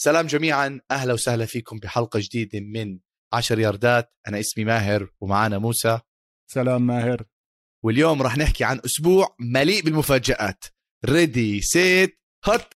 سلام 0.00 0.26
جميعا. 0.26 0.80
أهلا 0.90 1.12
وسهلا 1.12 1.46
فيكم 1.46 1.78
بحلقة 1.78 2.20
جديدة 2.22 2.60
من 2.60 2.98
10 3.32 3.60
ياردات. 3.60 4.14
أنا 4.28 4.40
اسمي 4.40 4.64
ماهر 4.64 5.10
ومعنا 5.20 5.58
موسى. 5.58 6.00
سلام 6.50 6.86
ماهر. 6.86 7.24
واليوم 7.84 8.22
راح 8.22 8.36
نحكي 8.36 8.64
عن 8.64 8.80
أسبوع 8.84 9.36
مليء 9.40 9.82
بالمفاجآت. 9.82 10.64
ready 11.04 11.60
set 11.60 12.20
hut 12.48 12.74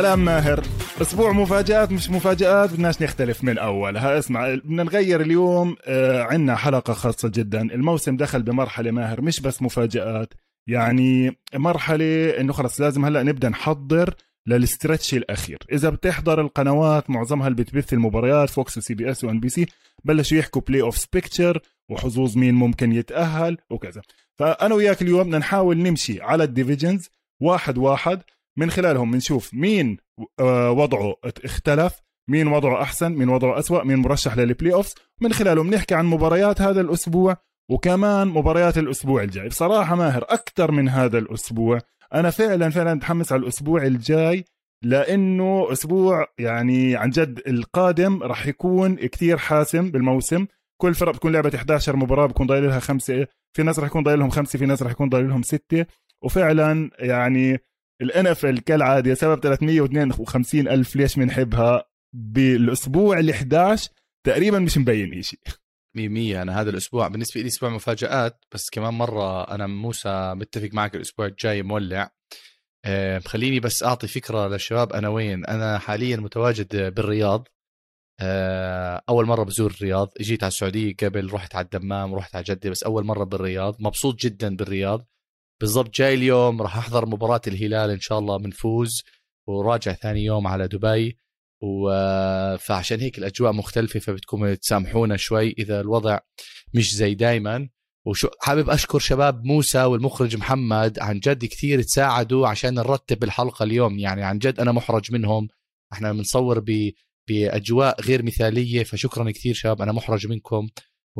سلام 0.00 0.24
ماهر. 0.24 0.64
أسبوع 1.02 1.32
مفاجآت 1.32 1.92
مش 1.92 2.10
مفاجآت 2.10 2.72
بدناش 2.72 3.02
نختلف 3.02 3.44
من 3.44 3.58
أولها. 3.58 4.18
اسمع 4.18 4.54
بدنا 4.54 4.82
نغير 4.82 5.20
اليوم 5.20 5.76
آه 5.84 6.22
عندنا 6.22 6.56
حلقة 6.56 6.92
خاصة 6.92 7.28
جدا. 7.28 7.60
الموسم 7.62 8.16
دخل 8.16 8.42
بمرحلة 8.42 8.90
ماهر 8.90 9.20
مش 9.20 9.40
بس 9.40 9.62
مفاجآت. 9.62 10.34
يعني 10.66 11.38
مرحلة 11.54 12.40
إنه 12.40 12.52
خلص 12.52 12.80
لازم 12.80 13.04
هلأ 13.04 13.22
نبدأ 13.22 13.48
نحضر 13.48 14.14
لل 14.46 14.61
stretch 14.61 15.14
الأخير. 15.14 15.58
إذا 15.72 15.90
بتحضر 15.90 16.40
القنوات 16.40 17.10
معظمها 17.10 17.48
اللي 17.48 17.62
بتبث 17.62 17.92
المباريات 17.92 18.50
Fox 18.50 18.94
و 18.94 19.10
CBS 19.10 19.20
و 19.20 19.24
NBC 19.24 19.66
بلشوا 20.04 20.38
يحكوا 20.38 20.62
playoffs 20.62 20.96
picture 20.96 21.60
وحظوظ 21.88 22.36
مين 22.36 22.54
ممكن 22.54 22.92
يتأهل 22.92 23.58
وكذا. 23.70 24.02
فأنا 24.34 24.74
وياك 24.74 25.02
اليوم 25.02 25.22
بدنا 25.22 25.38
نحاول 25.38 25.78
نمشي 25.78 26.22
على 26.22 26.44
ال 26.44 26.51
divisions 26.51 27.10
واحد 27.40 27.78
واحد. 27.78 28.20
من 28.58 28.70
خلالهم 28.70 29.10
بنشوف 29.10 29.54
مين 29.54 29.96
آه، 30.40 30.70
وضعه 30.70 31.16
اختلف 31.44 32.00
مين 32.30 32.46
وضعه 32.46 32.82
أحسن 32.82 33.12
مين 33.12 33.28
وضعه 33.28 33.58
أسوأ 33.58 33.84
مين 33.84 33.98
مرشح 33.98 34.36
لل 34.36 34.74
playoffs 34.74 34.94
من 35.20 35.32
خلالهم 35.32 35.70
نحكي 35.70 35.94
عن 35.94 36.06
مباريات 36.06 36.60
هذا 36.60 36.80
الأسبوع 36.80 37.36
وكمان 37.70 38.28
مباريات 38.28 38.78
الأسبوع 38.78 39.22
الجاي. 39.22 39.48
بصراحة 39.48 39.94
ماهر 39.96 40.24
أكثر 40.28 40.70
من 40.70 40.88
هذا 40.88 41.18
الأسبوع. 41.18 41.78
أنا 42.14 42.30
فعلا 42.30 42.70
فعلا 42.70 42.94
متحمس 42.94 43.32
على 43.32 43.42
الأسبوع 43.42 43.82
الجاي 43.82 44.44
لأنه 44.84 45.72
أسبوع 45.72 46.26
يعني 46.38 46.96
عن 46.96 47.10
جد 47.10 47.42
القادم 47.46 48.22
راح 48.22 48.46
يكون 48.46 48.94
كثير 48.96 49.36
حاسم 49.38 49.90
بالموسم. 49.90 50.46
كل 50.80 50.94
فرق 50.94 51.12
بتكون 51.12 51.32
لعبه 51.32 51.52
11 51.54 51.96
مباراة 51.96 52.26
بكون 52.26 52.46
ضايل 52.46 52.66
لها 52.66 52.80
خمسة 52.80 53.26
في 53.56 53.62
ناس 53.62 53.78
راح 53.78 53.88
يكون 53.88 54.02
ضايل 54.02 54.18
لهم 54.18 54.30
خمسة 54.30 54.58
في 54.58 54.66
ناس 54.66 54.82
راح 54.82 54.92
يكون 54.92 55.08
ضايل 55.08 55.28
لهم 55.28 55.42
ستة. 55.42 55.86
وفعلا 56.22 56.90
يعني 56.98 57.58
الان 58.02 58.26
اف 58.26 58.46
ال 58.46 58.64
كالعاده 58.64 59.14
سبب 59.14 59.40
352 59.40 60.68
ألف 60.68 60.96
ليش 60.96 61.16
بنحبها 61.16 61.84
بالأسبوع 62.12 63.22
ال11 63.22 63.88
تقريبا 64.26 64.58
مش 64.58 64.78
مبين 64.78 65.22
شيء 65.22 65.40
100% 65.96 66.00
أنا 66.36 66.60
هذا 66.60 66.70
الأسبوع 66.70 67.08
بالنسبة 67.08 67.40
لي 67.40 67.46
أسبوع 67.46 67.70
مفاجآت 67.70 68.44
بس 68.54 68.70
كمان 68.70 68.94
مرة 68.94 69.54
أنا 69.54 69.66
موسى 69.66 70.34
متفق 70.34 70.68
معك 70.72 70.94
الأسبوع 70.96 71.26
الجاي 71.26 71.62
مولع. 71.62 72.10
أه 72.84 73.18
خليني 73.18 73.60
بس 73.60 73.82
أعطي 73.82 74.08
فكرة 74.08 74.48
للشباب 74.48 74.92
أنا 74.92 75.08
وين؟ 75.08 75.44
أنا 75.44 75.78
حاليا 75.78 76.16
متواجد 76.16 76.94
بالرياض. 76.94 77.48
أه 78.20 79.02
أول 79.08 79.26
مرة 79.26 79.44
بزور 79.44 79.70
الرياض 79.70 80.12
جيت 80.20 80.42
على 80.42 80.48
السعودية 80.48 80.94
قبل 80.96 81.32
رحت 81.32 81.54
على 81.54 81.64
الدمام 81.64 82.14
رحت 82.14 82.34
على 82.36 82.44
جدة 82.44 82.70
بس 82.70 82.82
أول 82.82 83.04
مرة 83.04 83.24
بالرياض. 83.24 83.76
مبسوط 83.80 84.20
جدا 84.20 84.56
بالرياض. 84.56 85.06
بالضبط 85.60 85.94
جاي 85.94 86.14
اليوم 86.14 86.62
راح 86.62 86.76
أحضر 86.76 87.06
مباراة 87.06 87.40
الهلال 87.46 87.90
إن 87.90 88.00
شاء 88.00 88.18
الله 88.18 88.36
بنفوز 88.36 89.02
وراجع 89.46 89.92
ثاني 89.92 90.24
يوم 90.24 90.46
على 90.46 90.68
دبي 90.68 91.16
و... 91.62 91.90
فعشان 92.56 93.00
هيك 93.00 93.18
الأجواء 93.18 93.52
مختلفة 93.52 94.00
فبتكون 94.00 94.58
تسامحونا 94.58 95.16
شوي 95.16 95.54
إذا 95.58 95.80
الوضع 95.80 96.18
مش 96.74 96.94
زي 96.94 97.14
دايما. 97.14 97.68
وشو 98.06 98.28
حابب 98.40 98.70
أشكر 98.70 98.98
شباب 98.98 99.44
موسى 99.44 99.84
والمخرج 99.84 100.36
محمد 100.36 100.98
عن 100.98 101.18
جد 101.18 101.44
كثير 101.44 101.82
تساعدوا 101.82 102.48
عشان 102.48 102.74
نرتب 102.74 103.24
الحلقة 103.24 103.62
اليوم 103.62 103.98
يعني 103.98 104.22
عن 104.22 104.38
جد 104.38 104.60
أنا 104.60 104.72
محرج 104.72 105.12
منهم. 105.12 105.48
إحنا 105.92 106.12
بنصور 106.12 106.60
ب... 106.60 106.92
بأجواء 107.28 108.00
غير 108.00 108.22
مثالية 108.22 108.84
فشكرا 108.84 109.30
كثير 109.30 109.54
شباب 109.54 109.82
أنا 109.82 109.92
محرج 109.92 110.26
منكم. 110.26 110.68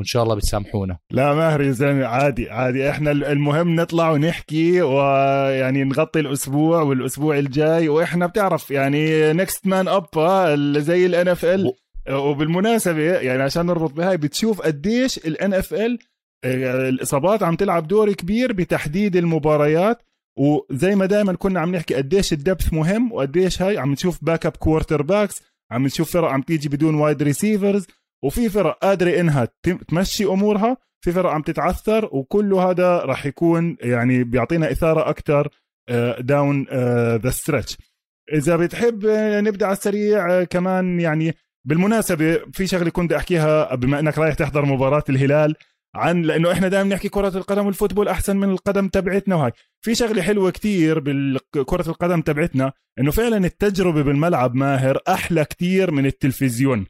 وإن 0.00 0.06
شاء 0.06 0.22
الله 0.22 0.34
بتسامحونا. 0.34 0.98
لا 1.10 1.34
ماهر 1.34 1.60
يا 1.62 1.70
زلمة 1.70 2.06
عادي 2.06 2.50
عادي. 2.50 2.90
إحنا 2.90 3.10
المهم 3.10 3.74
نطلع 3.74 4.10
ونحكي 4.10 4.82
ويعني 4.82 5.84
نغطي 5.84 6.20
الأسبوع 6.20 6.82
والأسبوع 6.82 7.38
الجاي 7.38 7.88
وإحنا 7.88 8.26
بتعرف 8.26 8.70
يعني 8.70 9.32
next 9.32 9.66
man 9.66 9.88
up 9.88 10.06
زي 10.78 11.44
ال 11.44 11.51
NFL 11.51 11.72
وبالمناسبة 12.10 13.00
يعني 13.02 13.42
عشان 13.42 13.66
نربط 13.66 13.92
بهاي 13.92 14.16
بتشوف 14.16 14.60
قديش 14.60 15.74
ال 15.74 15.80
NFL 15.80 15.98
الإصابات 16.44 17.42
عم 17.42 17.56
تلعب 17.56 17.88
دور 17.88 18.12
كبير 18.12 18.52
بتحديد 18.52 19.16
المباريات. 19.16 20.02
وزي 20.36 20.94
ما 20.94 21.06
دائما 21.06 21.32
كنا 21.32 21.60
عم 21.60 21.74
نحكي 21.74 21.94
قديش 21.94 22.32
ال 22.32 22.39
depth 22.39 22.72
مهم 22.72 23.12
وقديش 23.12 23.62
هاي 23.62 23.78
عم 23.78 23.92
نشوف 23.92 24.24
backup 24.24 24.56
quarterbacks 24.56 25.42
عم 25.70 25.84
نشوف 25.86 26.12
فرق 26.12 26.28
عم 26.28 26.42
تيجي 26.42 26.68
بدون 26.68 26.94
wide 26.94 27.22
receivers 27.22 27.86
وفي 28.24 28.48
فرق 28.48 28.78
قادرة 28.78 29.20
إنها 29.20 29.48
تمشي 29.88 30.24
أمورها 30.24 30.76
في 31.04 31.12
فرق 31.12 31.30
عم 31.30 31.42
تتعثر 31.42 32.08
وكله 32.12 32.70
هذا 32.70 32.98
راح 32.98 33.26
يكون 33.26 33.76
يعني 33.80 34.24
بيعطينا 34.24 34.72
إثارة 34.72 35.10
أكثر 35.10 35.48
down 36.20 36.66
the 37.16 37.30
stretch 37.30 37.76
إذا 38.32 38.56
بتحب 38.56 39.06
آه، 39.06 39.40
نبدأ 39.40 39.66
على 39.66 39.72
السريع 39.72 40.40
آه، 40.40 40.44
كمان 40.44 41.00
يعني 41.00 41.34
بالمناسبة 41.64 42.40
في 42.52 42.66
شغلة 42.66 42.90
كنت 42.90 43.12
أحكيها 43.12 43.74
بما 43.74 43.98
إنك 43.98 44.18
رايح 44.18 44.34
تحضر 44.34 44.64
مباراة 44.64 45.04
الهلال 45.08 45.54
عن 45.94 46.22
لأنه 46.22 46.52
إحنا 46.52 46.68
دائما 46.68 46.94
نحكي 46.94 47.08
كرة 47.08 47.36
القدم 47.36 47.66
وال 47.66 47.75
football 47.75 48.08
أحسن 48.08 48.36
من 48.36 48.50
القدم 48.50 48.88
تبعتنا 48.88 49.36
وهاي. 49.36 49.52
في 49.80 49.94
شغلة 49.94 50.22
حلوة 50.22 50.50
كتير 50.50 51.00
بالكرة 51.00 51.88
القدم 51.88 52.20
تبعتنا 52.20 52.72
إنه 52.98 53.10
فعلا 53.10 53.46
التجربة 53.46 54.02
بالملعب 54.02 54.54
ماهر 54.54 54.98
أحلى 55.08 55.44
كتير 55.44 55.90
من 55.90 56.06
التلفزيون. 56.06 56.86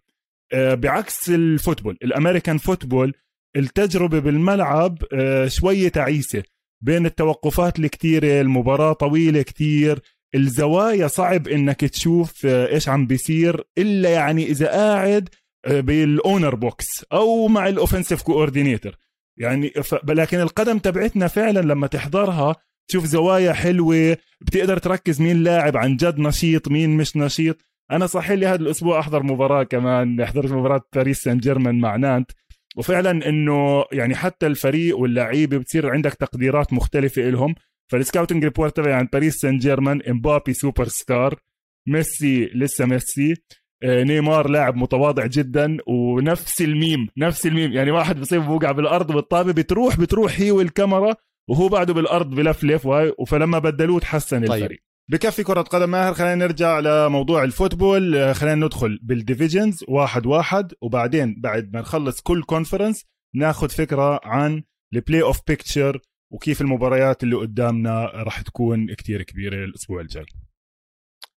بعكس 0.54 1.30
ال 1.30 1.38
football 1.38 1.98
ال 2.02 2.09
American 2.09 2.58
football 2.58 3.14
التجربة 3.56 4.18
بالملعب 4.18 4.98
آه، 5.12 5.48
شوية 5.48 5.88
تعيسة 5.88 6.42
بين 6.84 7.06
التوقفات 7.06 7.78
الكتيرة 7.78 8.40
المباراة 8.40 8.92
طويلة 8.92 9.42
كتير 9.42 9.98
الزوايا 10.34 11.06
صعب 11.06 11.48
إنك 11.48 11.80
تشوف 11.80 12.46
آه، 12.46 12.68
إيش 12.68 12.88
عم 12.88 13.06
بيصير 13.06 13.64
إلا 13.78 14.10
يعني 14.10 14.46
إذا 14.50 14.66
قاعد 14.70 15.28
بال 15.68 15.93
owner 15.93 16.54
box 16.54 16.86
أو 17.12 17.48
مع 17.48 17.68
ال 17.68 17.74
offensive 17.74 18.22
coordinator 18.22 18.96
يعني 19.38 19.72
لكن 20.08 20.40
القدم 20.40 20.78
تبعتنا 20.78 21.28
فعلا 21.28 21.60
لما 21.60 21.86
تحضرها 21.86 22.56
تشوف 22.88 23.04
زوايا 23.04 23.52
حلوة 23.52 24.16
بتقدر 24.40 24.78
تركز 24.78 25.20
مين 25.20 25.42
لاعب 25.42 25.76
عن 25.76 25.96
جد 25.96 26.18
نشيط 26.18 26.68
مين 26.68 26.96
مش 26.96 27.16
نشيط. 27.16 27.62
أنا 27.90 28.06
صح 28.06 28.30
لي 28.30 28.46
هذا 28.46 28.62
الأسبوع 28.62 28.98
أحضر 29.00 29.22
مباراة 29.22 29.62
كمان 29.62 30.26
حضرت 30.26 30.52
مباراة 30.52 30.80
باريس 30.94 31.18
سان 31.18 31.38
جيرمان 31.38 31.80
مع 31.80 31.96
نانت. 31.96 32.30
وفعلا 32.76 33.28
إنه 33.28 33.84
يعني 33.92 34.14
حتى 34.14 34.46
الفريق 34.46 34.98
واللعيبة 34.98 35.58
بتصير 35.58 35.90
عندك 35.90 36.14
تقديرات 36.14 36.72
مختلفة 36.72 37.22
لهم 37.22 37.54
فال 37.92 38.03
scouting 38.03 38.44
report 38.44 38.76
تبعي 38.76 38.92
عن 38.92 39.08
باريس 39.12 39.36
سان 39.36 39.58
جيرمان 39.58 40.02
إمبابي 40.02 40.52
سوبر 40.52 40.88
ستار 40.88 41.40
ميسي 41.88 42.44
لسه 42.54 42.86
ميسي 42.86 43.34
آه، 43.82 44.02
نيمار 44.02 44.48
لاعب 44.48 44.76
متواضع 44.76 45.26
جدا 45.26 45.76
ونفس 45.86 46.62
الميم 46.62 47.08
نفس 47.16 47.46
الميم. 47.46 47.72
يعني 47.72 47.90
واحد 47.90 48.20
بصيب 48.20 48.42
بوقع 48.42 48.72
بالأرض 48.72 49.12
بالطابه 49.12 49.52
بتروح 49.52 50.00
بتروح 50.00 50.40
هي 50.40 50.50
والكاميرا 50.50 51.14
وهو 51.50 51.68
بعده 51.68 51.94
بالأرض 51.94 52.34
بلفلف 52.34 52.88
فلما 53.26 53.58
بدلوه 53.58 54.00
تحسن 54.00 54.44
طيب. 54.46 54.62
الفريق. 54.62 54.89
بكفي 55.10 55.42
كرة 55.42 55.62
قدم 55.62 55.90
ماهر 55.90 56.14
خلينا 56.14 56.34
نرجع 56.34 56.78
لموضوع 56.78 57.44
ال 57.44 57.51
football. 57.51 58.16
آه، 58.16 58.32
خلينا 58.32 58.66
ندخل 58.66 58.98
بال 59.02 59.17
divisions 59.17 59.84
واحد 59.88 60.26
واحد. 60.26 60.72
وبعدين 60.80 61.40
بعد 61.40 61.72
ما 61.72 61.80
نخلص 61.80 62.20
كل 62.20 62.42
conference 62.42 63.04
ناخذ 63.34 63.68
فكرة 63.68 64.20
عن 64.24 64.62
ال 64.94 65.22
playoff 65.22 65.40
picture 65.46 66.00
وكيف 66.32 66.60
المباريات 66.60 67.22
اللي 67.22 67.36
قدامنا 67.36 68.04
راح 68.04 68.40
تكون 68.40 68.94
كتير 68.94 69.22
كبيرة 69.22 69.64
الأسبوع 69.64 70.00
الجاي. 70.00 70.26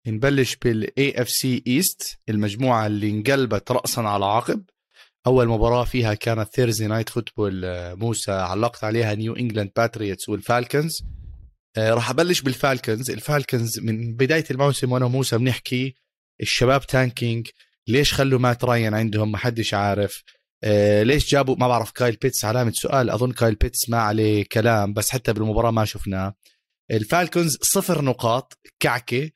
نبلش 0.07 0.55
بال 0.55 1.21
AFC 1.21 1.29
East 1.29 2.19
المجموعة 2.29 2.87
اللي 2.87 3.09
انقلبت 3.09 3.71
رأسا 3.71 4.01
على 4.01 4.25
عقب. 4.25 4.63
أول 5.27 5.47
مباراة 5.47 5.83
فيها 5.83 6.13
كانت 6.13 6.49
Thursday 6.55 6.87
Night 6.87 7.09
Football 7.09 7.61
موسى 7.95 8.31
علقت 8.31 8.83
عليها 8.83 9.15
New 9.15 9.33
England 9.33 9.71
Patriots 9.75 10.29
وال 10.29 10.46
Falcons 10.46 11.03
راح 11.77 12.09
أبلش 12.09 12.41
بال 12.41 12.55
Falcons. 12.55 13.11
ال 13.11 13.20
Falcons 13.20 13.79
من 13.79 14.15
بداية 14.15 14.45
الموسم 14.51 14.91
وأنا 14.91 15.05
وموسى 15.05 15.37
بنحكي 15.37 15.95
الشباب 16.41 16.87
tanking 16.87 17.47
ليش 17.87 18.13
خلوا 18.13 18.39
Matt 18.39 18.63
Ryan 18.63 18.93
عندهم؟ 18.93 19.31
ما 19.31 19.37
حدش 19.37 19.73
عارف. 19.73 20.23
آه 20.63 21.03
ليش 21.03 21.31
جابوا؟ 21.31 21.55
ما 21.55 21.67
بعرف 21.67 21.91
Kyle 21.91 22.15
Pitts 22.15 22.45
علامة 22.45 22.71
سؤال. 22.71 23.09
أظن 23.09 23.31
Kyle 23.31 23.55
Pitts 23.55 23.89
ما 23.89 23.97
عليه 23.97 24.45
كلام 24.51 24.93
بس 24.93 25.09
حتى 25.09 25.33
بالمباراة 25.33 25.71
ما 25.71 25.85
شفناه. 25.85 26.35
ال 26.91 26.99
Falcons 27.00 27.57
صفر 27.61 28.01
نقاط 28.01 28.59
كعكة. 28.79 29.29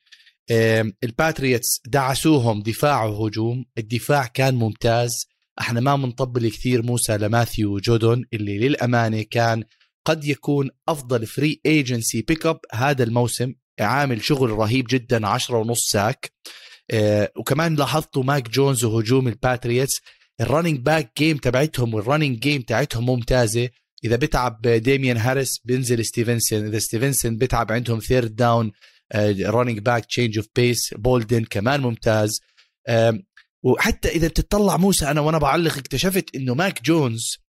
ال 1.04 1.12
Patriots 1.12 1.80
دعسوهم 1.86 2.62
دفاع 2.62 3.04
وهجوم. 3.04 3.64
الدفاع 3.78 4.26
كان 4.26 4.54
ممتاز. 4.54 5.26
إحنا 5.60 5.80
ما 5.80 5.96
منطبل 5.96 6.48
كثير 6.48 6.82
موسى 6.82 7.16
ل 7.16 7.24
Matthew 7.24 7.78
Judon 7.78 8.24
اللي 8.32 8.58
للأمانة 8.58 9.22
كان 9.22 9.64
قد 10.08 10.24
يكون 10.24 10.70
أفضل 10.88 11.26
free 11.26 11.60
agency 11.66 12.22
pick 12.22 12.46
up 12.46 12.60
هذا 12.72 13.04
الموسم 13.04 13.54
عامل 13.80 14.24
شغل 14.24 14.50
رهيب 14.50 14.86
جدا 14.90 15.26
عشرة 15.26 15.58
ونص 15.58 15.90
sack. 15.90 16.32
آه، 16.90 17.32
وكمان 17.36 17.74
لاحظتوا 17.74 18.22
Mac 18.22 18.48
Jones 18.48 18.84
وهجوم 18.84 19.28
ال 19.28 19.36
Patriots 19.36 20.00
ال 20.40 20.45
running 20.45 20.78
back 20.78 21.12
game 21.18 21.36
تبعتهم 21.36 21.94
وال 21.94 22.04
running 22.04 22.38
game 22.38 22.62
تبعتهم 22.62 23.06
ممتازة. 23.06 23.68
إذا 24.04 24.16
بتعب 24.16 24.66
Damien 24.66 25.16
Harris 25.16 25.60
بينزل 25.64 26.04
Stevenson 26.04 26.66
إذا 26.66 26.78
Stevenson 26.78 27.36
بتعب 27.36 27.72
عندهم 27.72 27.98
third 27.98 28.36
down 28.36 28.72
running 29.40 29.78
back 29.78 30.04
change 30.04 30.38
of 30.38 30.46
pace 30.56 30.94
Bolden 30.94 31.44
كمان 31.44 31.80
ممتاز. 31.80 32.40
وحتى 33.62 34.08
إذا 34.08 34.28
بتطلع 34.28 34.76
موسى 34.76 35.10
أنا 35.10 35.20
وأنا 35.20 35.38
بعلق 35.38 35.78
اكتشفت 35.78 36.36
إنه 36.36 36.54
Mac 36.54 36.82
Jones 36.82 37.47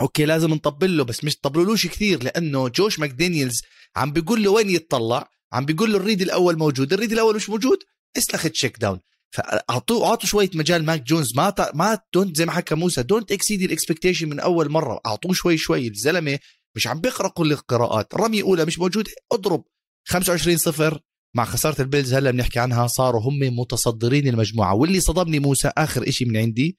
okay 0.00 0.24
لازم 0.24 0.50
نطبل 0.50 0.96
له 0.96 1.04
بس 1.04 1.24
مش 1.24 1.36
طبلولوش 1.36 1.86
كثير 1.86 2.22
لأنه 2.22 2.68
Josh 2.68 2.98
McDaniels 2.98 3.62
عم 3.96 4.12
بيقول 4.12 4.44
له 4.44 4.50
وين 4.50 4.70
يتطلع 4.70 5.30
عم 5.52 5.64
بيقول 5.64 5.92
له 5.92 5.96
ال 5.96 6.01
read 6.01 6.22
الأول 6.22 6.58
موجود 6.58 6.92
ال 6.92 6.96
read 6.96 7.12
الأول 7.12 7.36
مش 7.36 7.50
موجود 7.50 7.78
اسلخ 8.16 8.42
check 8.42 8.78
down 8.78 9.00
فاعطوه 9.30 10.06
أعطوا 10.06 10.28
شوية 10.28 10.50
مجال 10.54 10.84
Mac 10.84 11.02
Jones 11.02 11.36
ما 11.36 11.50
ت... 11.50 11.74
ما 11.74 11.98
don't 12.14 12.36
زي 12.36 12.46
ما 12.46 12.52
حكى 12.52 12.74
موسى 12.74 13.02
don't 13.02 13.32
exceed 13.32 13.62
ال 13.62 13.68
expectation 13.68 14.28
من 14.28 14.40
أول 14.40 14.70
مرة 14.70 15.00
أعطوه 15.06 15.32
شوي 15.32 15.56
شوي 15.56 15.88
الزلمة 15.88 16.38
مش 16.76 16.86
عم 16.86 17.00
بيقرا 17.00 17.28
كل 17.28 17.52
القراءات 17.52 18.14
رمي 18.14 18.42
أولى 18.42 18.64
مش 18.64 18.78
موجود 18.78 19.08
اضرب. 19.32 19.64
25 20.08 20.56
صفر 20.56 21.00
مع 21.34 21.44
خسارة 21.44 21.82
ال 21.82 21.87
Bills 21.87 22.14
هلا 22.14 22.30
بنحكي 22.30 22.58
عنها 22.58 22.86
صاروا 22.86 23.20
هم 23.22 23.38
متصدرين 23.58 24.28
المجموعة 24.28 24.74
واللي 24.74 25.00
صدمني 25.00 25.38
موسى 25.38 25.72
آخر 25.78 26.08
إشي 26.08 26.24
من 26.24 26.36
عندي 26.36 26.78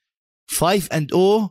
5 0.49 0.97
and 0.97 1.13
0 1.13 1.49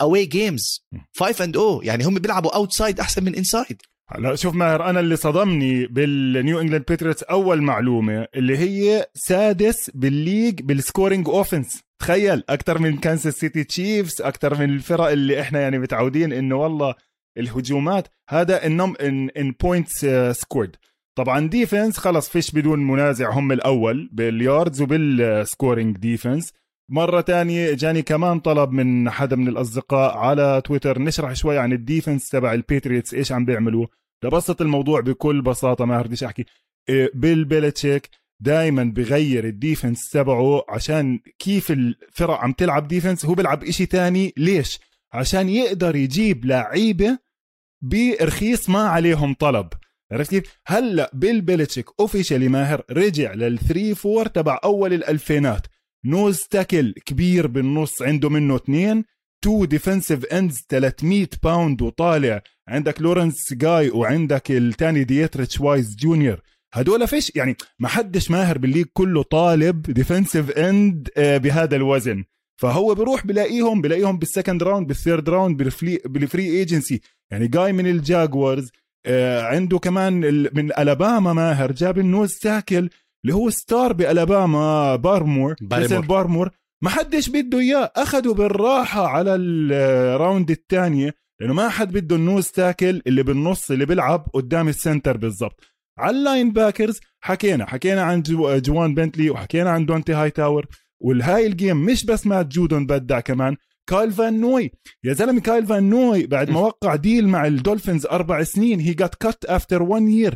away 0.00 0.26
games 0.26 0.86
5 1.16 1.44
and 1.44 1.56
0 1.56 1.82
يعني 1.82 2.04
هم 2.04 2.14
بيلعبوا 2.14 2.56
outside 2.56 3.00
أحسن 3.00 3.24
من 3.24 3.34
inside 3.34 3.82
هلا 4.08 4.34
شوف 4.34 4.54
ماهر 4.54 4.90
أنا 4.90 5.00
اللي 5.00 5.16
صدمني 5.16 5.86
بال 5.86 6.16
New 6.16 6.60
England 6.60 6.84
Patriots 6.88 7.22
أول 7.22 7.62
معلومة 7.62 8.26
اللي 8.36 8.58
هي 8.58 9.06
سادس 9.14 9.90
بال 9.94 10.11
league 10.11 10.62
بال 10.62 10.77
scoring 10.77 11.28
offense 11.28 11.82
تخيل 11.98 12.42
أكثر 12.48 12.78
من 12.78 12.96
Kansas 12.98 13.34
City 13.34 13.64
Chiefs 13.64 14.22
أكثر 14.22 14.58
من 14.58 14.70
الفرق 14.70 15.04
اللي 15.06 15.40
إحنا 15.40 15.60
يعني 15.60 15.78
متعودين 15.78 16.32
إنه 16.32 16.56
والله 16.56 16.94
الهجومات. 17.38 18.08
هذا 18.28 18.66
ال 18.66 18.70
number 18.70 18.94
in 19.00 19.30
in 19.30 19.50
points 19.62 20.06
scored 20.32 20.76
طبعا 21.18 21.48
defense 21.48 21.98
خلص 21.98 22.28
فيش 22.28 22.50
بدون 22.50 22.78
منازع 22.86 23.30
هم 23.30 23.52
الأول 23.52 24.08
بال 24.12 24.32
yards 24.32 24.82
وبال 24.82 25.16
scoring 25.16 25.96
defense 25.96 26.52
مرة 26.90 27.20
تانية 27.20 27.74
جاني 27.74 28.02
كمان 28.02 28.40
طلب 28.40 28.70
من 28.70 29.10
حدا 29.10 29.36
من 29.36 29.48
الأصدقاء 29.48 30.16
على 30.16 30.62
تويتر 30.64 31.02
نشرح 31.02 31.32
شوي 31.32 31.58
عن 31.58 31.72
ال 31.72 31.79
defense 31.79 32.28
تبع 32.28 32.52
ال 32.52 32.59
Patriots 32.59 33.14
إيش 33.14 33.32
عم 33.32 33.44
بيعملوا. 33.44 33.86
لبسط 34.24 34.60
الموضوع 34.60 35.00
بكل 35.00 35.42
بساطة 35.42 35.84
ما 35.84 36.02
بديش 36.02 36.24
أحكي. 36.24 36.44
إيه، 36.88 37.10
Bill 37.14 37.44
Belichick 37.44 38.10
دائما 38.40 38.84
بغير 38.84 39.44
ال 39.44 39.52
defense 39.52 40.10
تبعه 40.10 40.64
عشان 40.68 41.20
كيف 41.38 41.70
الفرق 41.70 42.34
عم 42.34 42.52
تلعب 42.52 42.88
defense 42.88 43.24
هو 43.24 43.34
بيلعب 43.34 43.64
إشي 43.64 43.86
تاني. 43.86 44.32
ليش؟ 44.36 44.80
عشان 45.12 45.48
يقدر 45.48 45.96
يجيب 45.96 46.44
لعيبة 46.44 47.18
برخيص 47.82 48.70
ما 48.70 48.82
عليهم 48.82 49.34
طلب. 49.34 49.68
عرفت 50.12 50.30
كيف؟ 50.30 50.58
هلأ 50.66 51.10
Bill 51.14 51.40
Belichick 51.40 51.86
officially 52.00 52.48
ماهر 52.48 52.82
رجع 52.90 53.32
لل 53.32 53.58
3 53.58 54.10
4 54.10 54.26
تبع 54.28 54.60
أول 54.64 54.92
الألفينات. 54.92 55.66
nose 56.06 56.40
tackle 56.50 56.92
كبير 57.06 57.46
بالنص 57.46 58.02
عنده 58.02 58.28
منه 58.28 58.56
اثنين. 58.56 59.04
two 59.44 59.64
defensive 59.64 60.24
ends 60.24 60.64
300 60.68 61.28
pound 61.42 61.82
وطالع. 61.82 62.42
عندك 62.68 63.02
Lawrence 63.02 63.52
Guy 63.52 63.90
وعندك 63.90 64.50
الثاني 64.50 65.04
Deatrich 65.04 65.60
Wise 65.60 65.96
Junior. 65.96 66.40
هدول 66.74 67.08
فيش 67.08 67.32
يعني 67.34 67.56
ما 67.78 67.88
حدش 67.88 68.30
ماهر 68.30 68.58
بال 68.58 68.65
league 68.65 68.86
كله 68.92 69.22
طالب 69.22 69.82
defensive 69.82 70.50
end 70.50 71.08
آه، 71.16 71.36
بهذا 71.36 71.76
الوزن. 71.76 72.24
فهو 72.60 72.94
بيروح 72.94 73.26
بلاقيهم 73.26 73.80
بلاقيهم 73.80 74.18
بال 74.18 74.29
second 74.29 74.62
round 74.62 74.86
بال 74.86 74.98
third 74.98 75.28
round 75.28 75.56
بال 76.06 76.19
free 76.19 76.46
agency 76.46 77.00
يعني 77.30 77.48
جاي 77.48 77.72
من 77.72 77.86
ال 77.86 77.96
Jaguars 77.96 78.70
آه، 79.06 79.42
عنده 79.42 79.78
كمان 79.78 80.14
من 80.54 80.78
Alabama 80.78 81.32
ماهر 81.32 81.72
جاب 81.72 81.98
ال 81.98 82.05
nose 82.05 82.34
tackle 82.38 82.90
اللي 83.24 83.34
هو 83.34 83.50
star 83.50 83.92
ب 83.92 84.05
Alabama 84.05 84.96
Barmore. 84.96 85.54
Barmore, 85.60 86.00
Barmore. 86.06 86.50
ما 86.82 86.90
حدش 86.90 87.28
بده 87.28 87.58
إياه. 87.58 87.92
اخذوا 87.96 88.34
بالراحة 88.34 89.06
على 89.06 89.34
ال 89.34 89.53
round 89.53 90.50
الثانية 90.50 91.14
لأنه 91.40 91.54
ما 91.54 91.68
حد 91.68 91.92
بده 91.92 92.16
ال 92.16 92.22
nose 92.22 92.48
tackle 92.48 93.02
اللي 93.06 93.22
بالنص 93.22 93.70
اللي 93.70 93.86
بيلعب 93.86 94.26
قدام 94.34 94.68
ال 94.68 94.75
center 94.75 95.16
بالضبط. 95.16 95.60
على 95.98 96.16
ال 96.16 96.52
linebackers 96.52 97.00
حكينا 97.20 97.66
حكينا 97.66 98.02
عن 98.02 98.22
Ja'Whaun 98.22 98.94
Bentley 98.94 99.30
وحكينا 99.30 99.70
عن 99.70 99.86
Dont'a 99.86 100.12
Hightower 100.12 100.66
والهاي 101.00 101.46
ال 101.46 101.52
game 101.52 101.76
مش 101.84 102.06
بس 102.06 102.26
Matt 102.26 102.46
Judon 102.46 102.86
بدع 102.86 103.20
كمان 103.20 103.56
Kyle 103.90 104.12
Van 104.12 104.40
Noy. 104.40 104.70
يا 105.04 105.12
زلمة 105.12 105.40
Kyle 105.40 105.66
Van 105.66 105.90
Noy 105.90 106.26
بعد 106.26 106.50
ما 106.50 106.60
وقع 106.66 106.96
deal 106.96 107.28
مع 107.28 107.46
ال 107.46 107.53
Dolphins 107.53 108.06
أربع 108.06 108.42
سنين 108.42 108.80
he 108.80 108.94
got 108.94 109.14
cut 109.14 109.44
after 109.44 109.82
1 109.82 110.02
year 110.02 110.34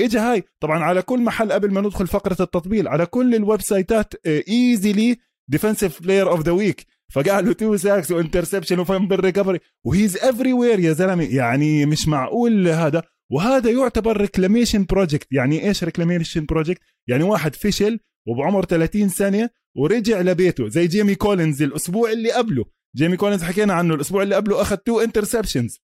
اجى 0.00 0.18
هاي. 0.18 0.42
طبعا 0.60 0.84
على 0.84 1.02
كل 1.02 1.20
محل 1.20 1.52
قبل 1.52 1.72
ما 1.72 1.80
ندخل 1.80 2.06
فقرة 2.06 2.36
التطبيل 2.42 2.88
على 2.88 3.06
كل 3.06 3.34
ال 3.34 3.60
websiteات 3.60 4.14
easily 4.26 5.16
defensive 5.50 6.02
player 6.02 6.30
of 6.30 6.40
the 6.40 6.52
week 6.52 6.86
فقال 7.12 7.46
له 7.46 7.52
two 7.52 7.76
sacks 7.76 8.10
و 8.10 8.15
interception 8.15 8.78
و 8.78 8.84
fumble 8.84 9.20
recovery 9.20 9.58
و 9.84 9.90
he's 9.90 10.16
everywhere 10.16 10.80
يا 10.80 10.92
زلمة. 10.92 11.24
يعني 11.24 11.86
مش 11.86 12.08
معقول 12.08 12.68
هذا. 12.68 13.02
وهذا 13.32 13.70
يعتبر 13.70 14.16
reclamation 14.16 14.84
project 14.84 15.26
يعني 15.30 15.68
إيش 15.68 15.84
reclamation 15.84 16.46
project 16.46 16.80
يعني 17.08 17.24
واحد 17.24 17.56
فشل 17.56 18.00
وبعمر 18.28 18.64
30 18.64 19.08
سنة 19.08 19.50
ورجع 19.76 20.20
لبيته. 20.20 20.68
زي 20.68 20.86
Jamie 20.86 21.14
Collins 21.14 21.62
الأسبوع 21.62 22.12
اللي 22.12 22.32
قبله. 22.32 22.64
Jamie 22.96 23.16
Collins 23.16 23.42
حكينا 23.42 23.74
عنه 23.74 23.94
الأسبوع 23.94 24.22
اللي 24.22 24.34
قبله 24.34 24.62
أخذ 24.62 24.76
two 24.76 25.00
interceptions 25.00 25.80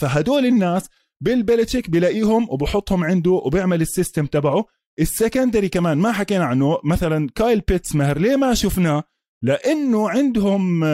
فهدول 0.00 0.46
الناس 0.46 0.88
Bill 1.20 1.42
Belichick 1.42 1.90
بلاقيهم 1.90 2.46
وبحطهم 2.50 3.04
عنده 3.04 3.30
وبيعمل 3.30 3.80
ال 3.80 3.87
system 3.87 4.26
تبعه. 4.26 4.64
ال 5.00 5.07
secondary 5.07 5.68
كمان 5.68 5.98
ما 5.98 6.12
حكينا 6.12 6.44
عنه. 6.44 6.78
مثلا 6.84 7.28
Kyle 7.34 7.60
Pitts 7.60 7.94
ماهر 7.94 8.18
ليه 8.18 8.36
ما 8.36 8.54
شفناه؟ 8.54 9.02
لأنه 9.42 10.10
عندهم 10.10 10.84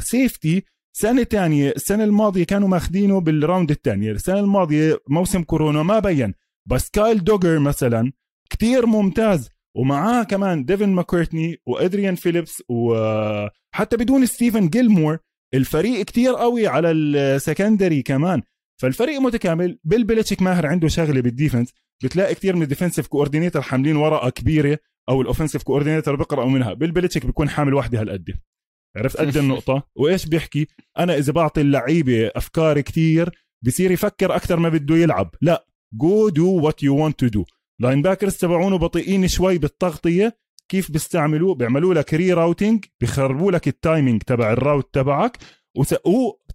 safety 0.00 0.56
آه، 0.56 0.62
سنة 0.92 1.22
تانية 1.22 1.70
السنة 1.70 2.04
الماضية 2.04 2.44
كانوا 2.44 2.68
ماخذينه 2.68 3.20
بال 3.20 3.34
round 3.34 3.70
الثانية 3.70 4.12
السنة 4.12 4.40
الماضية 4.40 4.98
موسم 5.08 5.42
كورونا 5.42 5.82
ما 5.82 5.98
بين. 5.98 6.34
بس 6.66 6.90
Kyle 6.90 7.24
Dugger 7.24 7.58
مثلا 7.58 8.12
كتير 8.50 8.86
ممتاز. 8.86 9.48
ومعاه 9.76 10.22
كمان 10.22 10.64
Devin 10.64 10.88
McCourty 10.88 11.60
و 11.66 11.73
Adrian 11.73 12.14
Phillips 12.14 12.62
وحتى 12.68 13.96
بدون 13.96 14.26
Stephon 14.26 14.68
Gilmore. 14.68 15.18
الفريق 15.54 16.04
كتير 16.04 16.34
قوي 16.34 16.66
على 16.66 16.90
ال 16.90 17.01
secondary 17.01 18.02
كمان. 18.02 18.42
فالفريق 18.76 19.20
متكامل. 19.20 19.78
Bill 19.84 20.04
Belichick 20.04 20.42
ماهر 20.42 20.66
عنده 20.66 20.88
شغلة 20.88 21.20
بال 21.20 21.30
defense. 21.30 21.72
بتلاقي 22.04 22.34
كثير 22.34 22.56
من 22.56 22.62
ال 22.62 22.66
defensive 22.66 23.06
coordinator 23.06 23.62
حاملين 23.62 23.96
ورقه 23.96 24.30
كبيرة 24.30 24.78
أو 25.08 25.22
ال 25.22 25.26
offensive 25.26 25.62
coordinator 25.62 26.16
بيقراوا 26.16 26.50
منها. 26.50 26.72
Bill 26.72 26.92
Belichick 26.92 27.26
بيكون 27.26 27.48
حامل 27.48 27.74
وحدة 27.74 28.00
هالقد. 28.00 28.38
عرفت؟ 28.96 29.16
قد 29.16 29.36
النقطة. 29.36 29.82
وإيش 29.96 30.26
بيحكي؟ 30.26 30.66
أنا 30.98 31.18
إذا 31.18 31.32
بعطي 31.32 31.60
اللعيبة 31.60 32.30
أفكار 32.36 32.80
كثير 32.80 33.30
بصير 33.62 33.90
يفكر 33.90 34.36
أكثر 34.36 34.56
ما 34.60 34.68
بده 34.68 34.96
يلعب. 34.96 35.34
لا. 35.40 35.66
go 35.92 36.28
do 36.28 36.60
what 36.60 36.82
you 36.82 37.04
want 37.04 37.20
to 37.20 37.26
do 37.26 37.44
linebackers 37.80 38.36
تبعونه 38.36 38.78
بطيئين 38.78 39.28
شوي 39.28 39.58
بالتغطية. 39.58 40.38
كيف 40.68 40.90
بيستعملوا 40.90 41.54
بيعملوا 41.54 41.94
لك 41.94 42.14
rerouting 42.14 42.84
بيخربوا 43.00 43.52
لك 43.52 43.68
ال 43.68 43.76
timing 43.76 44.22
تبع 44.22 44.52
ال 44.52 44.59
route 44.59 44.94
تبعك. 44.94 45.38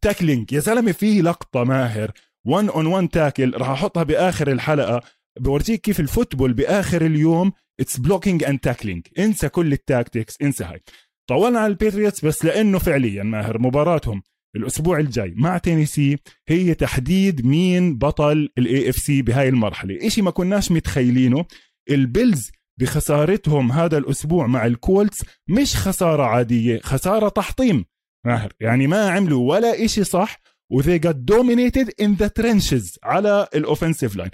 tackling 0.01 0.51
يا 0.53 0.59
زلمة 0.59 0.91
في 0.91 1.21
لقطة 1.21 1.63
ماهر. 1.63 2.11
1 2.45 2.69
on 2.69 2.85
1 2.85 3.07
tackle 3.07 3.53
راح 3.57 3.69
أحطها 3.69 4.03
بآخر 4.03 4.51
الحلقة. 4.51 5.01
بورجيك 5.39 5.81
كيف 5.81 5.99
ال 5.99 6.05
football 6.05 6.53
بآخر 6.53 7.05
اليوم. 7.05 7.51
it's 7.79 7.97
blocking 7.97 8.43
and 8.43 8.59
tackling 8.59 9.07
انسى 9.19 9.49
كل 9.49 9.73
ال 9.73 9.80
tactics. 9.80 10.37
انسى 10.41 10.63
هاي. 10.63 10.81
طولنا 11.29 11.59
على 11.59 11.71
ال 11.71 11.77
Patriots 11.77 12.25
بس 12.25 12.45
لأنه 12.45 12.79
فعليا 12.79 13.23
ماهر. 13.23 13.59
مباراتهم 13.59 14.21
الأسبوع 14.55 14.99
الجاي 14.99 15.33
مع 15.37 15.57
تينيسي 15.57 16.17
هي 16.47 16.73
تحديد 16.73 17.45
مين 17.45 17.97
بطل 17.97 18.49
ال 18.57 18.89
AFC 18.89 19.21
بهاي 19.21 19.49
المرحلة. 19.49 20.07
إشي 20.07 20.21
ما 20.21 20.31
كناش 20.31 20.71
متخيلينه. 20.71 21.45
ال 21.89 22.00
Bills 22.00 22.51
بخسارتهم 22.79 23.71
هذا 23.71 23.97
الأسبوع 23.97 24.47
مع 24.47 24.65
ال 24.65 24.75
Colts 24.75 25.25
مش 25.49 25.75
خسارة 25.75 26.23
عادية 26.23 26.79
خسارة 26.83 27.29
تحطيم. 27.29 27.85
ماهر. 28.25 28.53
يعني 28.59 28.87
ما 28.87 29.09
عملوا 29.09 29.49
ولا 29.49 29.85
إشي 29.85 30.03
صح 30.03 30.39
و 30.71 30.77
they 30.77 30.99
got 30.99 31.15
dominated 31.31 31.87
in 32.01 32.09
the 32.23 32.29
trenches 32.41 32.97
على 33.03 33.47
ال 33.55 33.61
offensive 33.61 34.15
line 34.15 34.31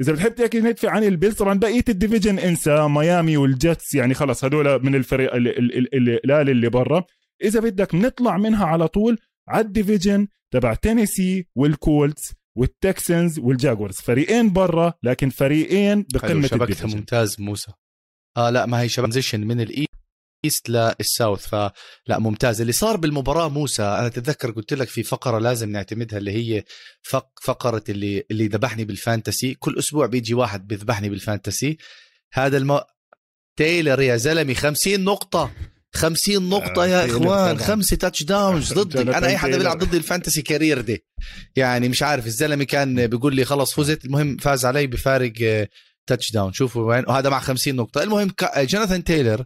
إذا 0.00 0.12
بتحب 0.12 0.34
تحكي 0.34 0.60
ندفع 0.60 0.90
عن 0.90 1.04
ال 1.04 1.09
Bills 1.09 1.34
طبعا 1.34 1.58
بقية 1.58 1.84
ال 1.88 1.94
division 1.94 2.38
انسى 2.38 2.88
ميامي 2.88 3.36
وال 3.36 3.55
Jets 3.55 3.94
يعني 3.94 4.14
خلص 4.14 4.44
هدول 4.44 4.84
من 4.84 4.94
الفريق 4.94 5.34
اللي, 5.34 6.18
اللي, 6.24 6.70
برا. 6.70 7.04
إذا 7.44 7.60
بدك 7.60 7.94
نطلع 7.94 8.36
منها 8.36 8.66
على 8.66 8.88
طول 8.88 9.18
على 9.48 9.66
ال 9.66 9.73
division 9.73 10.28
تبع 10.52 10.74
تينيسي 10.74 11.46
وال 11.56 11.78
Colts 11.78 12.34
وال 12.56 12.76
Texans 12.76 13.38
وال 13.38 13.50
Jaguars 13.50 13.94
فريقين 13.94 14.52
برا 14.52 14.92
لكن 15.02 15.30
فريقين 15.30 16.06
بقمة 16.14 16.46
شبكتها 16.46 16.86
ممتاز 16.86 17.40
موسى. 17.40 17.72
آه 18.36 18.50
لا 18.50 18.66
ما 18.66 18.80
هي 18.80 18.88
transition 18.88 19.46
من 19.46 19.60
ال 20.44 20.49
East 20.49 20.68
لل 20.68 20.90
South 20.90 21.46
فلا 21.46 22.18
ممتاز. 22.18 22.60
اللي 22.60 22.72
صار 22.72 22.96
بالمباراة 22.96 23.48
موسى 23.48 23.82
أنا 23.82 24.08
تتذكر 24.08 24.50
قلت 24.50 24.74
لك 24.74 24.88
في 24.88 25.02
فقرة 25.02 25.38
لازم 25.38 25.70
نعتمدها 25.70 26.18
اللي 26.18 26.32
هي 26.32 26.64
فق 27.02 27.28
فقرة 27.42 27.84
اللي 27.88 28.24
اللي 28.30 28.46
ذبحني 28.48 28.84
بال 28.84 28.98
fantasy. 28.98 29.54
كل 29.54 29.78
أسبوع 29.78 30.06
بيجي 30.06 30.34
واحد 30.34 30.66
بيذبحني 30.66 31.08
بال 31.08 31.22
fantasy. 31.22 31.78
هذا 32.32 32.56
الم... 32.56 32.80
تايلر 33.56 34.00
يا 34.00 34.16
زلمه 34.16 34.54
50 34.54 35.04
نقطة. 35.04 35.52
50 35.94 36.48
نقطة 36.48 36.86
يا 36.86 37.06
إخوان. 37.06 37.58
خمسة 37.58 37.96
touchdowns 37.96 38.72
ضدي 38.78 39.02
أنا 39.02 39.26
أي 39.26 39.38
حدا 39.38 39.58
بيلعب 39.58 39.78
ضدي 39.78 39.96
ال 39.96 40.02
fantasy 40.02 40.42
career 40.42 40.80
day. 40.80 41.04
يعني 41.56 41.88
مش 41.88 42.02
عارف 42.02 42.26
الزلمة 42.26 42.64
كان 42.64 43.06
بيقول 43.06 43.36
لي 43.36 43.44
خلص 43.44 43.74
فزت 43.74 44.04
المهم 44.04 44.36
فاز 44.36 44.64
علي 44.64 44.86
بفارق 44.86 45.32
touchdown 46.06 46.52
شوفوا 46.52 46.82
وين. 46.94 47.04
وهذا 47.08 47.28
مع 47.28 47.40
50 47.40 47.76
نقطة. 47.76 48.02
المهم 48.02 48.32
جوناثان 48.56 49.04
تايلر 49.04 49.44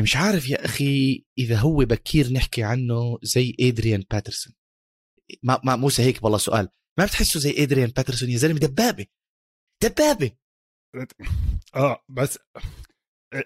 مش 0.00 0.16
عارف 0.16 0.48
يا 0.48 0.64
أخي 0.64 1.24
إذا 1.38 1.56
هو 1.56 1.76
بكير 1.76 2.32
نحكي 2.32 2.62
عنه 2.62 3.18
زي 3.22 3.54
ادريان 3.60 4.04
بيترسون 4.10 4.52
ما, 5.42 5.60
ما 5.64 5.76
موسى 5.76 6.02
هيك 6.02 6.24
والله 6.24 6.38
سؤال. 6.38 6.68
ما 6.98 7.04
بتحسه 7.04 7.40
زي 7.40 7.54
ادريان 7.62 7.88
بيترسون 7.96 8.30
يا 8.30 8.36
زلمة؟ 8.36 8.58
دبابة. 8.58 9.06
دبابة. 9.82 10.30
آه 11.74 12.04
بس 12.08 12.38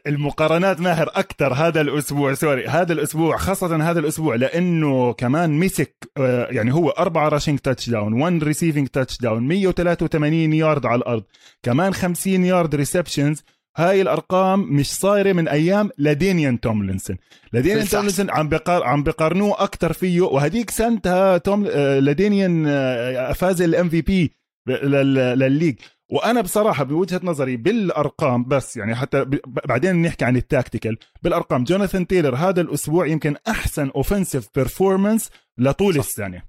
المقارنات 0.07 0.81
ماهر 0.81 1.09
أكثر 1.09 1.55
هذا 1.55 1.81
الأسبوع 1.81 2.35
sorry 2.35 2.67
هذا 2.67 2.93
الأسبوع 2.93 3.37
خاصة 3.37 3.91
هذا 3.91 4.01
الأسبوع 4.01 4.35
لأنه 4.35 5.13
كمان 5.13 5.51
مسك 5.51 6.11
آه، 6.17 6.47
يعني 6.51 6.75
هو 6.75 6.91
أربعة 6.91 7.29
rushing 7.29 7.59
touchdown 7.59 8.13
1 8.13 8.43
receiving 8.43 8.89
touchdown 8.89 9.49
183 9.49 10.53
يارد 10.53 10.87
على 10.87 10.99
الأرض 10.99 11.25
كمان 11.63 11.95
50 11.95 12.45
yard 12.45 12.75
receptions 12.75 13.43
هاي 13.77 14.03
الأرقام 14.03 14.61
مش 14.61 14.91
صايرة 14.91 15.33
من 15.33 15.49
أيام 15.49 15.91
لادينيان 15.99 16.61
توملينسون. 16.61 17.17
لادينيان 17.53 17.87
توملينسون 17.89 18.31
عم 18.31 18.49
بقار 18.49 18.85
عم 18.85 19.03
بقارنوه 19.03 19.63
أكثر 19.63 19.93
فيه 19.93 20.21
وهديك 20.21 20.71
سنتها 20.71 21.39
توم 21.39 21.67
آه، 21.71 21.99
لادينيان 21.99 22.65
آه، 22.69 23.33
فاز 23.33 23.63
ال 23.63 23.89
MVP 23.89 24.33
لل 24.67 24.91
league. 24.91 25.77
وأنا 26.13 26.41
بصراحة 26.41 26.85
بوجهة 26.85 27.21
نظري 27.23 27.57
بالأرقام 27.57 28.45
بس 28.45 28.77
يعني 28.77 28.95
حتى 28.95 29.25
بعدين 29.47 30.03
نحكي 30.03 30.25
عن 30.25 30.37
ال 30.37 30.43
tactical. 30.43 30.97
بالأرقام 31.23 31.65
جوناثان 31.65 32.07
تايلر 32.07 32.35
هذا 32.35 32.61
الأسبوع 32.61 33.07
يمكن 33.07 33.37
أحسن 33.49 33.91
offensive 33.97 34.49
performance 34.55 35.31
لطول 35.59 35.95
صح. 35.95 36.01
السنة. 36.01 36.43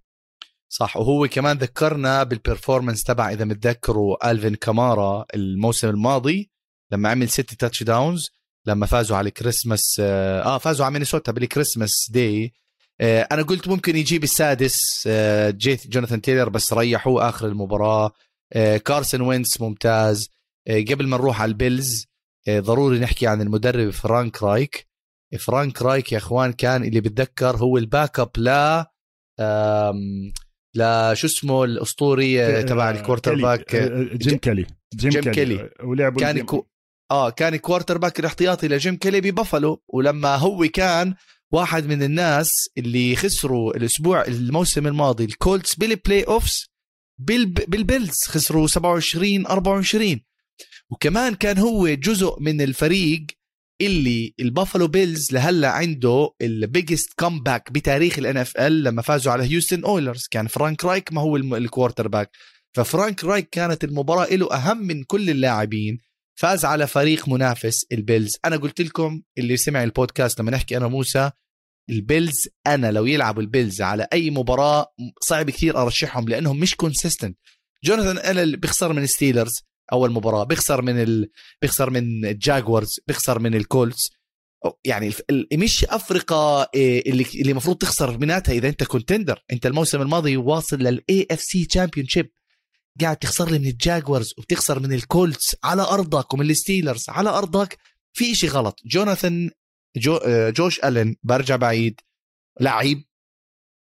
صح. 0.70 0.98
وهو 0.98 1.28
كمان 1.28 1.58
ذكرنا 1.58 2.24
بال 2.24 2.36
performance 2.36 3.04
تبع 3.04 3.30
إذا 3.30 3.46
متذكروا 3.46 4.32
ألفين 4.32 4.56
كامارا 4.56 5.26
الموسم 5.36 5.90
الماضي. 5.90 6.52
لما 6.92 7.10
عمل 7.10 7.30
ست 7.30 7.54
touchdowns 7.54 8.30
لما 8.68 8.86
فازوا 8.86 9.18
على 9.18 9.28
الكريسماس 9.28 9.98
آه 10.00 10.58
فازوا 10.58 10.86
على 10.86 10.94
مينيسوتا 10.94 11.32
بال 11.32 11.46
Christmas 11.46 12.12
Day 12.12 12.54
آه 13.02 13.28
أنا 13.32 13.42
قلت 13.42 13.68
ممكن 13.68 13.96
يجيب 13.96 14.24
السادس 14.24 15.04
آه 15.08 15.50
جيت 15.50 15.88
جوناثان 15.88 16.22
تايلر 16.22 16.50
بس 16.50 16.74
ريحوه 16.74 17.30
آخر 17.30 17.48
المباراة. 17.48 18.12
آه 18.54 18.78
كارسون 18.78 19.22
وينتز 19.22 19.62
ممتاز. 19.62 20.30
آه 20.68 20.82
قبل 20.90 21.08
ما 21.08 21.18
نروح 21.18 21.42
على 21.42 21.50
ال 21.50 21.59
Bills 21.59 22.08
آه 22.48 22.60
ضروري 22.60 23.00
نحكي 23.00 23.28
عن 23.28 23.42
المدرب 23.42 23.90
فرانك 23.90 24.44
رايك 24.44 24.88
فرانك 25.40 25.82
رايك 25.82 26.12
يا 26.12 26.18
إخوان 26.18 26.54
كان 26.54 26.84
اللي 26.84 27.02
بتذكر 27.02 27.58
هو 27.58 27.78
ال 27.78 28.20
backup 28.20 28.32
ل 28.38 28.50
لا 30.76 31.14
شو 31.14 31.28
اسمه 31.28 31.64
الاسطوري 31.64 32.44
آه، 32.44 32.62
تبع 32.62 32.90
ال 32.90 33.36
quarterback 33.36 33.76
جيم 34.16 34.38
كيلي 34.38 34.66
جيم, 34.96 35.10
جيم 35.12 35.32
كيلي 35.32 35.70
ولعبوا 35.84 36.22
كان 36.22 36.42
كو 36.46 36.66
آه 37.12 37.30
كان 37.30 37.56
quarterback 37.56 38.20
الاحتياطي 38.20 38.68
لجيم 38.68 38.96
كيلي 38.96 39.22
ببفلو 39.22 39.84
ولما 39.88 40.36
هو 40.36 40.68
كان 40.74 41.16
واحد 41.52 41.86
من 41.88 42.04
الناس 42.04 42.52
اللي 42.78 43.16
خسروا 43.16 43.78
الأسبوع 43.78 44.26
الموسم 44.26 44.88
الماضي 44.88 45.26
ال 45.26 45.34
Colts 45.34 45.76
بال 45.76 46.24
playoffs 46.24 46.66
بال 47.68 47.81
Bills 47.81 48.16
خسروا 48.28 48.68
27 48.68 49.46
24 49.48 50.20
وكمان 50.90 51.36
كان 51.36 51.58
هو 51.58 51.88
جزء 51.88 52.36
من 52.40 52.62
الفريق 52.62 53.26
اللي 53.82 54.34
ال 54.40 54.46
Buffalo 54.46 54.88
Bills 54.88 55.34
لهلا 55.34 55.72
عنده 55.72 56.30
ال 56.42 56.51
biggest 56.51 57.14
comeback 57.20 57.72
بتاريخ 57.72 58.20
ال 58.20 58.38
NFL 58.38 58.84
لما 58.84 59.02
فازوا 59.02 59.34
على 59.34 59.44
Houston 59.44 59.84
Oilers 59.84 60.28
كان 60.32 60.48
فرانك 60.48 60.86
رايك 60.86 61.14
ما 61.14 61.22
هو 61.22 61.38
ال 61.38 62.08
quarterback 62.08 62.32
ففرانك 62.74 63.24
رايك 63.24 63.50
كانت 63.50 63.84
المباراة 63.84 64.36
له 64.36 64.54
أهم 64.54 64.78
من 64.78 65.04
كل 65.04 65.30
اللاعبين. 65.30 66.00
فاز 66.42 66.66
على 66.66 66.88
فريق 66.88 67.30
منافس 67.30 67.86
ال 67.92 67.98
Bills. 67.98 68.38
أنا 68.46 68.58
قلت 68.58 68.82
لكم 68.82 69.22
اللي 69.38 69.58
سمع 69.58 69.84
البودكاست 69.84 70.40
لما 70.40 70.52
نحكي 70.52 70.78
أنا 70.78 70.88
موسى 70.88 71.32
ال 71.90 71.99
Bills 71.99 72.48
أنا 72.68 72.92
لو 72.92 73.06
يلعبوا 73.06 73.42
ال 73.42 73.48
Bills 73.48 73.82
على 73.82 74.08
أي 74.14 74.30
مباراة 74.30 74.94
صعب 75.22 75.50
كثير 75.50 75.82
أرشحهم 75.82 76.30
لأنهم 76.30 76.60
مش 76.60 76.76
consistent 76.76 77.38
جوناثان 77.84 78.18
أنا 78.18 78.58
بيخسر 78.58 78.94
من 78.94 79.06
Steelers 79.06 79.62
أول 79.94 80.12
مباراة 80.12 80.44
بيخسر 80.44 80.82
من 80.82 81.04
ال... 81.04 81.30
بيخسر 81.62 81.90
من 81.90 82.26
ال 82.26 82.35
Jaguars 82.35 83.00
بيخسر 83.08 83.40
من 83.40 83.56
ال 83.56 83.65
Colts 83.65 84.10
يعني 84.86 85.12
مش 85.54 85.86
الفرق 85.86 86.68
يعني 86.76 87.12
اللي 87.12 87.26
اللي 87.36 87.52
المفروض 87.52 87.78
تخسر 87.78 88.18
مناتها 88.18 88.54
إذا 88.54 88.68
أنت 88.70 88.84
contender 88.84 89.44
أنت 89.52 89.66
الموسم 89.66 90.02
الماضي 90.02 90.38
واصل 90.38 90.78
لل 90.78 91.28
AFC 91.32 91.66
championship 91.66 92.32
قاعد 93.02 93.18
تخسر 93.18 93.52
لي 93.52 93.60
من 93.60 93.68
ال 93.68 93.76
Jaguars 93.76 94.34
وبتخسر 94.38 94.80
من 94.80 94.94
ال 94.94 95.04
Colts 95.04 95.56
على 95.64 95.82
أرضك 95.82 96.34
ومن 96.34 96.50
ال 96.50 96.56
Steelers 96.56 97.06
على 97.10 97.30
أرضك 97.30 97.78
في 98.14 98.32
إشي 98.32 98.48
غلط. 98.48 98.80
جوناثان 98.86 99.52
جو 99.98 100.16
آه، 100.16 100.50
جوش 100.50 100.80
ألن 100.80 101.16
برجع 101.24 101.56
بعيد. 101.56 102.00
لعيب 102.60 103.04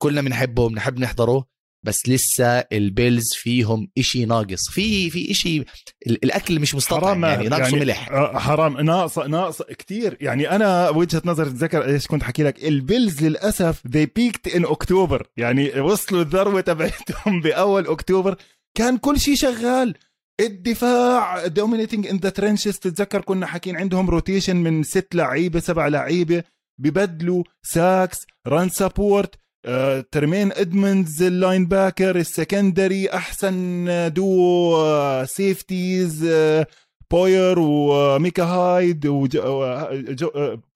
كلنا 0.01 0.21
بنحبه 0.21 0.69
بنحب 0.69 0.99
نحضره 0.99 1.51
بس 1.85 2.09
لسه 2.09 2.45
ال 2.59 2.72
Bills 2.72 3.33
فيهم 3.33 3.91
إشي 3.97 4.25
ناقص. 4.25 4.69
في 4.69 5.09
في 5.09 5.31
إشي 5.31 5.63
الأكل 6.07 6.59
مش 6.59 6.75
مستطعم 6.75 7.25
يعني 7.25 7.47
ناقصه 7.49 7.63
يعني 7.63 7.79
ملح. 7.79 8.11
آه، 8.11 8.39
حرام. 8.39 8.81
ناقص 8.81 9.19
ناقص 9.19 9.61
كثير 9.61 10.17
يعني 10.21 10.51
أنا 10.51 10.89
وجهة 10.89 11.21
نظر 11.25 11.45
تذكر 11.45 11.85
إيش 11.85 12.07
كنت 12.07 12.23
حكي 12.23 12.43
لك؟ 12.43 12.63
ال 12.63 12.73
Bills 12.73 13.23
للأسف 13.23 13.81
they 13.87 14.05
peaked 14.19 14.51
in 14.51 14.71
October 14.71 15.27
يعني 15.37 15.79
وصلوا 15.79 16.21
الذروة 16.21 16.61
تبعتهم 16.61 17.41
بأول 17.43 17.87
اكتوبر 17.87 18.35
كان 18.77 18.97
كل 18.97 19.19
شيء 19.19 19.35
شغال. 19.35 19.95
الدفاع 20.39 21.47
dominating 21.47 22.07
in 22.07 22.17
the 22.17 22.29
trenches 22.29 22.79
تتذكر 22.79 23.21
كنا 23.21 23.45
حاكين 23.45 23.77
عندهم 23.77 24.09
rotation 24.09 24.55
من 24.55 24.83
ست 24.83 25.15
لعيبة 25.15 25.59
سبع 25.59 25.87
لعيبة. 25.87 26.43
ببدلوا 26.81 27.43
ساكس 27.63 28.17
ران 28.47 28.69
سابورت 28.69 29.35
آه، 29.65 30.05
ترمين 30.11 30.51
ادموندز 30.51 31.23
اللاين 31.23 31.65
باكر 31.65 32.15
السكندري 32.15 33.09
أحسن 33.09 33.85
دو 34.13 34.75
آه، 34.75 35.25
سيفتيز 35.25 36.25
آه، 36.25 36.67
بوير 37.11 37.59
وميكا 37.59 38.43
هايد 38.43 39.05
وجو 39.05 39.65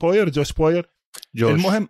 بوير 0.02 0.30
جوش 0.30 0.54
بوير 0.54 0.90
جوش. 1.36 1.52
المهم 1.52 1.90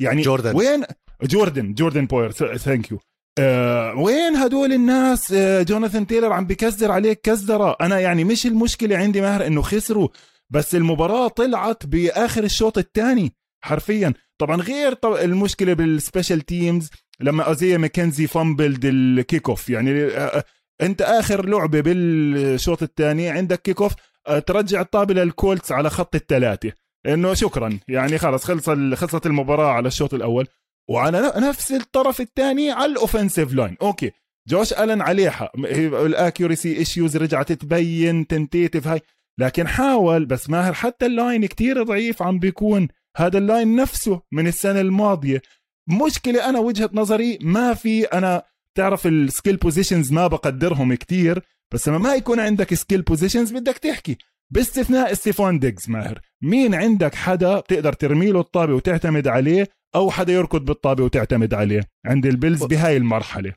يعني 0.00 0.22
جوردن 0.22 0.56
وين؟ 0.56 0.84
جوردن 1.22 1.74
جوردن 1.74 2.06
بوير 2.06 2.32
ثانك 2.32 2.90
يو 2.90 2.98
آه 3.38 3.94
وين 3.96 4.36
هدول 4.36 4.72
الناس 4.72 5.32
آه 5.32 5.62
جوناثان 5.62 6.06
تايلر 6.06 6.32
عم 6.32 6.46
بكزر 6.46 6.92
عليك 6.92 7.20
كزدرة 7.20 7.76
أنا 7.80 8.00
يعني 8.00 8.24
مش 8.24 8.46
المشكلة 8.46 8.96
عندي 8.96 9.20
ماهر 9.20 9.46
إنه 9.46 9.62
خسروا 9.62 10.08
بس 10.50 10.74
المباراة 10.74 11.28
طلعت 11.28 11.86
بآخر 11.86 12.44
الشوط 12.44 12.78
الثاني 12.78 13.32
حرفيا. 13.64 14.12
طبعا 14.38 14.56
غير 14.56 14.92
طبعا 14.92 15.20
المشكلة 15.20 15.72
بال 15.72 15.87
special 15.87 16.40
teams 16.40 16.90
لما 17.20 17.50
ايزايا 17.50 17.78
ماكنزي 17.78 18.26
fumbled 18.26 18.84
ال 18.84 19.48
kickoff 19.48 19.70
يعني 19.70 20.04
آه 20.04 20.44
أنت 20.82 21.02
آخر 21.02 21.46
لعبة 21.46 21.80
بالشوط 21.80 22.82
الثاني 22.82 23.28
عندك 23.28 23.62
kickoff 23.62 23.92
آه 24.26 24.38
ترجع 24.38 24.80
الطابة 24.80 25.14
لل 25.14 25.31
Colts 25.31 25.72
على 25.72 25.90
خط 25.90 26.14
الثلاثة. 26.14 26.72
إنه 27.06 27.34
شكرا. 27.34 27.78
يعني 27.88 28.18
خلص 28.18 28.44
خلص 28.44 28.70
خلصت 28.70 29.26
المباراة 29.26 29.70
على 29.70 29.88
الشوط 29.88 30.14
الأول. 30.14 30.46
وعلى 30.88 31.32
نفس 31.36 31.72
الطرف 31.72 32.20
الثاني 32.20 32.70
على 32.70 32.92
ال 32.92 32.98
offensive 32.98 33.54
line 33.54 33.76
okay. 33.82 34.10
جوش 34.48 34.72
ألن 34.72 35.00
عليه 35.00 35.30
حق 35.30 35.52
ال 35.58 35.71
accuracy 35.71 36.76
issues 36.76 37.16
رجعت 37.16 37.52
تبين 37.52 38.26
tentative 38.26 38.88
هاي. 38.88 39.00
لكن 39.38 39.68
حاول 39.68 40.24
بس 40.26 40.50
ماهر 40.50 40.72
حتى 40.72 41.06
ال 41.06 41.14
line 41.14 41.46
كتير 41.46 41.82
ضعيف 41.82 42.22
عم 42.22 42.38
بيكون. 42.38 42.88
هذا 43.16 43.38
ال 43.38 43.46
line 43.46 43.76
نفسه 43.76 44.22
من 44.32 44.46
السنة 44.46 44.80
الماضية. 44.80 45.42
مشكلة 45.88 46.48
أنا 46.48 46.58
وجهة 46.58 46.90
نظري 46.92 47.38
ما 47.42 47.74
في 47.74 48.04
أنا 48.04 48.42
تعرف 48.74 49.06
ال 49.06 49.14
skill 49.14 49.56
positions 49.56 50.12
ما 50.12 50.26
بقدرهم 50.26 50.94
كتير 50.94 51.42
بس 51.72 51.88
لما 51.88 51.98
ما 51.98 52.14
يكون 52.14 52.40
عندك 52.40 52.74
skill 52.74 53.02
positions 53.02 53.52
بدك 53.52 53.78
تحكي. 53.78 54.18
باستثناء 54.50 55.14
ستيفان 55.14 55.58
ديجز 55.58 55.90
ماهر. 55.90 56.20
مين 56.42 56.74
عندك 56.74 57.14
حدا 57.14 57.60
بتقدر 57.60 57.92
ترمي 57.92 58.30
له 58.30 58.40
الطابة 58.40 58.74
وتعتمد 58.74 59.28
عليه؟ 59.28 59.68
أو 59.96 60.10
حدا 60.10 60.32
يركض 60.32 60.64
بالطابة 60.64 61.04
وتعتمد 61.04 61.54
عليه 61.54 61.80
عند 62.06 62.26
البيلز 62.26 62.64
بهاي 62.64 62.96
المرحلة. 62.96 63.52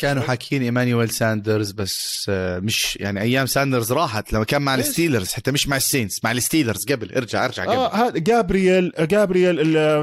كانوا 0.00 0.22
حاكيين 0.22 0.62
إيمانويل 0.62 1.10
ساندرز 1.10 1.72
بس 1.72 2.26
آه، 2.28 2.58
مش 2.58 2.96
يعني 2.96 3.20
أيام 3.20 3.46
ساندرز 3.46 3.92
راحت 3.92 4.32
لما 4.32 4.44
كان 4.44 4.62
مع 4.62 4.74
الستيلرز 4.74 5.32
حتى 5.32 5.50
مش 5.50 5.68
مع 5.68 5.76
السينتس 5.76 6.24
مع 6.24 6.32
الستيلرز 6.32 6.84
قبل. 6.92 7.14
ارجع 7.14 7.44
ارجع 7.44 7.62
قبل. 7.62 7.72
آه 7.72 8.10
جابرييل 8.10 8.92
جابرييل 9.00 9.56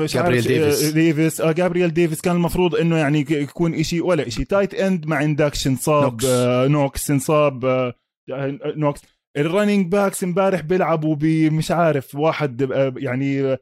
مش 0.04 0.14
جابرييل 0.14 0.44
ديفيس. 0.44 0.84
ديفيس. 0.84 1.42
آه 1.42 1.52
جابرييل 1.52 1.94
ديفيس 1.94 2.22
كان 2.22 2.36
المفروض 2.36 2.76
إنه 2.76 2.98
يعني 2.98 3.26
يكون 3.30 3.74
إشي 3.74 4.02
ولا 4.02 4.28
إشي. 4.28 4.46
tight 4.46 4.74
end 4.74 5.06
ما 5.06 5.16
عندكش 5.16 5.68
انصاب 5.68 6.12
نوكس. 6.12 6.26
آه 6.26 6.68
نوكس 6.68 7.12
انصاب 7.12 7.66
آه 7.66 7.94
نوكس. 8.76 9.02
ال 9.38 9.45
running 9.45 9.92
backs 9.92 10.24
امبارح 10.24 10.62
بيلعبوا 10.62 11.16
بمش 11.16 11.72
عارف 11.72 12.16
واحد 12.16 12.72
آه 12.72 12.94
يعني 12.98 13.58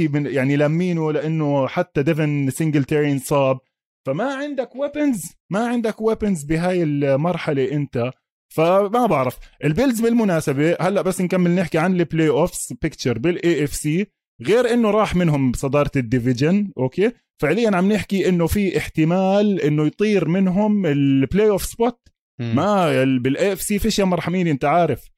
من 0.00 0.26
يعني 0.26 0.56
لمينه 0.56 1.12
لإنه 1.12 1.66
حتى 1.66 2.02
ديفن 2.02 2.50
سنجل 2.50 2.84
انصاب 2.92 3.58
فما 4.06 4.34
عندك 4.34 4.76
weapons 4.76 5.32
ما 5.50 5.68
عندك 5.68 6.00
weapons 6.00 6.44
بهاي 6.44 6.82
المرحلة 6.82 7.72
أنت. 7.72 8.10
فما 8.54 9.06
بعرف. 9.06 9.38
البيلز 9.64 10.00
بالمناسبة 10.00 10.76
هلأ 10.80 11.02
بس 11.02 11.20
نكمل 11.20 11.50
نحكي 11.50 11.78
عن 11.78 12.00
ال 12.00 12.28
playoffs 12.28 12.72
picture 12.82 13.18
بال 13.18 13.64
AFC 13.64 14.06
غير 14.42 14.72
إنه 14.72 14.90
راح 14.90 15.16
منهم 15.16 15.52
صدارة 15.52 15.90
ال 15.96 16.04
division 16.04 16.72
okay؟ 16.78 17.12
فعليا 17.42 17.76
عم 17.76 17.92
نحكي 17.92 18.28
إنه 18.28 18.46
في 18.46 18.78
احتمال 18.78 19.60
إنه 19.60 19.86
يطير 19.86 20.28
منهم 20.28 20.86
ال 20.86 21.50
playoff 21.50 21.64
spot. 21.64 22.08
ما 22.40 23.04
بال 23.04 23.52
AFC 23.52 23.78
فيش 23.78 23.98
يا 23.98 24.04
مرحمين 24.04 24.46
أنت 24.46 24.64
عارف. 24.64 25.08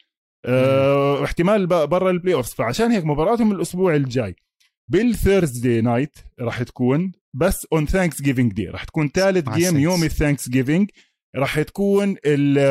آه 0.47 1.25
احتمال 1.25 1.67
برا 1.67 2.11
ال 2.11 2.35
playoff 2.35 2.55
فعشان 2.55 2.91
هيك 2.91 3.05
مباراتهم 3.05 3.53
الأسبوع 3.53 3.95
الجاي. 3.95 4.37
بال 4.91 5.09
Thursday 5.09 5.81
night 5.81 6.19
راح 6.41 6.63
تكون 6.63 7.13
بس 7.35 7.67
on 7.73 7.87
Thanksgiving 7.87 8.53
day 8.53 8.69
راح 8.69 8.85
تكون 8.85 9.09
ثالث 9.09 9.49
game. 9.49 9.79
يوم 9.79 10.05
ال 10.05 10.49
Thanksgiving 10.49 10.91
راح 11.37 11.63
تكون 11.63 12.17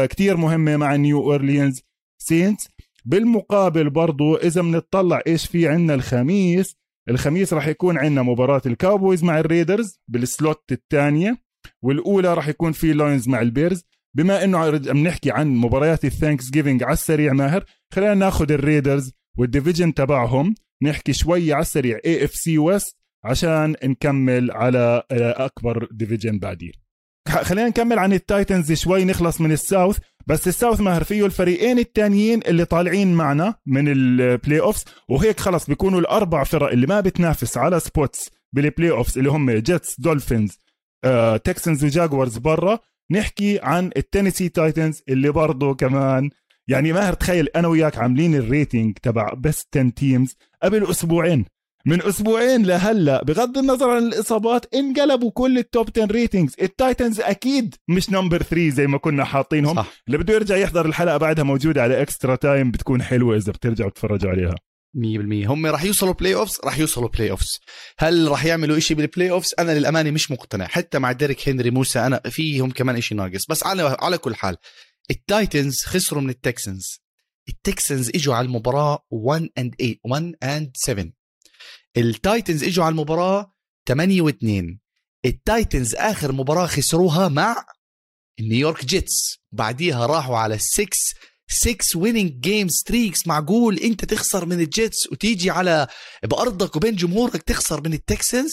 كتير 0.06 0.38
مهمة 0.38 0.78
مع 0.78 0.96
نيو 0.96 1.22
اورليانز 1.22 1.82
سينتس 2.22 2.68
بالمقابل 3.06 3.90
برضو 3.90 4.36
إذا 4.36 4.62
بنطلع 4.62 5.22
إيش 5.28 5.46
في 5.46 5.68
عندنا 5.68 5.94
الخميس 5.94 6.76
الخميس 7.10 7.54
راح 7.54 7.68
يكون 7.68 7.98
عندنا 7.98 8.22
مباراة 8.22 8.62
الكاوبويز 8.66 9.24
مع 9.24 9.40
الريدرز 9.40 10.00
بال 10.08 10.29
slot 10.29 10.72
الثانية 10.72 11.38
والأولى 11.82 12.34
راح 12.34 12.48
يكون 12.48 12.72
في 12.72 12.94
لاينز 12.94 13.28
مع 13.28 13.42
البيرز 13.42 13.84
بما 14.18 14.44
إنه 14.44 14.58
عم 14.60 14.98
نحكي 14.98 15.32
عن 15.32 15.56
مباريات 15.56 16.06
ال 16.06 16.50
Thanksgiving 16.50 16.84
على 16.84 16.94
السريع 16.94 17.34
ماهر 17.34 17.66
خلينا 17.94 18.14
ناخذ 18.14 18.52
الريدرز 18.52 19.12
وال 19.38 19.49
division 19.49 19.94
تبعهم. 19.94 20.56
نحكي 20.84 21.14
شوي 21.14 21.54
على 21.54 21.62
السريع 21.62 22.00
AFC 22.06 22.36
West 22.36 22.98
عشان 23.24 23.76
نكمل 23.84 24.52
على 24.52 25.04
أكبر 25.12 25.88
division 25.92 26.40
بعدين. 26.40 26.72
خلينا 27.28 27.68
نكمل 27.68 28.00
عن 28.00 28.14
التايتنز 28.14 28.72
شوي 28.72 29.06
نخلص 29.06 29.42
من 29.42 29.52
ال 29.52 29.58
South. 29.58 29.98
بس 30.28 30.48
ال 30.48 30.53
South 30.53 30.80
ماهر 30.82 31.04
فيه 31.04 31.26
الفريقين 31.26 31.80
التانيين 31.80 32.40
اللي 32.48 32.66
طالعين 32.66 33.14
معنا 33.14 33.56
من 33.66 33.88
ال 33.88 34.60
playoffs 34.60 34.86
وهيك 35.10 35.40
خلص 35.40 35.68
بيكونوا 35.68 36.00
الأربع 36.00 36.44
فرق 36.44 36.72
اللي 36.72 36.88
ما 36.88 37.00
بتنافس 37.02 37.58
على 37.58 37.80
spots 37.80 38.30
بال 38.54 38.92
playoffs 38.92 39.18
اللي 39.18 39.30
هم 39.30 39.52
جيتس 39.52 40.00
دولفينز 40.00 40.60
آه، 41.04 41.38
تكسنز 41.38 41.86
وجاكوارز 41.86 42.38
برا. 42.38 42.80
نحكي 43.12 43.60
عن 43.64 43.90
التينيسي 43.98 44.50
تايتنز 44.50 45.02
اللي 45.10 45.30
برضه 45.30 45.74
كمان. 45.76 46.30
يعني 46.68 46.94
ماهر 46.94 47.14
تخيل 47.14 47.48
أنا 47.56 47.68
وياك 47.68 47.98
عاملين 47.98 48.36
ال 48.36 48.45
rating 48.45 48.98
تبع 48.98 49.34
best 49.34 49.78
10 49.78 49.90
teams 49.90 50.36
قبل 50.64 50.90
أسبوعين. 50.90 51.46
من 51.86 52.02
أسبوعين 52.02 52.66
لهلا 52.66 53.24
بغض 53.24 53.58
النظر 53.58 53.90
عن 53.90 54.04
الإصابات 54.04 54.74
انقلبوا 54.74 55.32
كل 55.32 55.58
ال 55.58 55.66
top 55.66 55.90
10 55.98 56.06
ratings 56.12 56.56
التايتنز 56.62 57.20
أكيد 57.20 57.76
مش 57.88 58.10
number 58.10 58.44
3 58.44 58.70
زي 58.70 58.88
ما 58.88 58.98
كنا 58.98 59.24
حاطينهم. 59.26 59.76
صح. 59.76 59.94
اللي 60.08 60.18
بده 60.18 60.34
يرجع 60.34 60.56
يحضر 60.58 60.86
الحلقة 60.86 61.18
بعدها 61.18 61.44
موجوده 61.44 61.84
على 61.84 62.02
Extra 62.02 62.36
Time 62.36 62.72
بتكون 62.72 63.02
حلوة 63.04 63.38
إذا 63.38 63.52
بترجعوا 63.52 63.90
تتفرجوا 63.90 64.32
عليها. 64.32 64.56
100% 64.96 65.48
هم 65.48 65.66
راح 65.66 65.84
يوصلوا 65.84 66.14
playoffs 66.14 66.60
راح 66.64 66.80
يوصلوا 66.80 67.10
playoffs 67.10 67.60
هل 68.00 68.28
راح 68.28 68.46
يعملوا 68.46 68.78
إشي 68.78 68.94
بال 68.94 69.32
playoffs 69.32 69.54
أنا 69.60 69.80
للأمانة 69.80 70.12
مش 70.12 70.32
مقتنع. 70.32 70.66
حتى 70.68 71.00
مع 71.00 71.12
ديريك 71.12 71.50
هنري 71.50 71.72
موسى 71.72 72.00
أنا 72.00 72.22
فيهم 72.30 72.72
كمان 72.72 72.96
إشي 72.96 73.16
ناقص. 73.16 73.46
بس 73.50 73.64
على 73.64 73.98
على 74.02 74.18
كل 74.18 74.36
حال 74.36 74.58
التايتنز 75.12 75.84
خسروا 75.84 76.22
من 76.22 76.30
التكسنز 76.30 77.02
التكسنز 77.50 78.10
إجوا 78.10 78.36
على 78.36 78.46
المباراة 78.46 79.06
1 79.12 79.50
and 79.58 79.76
8 79.76 79.96
1 80.04 80.36
and 80.44 80.72
7 80.76 81.06
التايتنز 81.98 82.64
إجوا 82.64 82.86
على 82.86 82.92
المباراة 82.92 83.54
8 83.88 84.22
و2 84.22 84.78
التايتنز 85.26 85.96
آخر 85.96 86.32
مباراة 86.32 86.66
خسروها 86.66 87.28
مع 87.28 87.66
نيويورك 88.42 88.86
جيتس. 88.86 89.40
بعديها 89.52 90.06
راحوا 90.06 90.38
على 90.38 90.58
6 90.58 90.88
6 91.52 92.00
winning 92.00 92.32
game 92.40 92.68
streaks 92.68 93.28
معقول 93.28 93.78
إنت 93.78 94.06
تخسر 94.06 94.46
من 94.46 94.60
الجيتس 94.60 95.12
وتيجي 95.12 95.50
على 95.50 95.88
بأرضك 96.24 96.76
وبين 96.76 96.96
جمهورك 96.96 97.42
تخسر 97.44 97.82
من 97.82 97.94
التكسنز؟ 97.94 98.52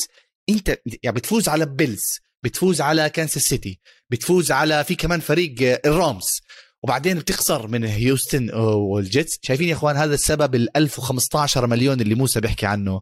إنت 0.49 0.79
يعني 1.03 1.17
بتفوز 1.17 1.49
على 1.49 1.67
بيلز 1.67 2.03
بتفوز 2.43 2.81
على 2.81 3.11
كانساس 3.11 3.43
سيتي 3.43 3.81
بتفوز 4.11 4.53
على 4.53 4.85
في 4.85 4.95
كمان 4.95 5.21
فريق 5.21 5.81
الرامز. 5.87 6.41
وبعدين 6.83 7.19
بتخسر 7.19 7.69
من 7.69 7.85
هيوستن 7.85 8.55
والجيتس. 8.55 9.39
شايفين 9.43 9.69
يا 9.69 9.75
إخوان 9.75 9.97
هذا 9.97 10.15
السبب 10.15 10.55
ال 10.55 10.77
1015 10.77 11.67
مليون 11.67 12.01
اللي 12.01 12.15
موسى 12.15 12.41
بيحكي 12.41 12.67
عنه. 12.67 13.01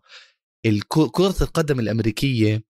كرة 0.89 1.37
القدم 1.41 1.81
الأمريكية 1.81 2.63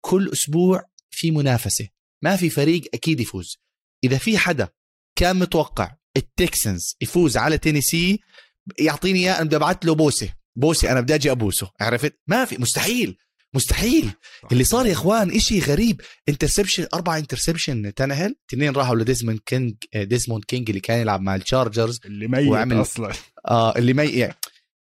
كل 0.00 0.30
أسبوع 0.32 0.84
في 1.10 1.30
منافسة. 1.30 1.88
ما 2.22 2.36
في 2.36 2.50
فريق 2.50 2.82
أكيد 2.94 3.20
يفوز. 3.20 3.58
إذا 4.04 4.18
في 4.18 4.38
حدا 4.38 4.68
كان 5.16 5.36
متوقع 5.36 5.96
التكسنز 6.16 6.96
يفوز 7.00 7.36
على 7.36 7.58
تينيسي 7.58 8.20
يعطيني 8.78 9.18
إياه 9.18 9.36
أنا 9.36 9.44
بدي 9.44 9.56
أبعث 9.56 9.76
له 9.84 9.94
بوسة. 9.94 10.34
بوسة 10.56 10.92
أنا 10.92 11.00
بدي 11.00 11.14
أجي 11.14 11.30
أبوسه. 11.30 11.70
عرفت؟ 11.80 12.18
ما 12.26 12.44
في 12.44 12.56
مستحيل. 12.58 13.16
مستحيل. 13.56 14.10
اللي 14.52 14.64
صار 14.64 14.86
يا 14.86 14.92
إخوان 14.92 15.30
إشي 15.36 15.60
غريب. 15.60 16.00
interception 16.28 16.86
أربع 16.94 17.18
interception 17.18 17.94
تنهل. 17.94 18.36
اثنين 18.50 18.72
راحوا 18.72 18.96
لديزموند 18.96 19.38
كينج 19.46 19.74
ديزموند 19.94 20.44
كينج 20.44 20.68
اللي 20.70 20.80
كان 20.80 21.00
يلعب 21.00 21.20
مع 21.20 21.34
التشارجرز 21.34 22.00
اللي 22.04 22.28
ميت 22.28 22.48
وعمل- 22.48 22.80
أصلا. 22.80 23.12
آه 23.48 23.76
اللي 23.78 23.92
ما 23.92 24.04
يعني. 24.04 24.34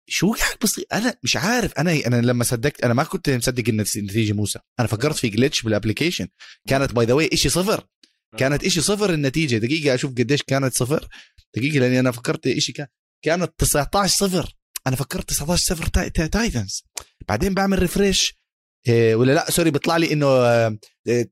شو 0.09 0.33
قاعد 0.33 0.57
بصير؟ 0.63 0.85
أنا 0.93 1.15
مش 1.23 1.37
عارف. 1.37 1.73
أنا 1.79 1.93
أنا 2.07 2.17
لما 2.17 2.45
صدقت 2.45 2.85
أنا 2.85 2.95
ما 2.95 3.05
كنت 3.05 3.31
مصدق 3.31 3.69
النتي- 3.69 3.99
النتيجة 3.99 4.33
موسى. 4.33 4.59
أنا 4.81 4.89
فكرت 4.89 5.17
في 5.17 5.31
glitch 5.31 5.65
بال 5.65 5.75
application 5.75 6.29
كانت 6.69 6.93
by 6.93 7.07
the 7.07 7.13
way 7.13 7.31
شيء 7.35 7.51
صفر. 7.51 7.87
كانت 8.37 8.65
إشي 8.65 8.81
صفر 8.81 9.15
النتيجة. 9.15 9.57
دقيقة 9.59 9.95
أشوف 9.95 10.11
قديش 10.13 10.43
كانت 10.43 10.75
صفر. 10.75 11.09
دقيقة 11.57 11.79
لأني 11.79 12.01
أنا 12.01 12.11
فكرت 12.11 12.47
إشي 12.47 12.73
كان 12.73 12.87
كانت 13.25 13.53
19 13.59 14.17
صفر. 14.29 14.55
أنا 14.87 14.97
فكرت 14.97 15.29
19 15.29 15.63
صفر 15.75 15.87
تاي- 15.87 16.11
تاي- 16.11 16.29
تايتنز 16.29 16.85
بعدين 17.29 17.55
بعمل 17.55 17.79
refresh 17.79 18.40
إيه 18.89 19.15
ولا 19.15 19.33
لا؟ 19.33 19.51
sorry 19.51 19.71
بيطلع 19.71 19.97
لي 19.97 20.13
إنه 20.13 20.79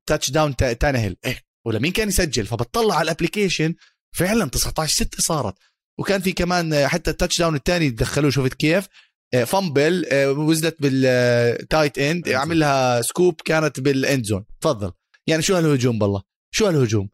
touchdown 0.07 0.57
تانهل 0.56 1.16
إيه 1.24 1.40
ولا 1.66 1.78
مين 1.78 1.92
كان 1.92 2.08
يسجل؟ 2.08 2.46
فبطلع 2.46 2.94
على 2.94 3.02
ال 3.02 3.09
application 3.09 3.74
فعلا 4.16 4.50
19 4.50 4.94
6 4.94 5.22
صارت. 5.22 5.54
وكان 5.98 6.20
في 6.20 6.32
كمان 6.32 6.72
آه، 6.72 6.87
حتى 6.87 7.11
ال 7.11 7.38
touchdown 7.38 7.54
الثاني 7.54 7.90
دخلوه 7.90 8.30
شفت 8.30 8.54
كيف. 8.54 8.88
fumble 9.46 10.07
وزلت 10.37 10.76
بال 10.83 11.16
tight 11.16 11.98
end 11.98 12.28
عمل 12.28 12.61
لها 12.61 13.02
سكوب 13.02 13.40
كانت 13.44 13.80
بالاند 13.80 14.24
زون 14.24 14.44
تفضل. 14.61 14.92
يعني 15.26 15.42
شو 15.42 15.56
هالهجوم 15.56 15.98
بالله؟ 15.98 16.22
شو 16.54 16.66
هالهجوم؟ 16.66 17.08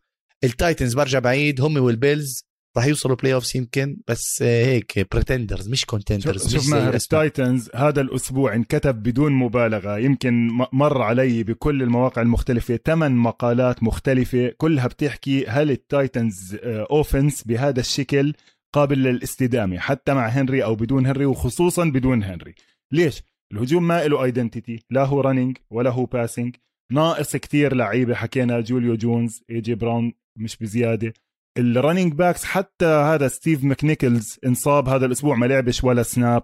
التايتنز 0.45 0.95
برجع 0.95 1.19
بعيد 1.19 1.61
هم 1.61 1.77
والبيلز 1.77 2.45
راح 2.77 2.87
يوصلوا 2.87 3.17
playoffs 3.17 3.57
يمكن 3.57 3.97
بس 4.09 4.43
آه، 4.43 4.65
هيك 4.67 5.13
pretenders 5.13 5.69
مش 5.69 5.85
contenders 5.85 6.43
شوف, 6.43 6.63
شوف 6.63 6.71
ماهر 6.71 6.95
التايتنز 6.95 7.71
هذا 7.75 8.01
الأسبوع 8.01 8.55
انكتب 8.55 9.03
بدون 9.03 9.33
مبالغة 9.33 9.99
يمكن 9.99 10.49
مر 10.73 11.03
علي 11.03 11.43
بكل 11.43 11.83
المواقع 11.83 12.23
المختلفة 12.23 12.79
ثمان 12.85 13.17
مقالات 13.17 13.83
مختلفة 13.83 14.53
كلها 14.57 14.87
بتحكي 14.87 15.47
هل 15.47 15.71
التايتنز 15.71 16.57
offense 16.65 17.43
بهذا 17.43 17.81
الشكل 17.81 18.35
قابل 18.75 19.03
للاستدامة 19.03 19.79
حتى 19.79 20.15
مع 20.15 20.27
هنري 20.27 20.65
أو 20.65 20.75
بدون 20.75 21.07
هنري 21.07 21.27
وخصوصا 21.27 21.85
بدون 21.85 22.23
هنري. 22.23 22.55
ليش؟ 22.93 23.23
الهجوم 23.53 23.87
ما 23.89 24.07
له 24.07 24.25
identity 24.25 24.85
لا 24.91 25.05
هو 25.05 25.21
running 25.21 25.59
ولا 25.71 25.91
هو 25.91 26.05
passing 26.05 26.57
ناقص 26.93 27.37
كتير 27.37 27.75
لعيبة 27.75 28.15
حكينا 28.15 28.61
جوليو 28.61 28.95
جونز 28.95 29.43
اي 29.51 29.61
جي 29.61 29.75
براون 29.75 30.13
مش 30.39 30.57
بزيادة. 30.57 31.13
ال 31.59 31.66
running 31.66 32.13
backs 32.13 32.45
حتى 32.45 32.87
هذا 32.87 33.29
ستيف 33.29 33.65
ماكنيكلز 33.65 34.39
انصاب 34.47 34.89
هذا 34.89 35.07
الأسبوع 35.07 35.37
ما 35.37 35.47
لعبش 35.47 35.85
ولا 35.85 36.03
snap 36.03 36.43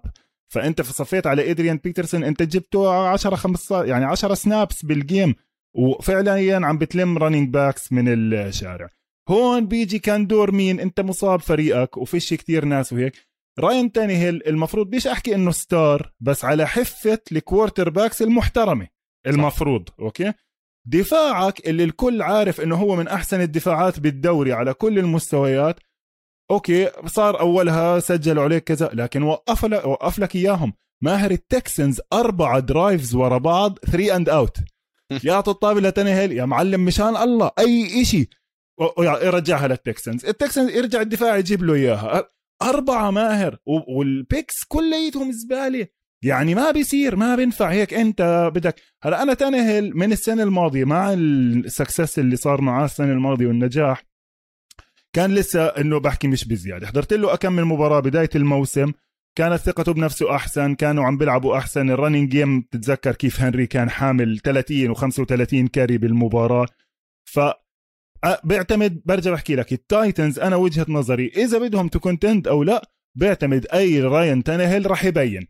فأنت 0.53 0.83
في 0.83 0.93
صفيت 0.93 1.27
على 1.27 1.51
ادريان 1.51 1.77
بيترسون 1.77 2.25
أنت 2.25 2.43
جبته 2.43 2.93
10 2.93 3.37
15 3.37 3.89
يعني 3.89 4.05
10 4.05 4.35
snaps 4.35 4.85
بال 4.85 5.01
game 5.01 5.35
وفعليا 5.77 6.61
عم 6.65 6.79
بتلم 6.79 7.19
running 7.19 7.49
backs 7.49 7.93
من 7.93 8.05
الشارع. 8.09 8.89
هون 9.29 9.67
بيجي 9.67 9.99
كان 9.99 10.27
دور 10.27 10.53
مين؟ 10.53 10.81
أنت 10.81 11.01
مصاب 11.01 11.41
فريقك 11.41 11.97
وفيش 11.97 12.35
كتير 12.35 12.65
ناس 12.65 12.93
وهيك. 12.93 13.31
راين 13.59 13.93
تانهيل 13.93 14.29
المفروض 14.29 14.91
بيش 14.91 15.07
أحكي 15.07 15.35
إنه 15.35 15.51
star 15.51 16.13
بس 16.21 16.45
على 16.45 16.67
حفة 16.67 17.19
ال 17.33 17.91
quarterbacks 17.91 18.23
المحترمة 18.23 18.89
المفروض. 19.27 19.89
okay؟ 20.01 20.33
دفاعك 20.87 21.69
اللي 21.69 21.85
الكل 21.85 22.23
عارف 22.23 22.61
إنه 22.61 22.77
هو 22.77 22.97
من 22.97 23.09
أحسن 23.09 23.41
الدفاعات 23.41 24.01
بالدوري 24.01 24.53
على 24.53 24.75
كل 24.75 24.99
المستويات 24.99 25.81
okay 26.51 26.91
صار 27.07 27.41
أولها 27.41 28.01
سجلوا 28.01 28.43
عليك 28.45 28.65
كذا 28.65 28.91
لكن 28.93 29.23
وقف 29.23 29.65
لك 29.65 29.85
وقف 29.85 30.19
لك 30.19 30.37
إياهم. 30.37 30.73
ماهر 31.03 31.31
ال 31.31 31.41
Texans 31.41 32.01
أربعة 32.13 32.61
drives 32.61 33.15
ورا 33.15 33.39
بعض 33.39 33.79
3 33.79 34.17
and 34.17 34.29
out 34.29 34.57
يعطوا 35.25 35.53
الطابه 35.53 35.81
لتنهل 35.81 36.33
يا 36.33 36.45
معلم 36.45 36.85
مشان 36.85 37.17
الله 37.17 37.51
أي 37.59 38.05
شيء 38.05 38.29
يرجعها 38.99 39.69
لل 39.69 39.82
Texans. 39.82 40.27
ال 40.27 40.33
Texans 40.33 40.71
يرجع 40.71 41.01
الدفاع 41.01 41.37
يجيب 41.37 41.63
له 41.63 41.75
إياها. 41.75 42.31
أربعة 42.63 43.11
ماهر 43.11 43.59
وال 43.97 44.16
picks 44.16 44.65
كليتهم 44.69 45.33
زبالة. 45.33 45.87
يعني 46.25 46.55
ما 46.55 46.71
بيصير 46.71 47.17
ما 47.17 47.37
بينفع. 47.37 47.71
هيك 47.71 47.95
انت 47.95 48.51
بدك 48.55 48.81
هلا 49.03 49.23
أنا 49.23 49.35
تنهل 49.35 49.97
من 49.97 50.13
السنة 50.13 50.43
الماضية 50.43 50.85
مع 50.85 51.13
ال 51.13 51.26
success 51.26 52.19
اللي 52.19 52.37
صار 52.37 52.61
معاه 52.61 52.85
السنة 52.85 53.13
الماضية 53.13 53.47
والنجاح. 53.47 54.05
كان 55.13 55.35
لسه 55.35 55.67
إنه 55.67 56.01
بحكي 56.01 56.29
مش 56.29 56.45
بزيادة. 56.45 56.87
حضرت 56.87 57.13
له 57.13 57.35
أكم 57.35 57.53
من 57.53 57.65
مباراة 57.65 58.01
بداية 58.01 58.31
الموسم. 58.35 58.93
كانت 59.39 59.57
ثقته 59.57 59.93
بنفسه 59.93 60.37
أحسن 60.37 60.75
كانوا 60.75 61.05
عم 61.05 61.19
بيلعبوا 61.19 61.57
أحسن. 61.57 61.91
ال 61.91 61.96
running 61.96 62.31
game 62.31 62.61
بتتذكر 62.61 63.15
كيف 63.15 63.41
هنري 63.41 63.67
كان 63.67 63.91
حامل 63.91 64.39
30 64.39 64.95
و35 64.95 65.71
carry 65.71 65.99
بالمباراة. 65.99 66.67
ف 67.25 67.41
بيعتمد 68.45 69.03
برجع 69.05 69.33
بحكي 69.33 69.57
لك 69.57 69.73
ال 69.73 69.82
Titans 69.82 70.39
أنا 70.39 70.57
وجهة 70.57 70.87
نظري 70.89 71.33
إذا 71.37 71.59
بدهم 71.59 71.89
contend 71.89 72.47
أو 72.47 72.63
لا 72.63 72.91
بيعتمد 73.15 73.67
أي 73.75 74.01
راين 74.03 74.43
تانهل 74.43 74.91
راح 74.91 75.05
يبين. 75.05 75.47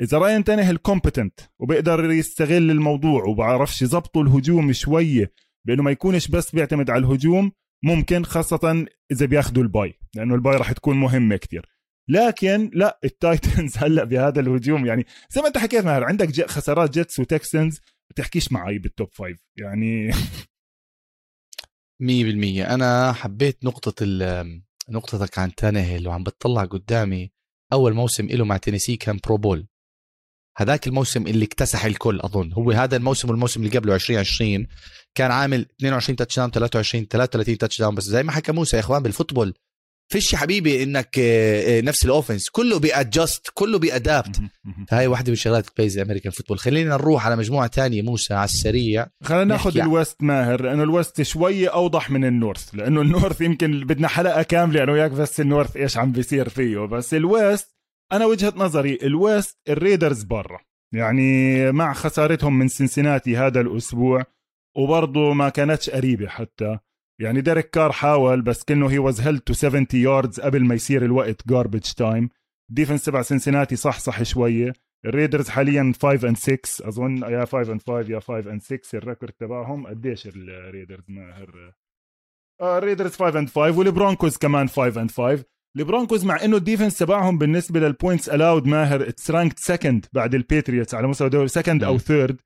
إذا 0.00 0.18
راين 0.18 0.44
تانهل 0.44 0.76
competent 0.76 1.40
وبيقدر 1.58 2.10
يستغل 2.10 2.70
الموضوع 2.70 3.24
وبعرفش 3.24 3.82
يظبطوا 3.82 4.22
الهجوم 4.22 4.72
شوية 4.72 5.32
بأنه 5.66 5.82
ما 5.82 5.90
يكونش 5.90 6.28
بس 6.28 6.54
بيعتمد 6.54 6.90
على 6.90 7.00
الهجوم 7.00 7.52
ممكن 7.84 8.24
خاصة 8.24 8.86
إذا 9.12 9.26
بياخذوا 9.26 9.62
ال 9.62 9.71
bye 9.71 9.98
لأنه 10.14 10.34
ال 10.34 10.39
bye 10.39 10.56
راح 10.56 10.72
تكون 10.72 10.96
مهمة 10.96 11.36
كتير. 11.36 11.76
لكن 12.08 12.70
لا 12.74 12.98
ال 13.04 13.15
Titans 13.15 13.78
هلأ 13.82 14.04
بهذا 14.04 14.40
الهجوم 14.40 14.86
يعني 14.86 15.06
زي 15.30 15.40
ما 15.40 15.46
أنت 15.46 15.58
حكيت 15.58 15.84
ماهر 15.84 16.04
عندك 16.04 16.50
خسارات 16.50 16.90
Jets 16.90 17.18
و 17.18 17.27
Texans 17.27 17.80
بتحكيش 18.10 18.52
معي 18.52 18.78
بال 18.78 18.90
top 18.90 19.08
five 19.12 19.44
يعني 19.56 20.10
100% 22.02 22.70
أنا 22.70 23.12
حبيت 23.12 23.64
نقطة 23.64 24.06
نقطتك 24.90 25.38
عن 25.38 25.54
تانهيل 25.54 26.08
وعم 26.08 26.22
بتطلع 26.22 26.64
قدامي 26.64 27.32
أول 27.72 27.94
موسم 27.94 28.26
له 28.26 28.44
مع 28.44 28.56
تينيسي 28.56 28.96
كان 28.96 29.18
Pro 29.24 29.36
Bowl 29.36 29.66
هذاك 30.56 30.86
الموسم 30.86 31.26
اللي 31.26 31.44
اكتسح 31.44 31.84
الكل 31.84 32.20
أظن. 32.20 32.52
هو 32.52 32.70
هذا 32.70 32.96
الموسم 32.96 33.30
والموسم 33.30 33.62
اللي 33.62 33.78
قبله 33.78 33.94
2020 33.94 34.66
كان 35.14 35.30
عامل 35.30 35.66
22 35.78 36.16
touchdown 36.16 36.50
23 36.50 37.06
33 37.06 37.58
touchdown 37.58 37.94
بس 37.94 38.04
زي 38.04 38.22
ما 38.22 38.32
حكى 38.32 38.52
موسى 38.52 38.76
يا 38.76 38.80
إخوان 38.80 39.02
بال 39.02 39.12
football 39.12 39.54
فيش 40.08 40.32
يا 40.32 40.38
حبيبي 40.38 40.82
إنك 40.82 41.18
آه، 41.18 41.78
آه، 41.78 41.80
نفس 41.80 42.04
ال 42.04 42.10
offense 42.10 42.50
كله 42.50 42.78
بي 42.78 42.96
adjust 42.96 43.50
كله 43.54 43.78
بي 43.78 43.96
adapt 43.96 44.40
هاي 44.92 45.06
واحدة 45.06 45.26
من 45.26 45.32
الشغلات 45.32 45.68
كويسه 45.68 46.02
American 46.02 46.32
football 46.32 46.58
خلينا 46.58 46.90
نروح 46.90 47.26
على 47.26 47.36
مجموعة 47.36 47.66
تانية 47.66 48.02
موسى 48.02 48.34
على 48.34 48.44
السريع. 48.44 49.06
خلينا 49.24 49.44
ناخذ 49.44 49.78
ال 49.78 49.87
West 49.87 50.22
ماهر 50.22 50.62
لأنه 50.62 50.82
ال 50.82 50.90
West 50.90 51.22
شوي 51.22 51.68
أوضح 51.68 52.10
من 52.10 52.24
ال 52.24 52.32
North 52.32 52.74
لأنه 52.74 53.00
ال 53.00 53.07
North 53.07 53.40
يمكن 53.40 53.80
بدنا 53.80 54.08
حلقة 54.08 54.42
كاملة 54.42 54.82
أنا 54.82 54.92
وياك 54.92 55.10
بس 55.10 55.40
ال 55.40 55.46
North 55.46 55.76
إيش 55.76 55.96
عم 55.96 56.12
بيصير 56.12 56.48
فيه. 56.48 56.78
بس 56.78 57.14
ال 57.14 57.26
West 57.26 57.76
أنا 58.12 58.26
وجهة 58.26 58.52
نظري 58.56 58.98
ال 59.02 59.13
West 59.13 59.58
ال 59.68 59.75
Raiders 59.75 60.22
برا. 60.22 60.58
يعني 60.94 61.72
مع 61.72 61.92
خسارتهم 61.92 62.58
من 62.58 62.68
سنسناتي 62.68 63.36
هذا 63.36 63.60
الأسبوع 63.60 64.24
وبرضه 64.76 65.32
ما 65.32 65.48
كانتش 65.48 65.90
قريبة 65.90 66.28
حتى. 66.28 66.78
يعني 67.20 67.40
ديريك 67.40 67.70
كار 67.70 67.92
حاول 67.92 68.42
بس 68.42 68.64
كأنه 68.64 68.90
he 68.90 68.98
was 68.98 69.20
held 69.20 69.40
to 69.40 69.52
70 69.52 69.86
yards 69.94 70.40
قبل 70.40 70.64
ما 70.64 70.74
يصير 70.74 71.04
الوقت 71.04 71.48
garbage 71.48 71.80
time 71.80 72.28
defense 72.70 73.04
تبع 73.04 73.22
سنسناتي 73.22 73.76
صح 73.76 73.98
صح 73.98 74.22
شوية. 74.22 74.72
ال 75.06 75.11
Raiders 75.11 75.48
حاليا 75.48 75.92
5 76.02 76.28
and 76.28 76.36
6 76.36 76.88
أظن 76.88 77.16
يا 77.16 77.44
5 77.44 77.72
and 77.72 77.82
5 77.82 78.10
يا 78.10 78.20
5 78.20 78.50
and 78.52 78.62
6 78.62 78.98
ال 78.98 79.03
record 79.03 79.32
تبعهم. 79.32 79.86
قديش 79.86 80.26
ال 80.26 80.36
Raiders 80.36 81.04
ماهر؟ 81.08 81.72
آه 82.60 82.78
ال 82.78 82.83
Raiders 82.83 83.16
5 83.16 83.38
and 83.38 83.48
5 83.48 83.78
وال 83.78 83.91
Broncos 83.91 84.36
كمان 84.36 84.68
5 84.68 85.00
and 85.00 85.10
5 85.10 85.44
ال 85.76 85.82
Broncos 85.82 86.24
مع 86.24 86.44
إنه 86.44 86.56
ال 86.56 86.61
defense 86.61 86.98
تبعهم 86.98 87.38
بالنسبة 87.38 87.80
لل 87.80 87.92
points 87.92 88.28
allowed 88.28 88.66
ماهر 88.66 89.08
it's 89.08 89.30
ranked 89.30 89.58
second 89.58 90.06
بعد 90.12 90.34
ال 90.34 90.41
Patriots 90.41 90.94
على 90.94 91.06
مستوى 91.06 91.26
الدوري 91.26 91.48
second 91.48 91.84
أو 91.84 91.98
third 91.98 92.40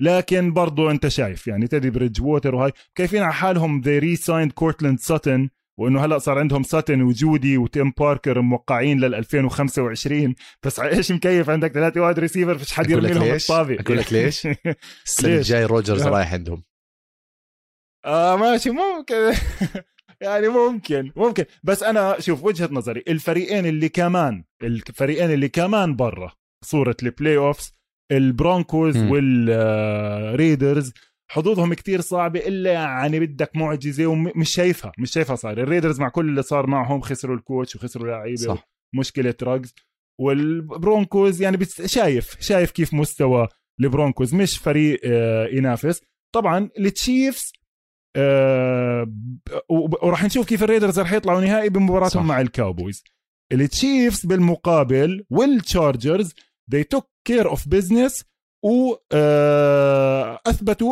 لكن 0.00 0.52
برضو 0.52 0.90
أنت 0.90 1.08
شايف 1.08 1.46
يعني 1.46 1.66
تيدي 1.66 1.90
بريدج 1.90 2.22
ووتر 2.22 2.54
وهاي 2.54 2.72
كيفين 2.94 3.22
على 3.22 3.32
حالهم؟ 3.32 3.80
they 3.80 3.98
re-signed 3.98 4.52
كورتلاند 4.52 5.00
ساتن 5.00 5.48
وإنه 5.78 6.04
هلأ 6.04 6.18
صار 6.18 6.38
عندهم 6.38 6.62
ساتن 6.62 7.02
وجودي 7.02 7.58
وتيم 7.58 7.92
باركر 7.98 8.40
موقعين 8.40 9.00
لل 9.00 9.14
2025 9.14 10.34
بس 10.62 10.80
إيش 10.80 11.12
مكيف 11.12 11.50
عندك 11.50 11.72
ثلاثة 11.72 12.00
wide 12.00 12.18
receiver 12.18 12.58
فيش 12.58 12.72
حد 12.72 12.90
يرمي 12.90 13.08
لهم 13.08 13.34
الطابة. 13.34 13.80
أقول 13.80 13.98
لك 13.98 14.12
ليش؟ 14.12 14.48
السنة 15.06 15.36
الجاي 15.36 15.64
روجرز 15.64 16.06
رايح 16.16 16.32
عندهم. 16.32 16.62
آه 18.04 18.36
ماشي 18.36 18.70
ممكن 18.70 19.14
يعني 20.20 20.48
ممكن 20.48 21.12
ممكن. 21.16 21.44
بس 21.64 21.82
أنا 21.82 22.20
شوف 22.20 22.44
وجهة 22.44 22.68
نظري 22.72 23.02
الفريقين 23.08 23.66
اللي 23.66 23.88
كمان 23.88 24.44
الفريقين 24.62 25.30
اللي 25.30 25.48
كمان 25.48 25.96
برا 25.96 26.32
صورة 26.64 26.96
ال 27.02 27.36
playoffs 27.36 27.72
ال 28.12 28.22
Broncos 28.22 28.96
وال 28.96 29.40
Raiders 29.40 30.92
حظوظهم 31.30 31.74
كتير 31.74 32.00
صعبة 32.00 32.40
إلا 32.40 32.72
يعني 32.72 33.20
بدك 33.20 33.56
معجزة 33.56 34.06
ومش 34.06 34.50
شايفها 34.54 34.92
مش 34.98 35.10
شايفها 35.10 35.36
صار 35.36 35.58
ال 35.58 35.63
Raiders 35.63 36.00
مع 36.00 36.08
كل 36.08 36.28
اللي 36.28 36.42
صار 36.42 36.66
معهم 36.66 37.00
خسروا 37.00 37.36
ال 37.36 37.43
coach 37.43 37.76
وخسروا 37.76 38.10
لعيبة 38.10 38.62
مشكلة 38.94 39.34
رجز 39.42 39.74
وال 40.20 40.47
Broncos 40.47 41.42
يعني 41.42 41.58
شايف 41.86 42.36
شايف 42.40 42.70
كيف 42.70 42.94
مستوى 42.94 43.48
ال 43.80 43.87
Broncos 43.87 44.34
مش 44.34 44.58
فريق 44.58 45.00
آه، 45.04 45.46
ينافس. 45.46 46.02
طبعا 46.34 46.70
ال 46.78 46.89
Chiefs 46.89 47.52
آه 48.16 49.12
وراح 50.02 50.24
نشوف 50.24 50.46
كيف 50.46 50.62
ال 50.62 50.67
Raiders 50.67 51.00
رح 51.00 51.12
يطلعوا 51.12 51.40
نهائي 51.40 51.68
بمباراتهم 51.68 52.26
مع 52.26 52.40
ال 52.40 52.47
Cowboys. 52.47 53.04
ال 53.52 53.63
Chiefs 53.63 54.26
بالمقابل 54.26 55.24
وال 55.30 55.51
Chargers 55.51 56.34
they 56.74 56.84
took 56.96 57.04
care 57.28 57.46
of 57.50 57.58
business 57.58 58.24
واثبتوا 58.64 59.18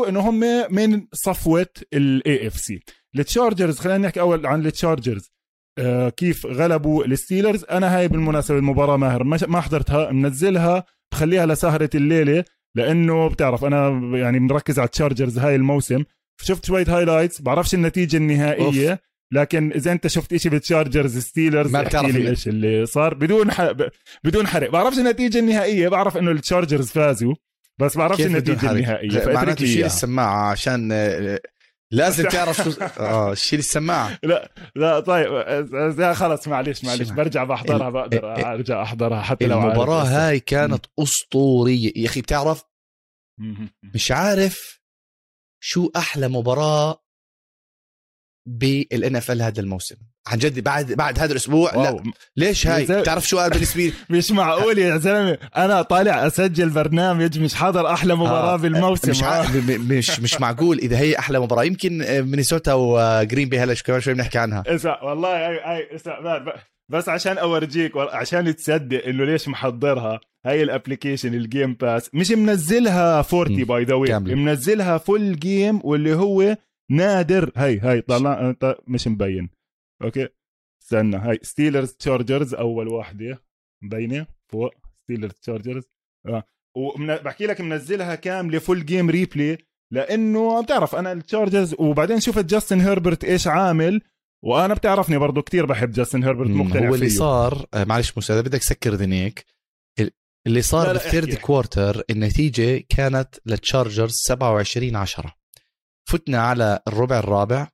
آه، 0.07 0.09
انه 0.09 0.21
هم 0.21 0.41
من 0.75 1.07
صفوة 1.13 1.67
ال 1.95 2.47
AFC 2.47 2.57
ال 2.57 2.81
Chargers 3.19 3.79
خلينا 3.79 3.99
نحكي 3.99 4.21
أول 4.21 4.47
عن 4.47 4.67
ال 4.67 4.74
Chargers. 4.74 5.33
آه 5.79 6.09
كيف 6.09 6.47
غلبوا 6.47 7.05
ال 7.05 7.11
Steelers. 7.11 7.65
أنا 7.65 7.99
هاي 7.99 8.09
بالمناسبة 8.09 8.59
المباراة 8.59 8.97
ماهر 8.97 9.25
ما 9.25 9.61
حضرتها 9.61 10.13
منزلها 10.13 10.85
بخليها 11.13 11.47
لسهرة 11.47 11.91
الليلة 11.95 12.45
لأنه 12.77 13.29
بتعرف 13.29 13.65
أنا 13.65 13.89
يعني 14.19 14.41
مركز 14.41 14.79
على 14.79 14.87
ال 14.87 14.93
Chargers 14.93 15.39
هاي 15.39 15.55
الموسم. 15.55 16.05
شفت 16.43 16.65
شوية 16.65 16.85
highlights 16.89 17.41
بعرفش 17.41 17.75
النتيجة 17.75 18.17
النهائية 18.17 18.91
أوف. 18.91 18.99
لكن 19.33 19.73
إذا 19.73 19.93
أنت 19.93 20.07
شفت 20.07 20.37
شيء 20.37 20.53
بال 20.53 20.66
Chargers 20.66 21.19
Steelers 21.19 21.71
ما 21.71 21.83
بتعرف 21.83 22.17
لي 22.17 22.29
إيش 22.29 22.49
اللي 22.49 22.87
صار. 22.87 23.15
بدون 23.15 23.51
حرق 23.51 23.91
بدون 24.25 24.47
حرق. 24.47 24.71
بعرفش 24.71 24.99
النتيجة 24.99 25.39
النهائية 25.39 25.89
بعرف 25.89 26.17
إنه 26.17 26.31
ال 26.31 26.38
Chargers 26.38 26.91
فازوا 26.91 27.35
بس 27.79 27.97
بعرفش 27.99 28.21
النتيجة 28.21 28.71
النهائية. 28.71 29.27
معناته 29.27 29.67
شيل 29.67 29.85
السماعة 29.85 30.51
عشان 30.51 30.89
آه، 30.93 31.41
لازم 31.93 32.29
تعرف 32.29 32.57
شو 32.57 32.73
آه 33.01 33.35
شيل 33.35 33.59
السماعة. 33.59 34.19
لا 34.23 34.53
لا 34.77 35.01
طيب 35.01 36.13
خلص 36.13 36.49
معلش 36.49 36.85
معلش 36.85 37.11
برجع 37.11 37.45
بحضرها 37.45 37.91
بقدر 37.91 38.53
أرجع 38.53 38.83
أحضرها 38.83 39.23
حتى 39.23 39.47
لو 39.47 39.63
المباراة 39.63 40.05
هاي 40.05 40.41
كانت 40.41 40.87
أسطورية. 40.99 41.93
يا 41.97 42.07
أخي 42.07 42.21
بتعرف؟ 42.21 42.63
مش 43.95 44.13
عارف. 44.13 44.74
شو 45.67 45.91
أحلى 45.97 46.29
مباراة 46.29 47.05
بال 48.49 49.17
NFL 49.17 49.43
هذا 49.43 49.61
الموسم؟ 49.61 49.97
عن 50.27 50.39
جد 50.39 50.61
بعد 50.61 50.93
بعد 50.93 51.19
هذا 51.19 51.33
الأسبوع؟ 51.33 51.77
wow. 51.77 51.97
لا 51.97 52.13
ليش 52.37 52.67
هاي؟ 52.67 52.85
بتعرف 52.85 53.29
شو 53.29 53.49
بالنسبة 53.49 53.83
لي 53.83 53.93
مش 54.19 54.31
معقول 54.31 54.79
يا 54.79 54.99
زلمة. 54.99 55.39
أنا 55.57 55.83
طالع 55.83 56.27
أسجل 56.27 56.71
برنامج 56.71 57.39
مش 57.39 57.55
حاضر 57.55 57.93
أحلى 57.93 58.15
مباراة 58.15 58.55
آه. 58.55 58.57
بالموسم. 58.57 59.11
مش 59.11 59.23
ع... 59.23 59.47
مش 59.69 60.21
مش 60.21 60.41
معقول. 60.41 60.79
إذا 60.79 60.99
هي 60.99 61.19
أحلى 61.19 61.41
مباراة. 61.41 61.65
يمكن 61.65 61.99
مينيسوتا 62.23 62.75
وجرين 62.75 63.49
بي 63.49 63.59
هلأ 63.59 63.75
كمان 63.75 64.01
شوي 64.01 64.15
بنحكي 64.15 64.39
عنها. 64.39 64.63
اسمع 64.67 65.03
والله 65.03 65.49
اي 65.49 65.77
اي 65.77 65.97
اسمع 65.97 66.45
بس 66.89 67.09
عشان 67.09 67.39
أورجيك 67.39 67.93
عشان 67.97 68.57
تصدق 68.57 69.05
إنه 69.07 69.25
ليش 69.25 69.49
محضرها. 69.49 70.21
هاي 70.47 70.63
ال 70.63 70.69
application 70.69 71.35
ال 71.35 71.43
Game 71.43 71.75
Pass 71.75 72.15
مش 72.15 72.31
منزلها 72.31 73.21
40 73.33 73.65
by 73.65 73.85
the 73.85 73.95
way 73.95 74.19
منزلها 74.19 74.99
full 74.99 75.37
game 75.37 75.81
واللي 75.85 76.15
هو 76.15 76.57
نادر. 76.91 77.53
هاي 77.57 77.79
هاي 77.79 78.01
طلع 78.01 78.55
مش 78.89 79.09
مبين. 79.09 79.49
okay؟ 80.03 80.29
استنى 80.83 81.17
هاي 81.17 81.39
Steelers 81.43 81.93
Chargers 81.93 82.55
أول 82.55 82.89
واحدة. 82.89 83.43
مبينة؟ 83.83 84.27
فوق. 84.53 84.75
Steelers 85.05 85.33
Chargers 85.33 85.85
آه. 86.27 86.45
وبحكي 86.77 87.47
لك 87.47 87.61
منزلها 87.61 88.15
كاملة 88.15 88.59
full 88.59 88.87
game 88.87 89.11
replay 89.11 89.59
لأنه 89.93 90.63
بتعرف 90.63 90.95
أنا 90.95 91.13
ال 91.13 91.20
Chargers 91.20 91.75
وبعدين 91.79 92.21
شفت 92.21 92.45
جاستن 92.45 92.81
هيربرت 92.81 93.25
إيش 93.25 93.47
عامل 93.47 94.01
وأنا 94.45 94.75
بتعرفني 94.75 95.19
برضه 95.19 95.43
كتير 95.43 95.67
بحب 95.67 95.91
جاستن 95.91 96.25
هيربرت 96.25 96.51
مقتنع 96.51 96.89
هو 96.89 96.95
اللي 96.95 97.09
فيه. 97.09 97.17
صار 97.17 97.67
آه، 97.75 97.85
معلش 97.85 98.13
موسى 98.17 98.33
اذا 98.33 98.41
بدك 98.41 98.63
سكر 98.63 98.95
ذنيك 98.95 99.45
اللي 100.47 100.63
صار 100.63 100.93
بال 100.93 101.05
third 101.05 101.35
quarter 101.35 102.03
النتيجة 102.11 102.85
كانت 102.89 103.29
لل 103.47 103.60
Chargers 103.60 104.13
27 104.13 104.97
10 104.97 105.35
فتنا 106.09 106.39
على 106.39 106.81
الربع 106.89 107.19
الرابع 107.19 107.69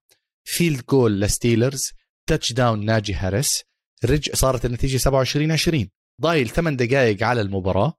field 0.44 0.84
goal 0.90 1.20
لستيلرز 1.20 1.82
touchdown 2.26 2.84
ناجي 2.84 3.14
هاريس 3.14 3.64
rush 4.04 4.30
صارت 4.34 4.64
النتيجة 4.64 4.96
27 4.96 5.52
20 5.52 5.88
ضايل 6.20 6.48
8 6.48 6.76
دقائق 6.76 7.22
على 7.22 7.40
المباراة. 7.40 7.94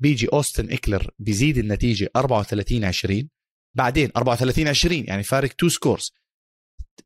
بيجي 0.00 0.28
أوستن 0.32 0.72
إكلر 0.72 1.10
بيزيد 1.18 1.58
النتيجة 1.58 2.10
34 2.16 2.84
20 2.84 3.28
بعدين 3.76 4.10
34 4.16 4.68
20 4.68 5.04
يعني 5.04 5.22
فارق 5.22 5.52
two 5.52 5.68
scores 5.68 6.12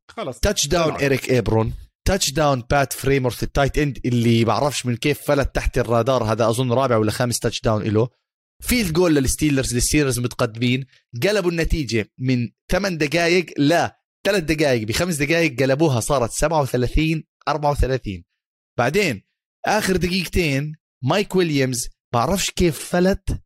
خلص 0.09 0.41
touchdown 0.41 0.95
ايريك 0.95 1.31
إيبرون. 1.31 1.73
touchdown 2.07 2.63
بات 2.71 2.93
فريمورث 2.93 3.43
ال 3.43 3.49
tight 3.49 3.79
end 3.79 3.99
اللي 4.05 4.45
بعرفش 4.45 4.87
من 4.87 4.97
كيف 4.97 5.21
فلت 5.21 5.55
تحت 5.55 5.79
الرادار. 5.79 6.25
هذا 6.25 6.49
أظن 6.49 6.73
رابع 6.73 6.97
ولا 6.97 7.11
خامس 7.11 7.39
تاتش 7.39 7.61
داون 7.61 7.83
له 7.83 8.09
field 8.63 8.93
goal 8.93 9.15
للستيلرز 9.15 9.77
الستيلرز 9.77 10.19
متقدمين. 10.19 10.87
قلبوا 11.23 11.51
النتيجة 11.51 12.13
من 12.19 12.51
8 12.71 12.99
دقائق 12.99 13.61
ل 13.61 13.89
3 14.27 14.39
دقائق 14.39 14.87
بخمس 14.89 15.17
دقائق 15.17 15.63
قلبوها 15.63 16.01
صارت 16.01 16.31
37 16.31 17.25
34 17.49 18.25
بعدين 18.79 19.23
آخر 19.67 19.97
دقيقتين 19.97 20.73
مايك 21.05 21.37
ويليامز 21.37 21.89
بعرفش 22.15 22.51
كيف 22.51 22.79
فلت. 22.79 23.43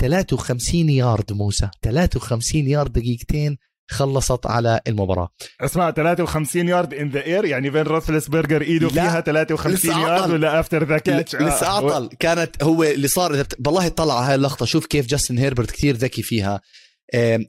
53 0.00 0.88
يارد 0.90 1.32
موسى. 1.32 1.70
53 1.82 2.68
يارد 2.68 2.92
دقيقتين 2.92 3.58
خلصت 3.90 4.46
على 4.46 4.80
المباراة. 4.88 5.28
اسمع 5.60 5.90
53 5.90 6.68
yard 6.68 6.94
in 6.94 7.08
the 7.08 7.26
air 7.26 7.44
يعني 7.44 7.70
بين 7.70 7.82
روثلسبرجر 7.82 8.62
إيده 8.62 8.88
فيها 8.88 9.20
53 9.20 10.00
يارد 10.00 10.30
ولا 10.30 10.60
after 10.60 10.84
the 10.84 10.98
catch 10.98 11.34
لسه 11.34 11.66
أعطل. 11.66 12.08
كانت 12.18 12.62
هو 12.62 12.84
اللي 12.84 13.08
صار 13.08 13.44
والله 13.66 13.88
طلع 13.88 14.20
هاي 14.28 14.34
اللقطة. 14.34 14.66
شوف 14.66 14.86
كيف 14.86 15.06
جاستن 15.06 15.38
هيربرت 15.38 15.70
كثير 15.70 15.96
ذكي 15.96 16.22
فيها. 16.22 16.60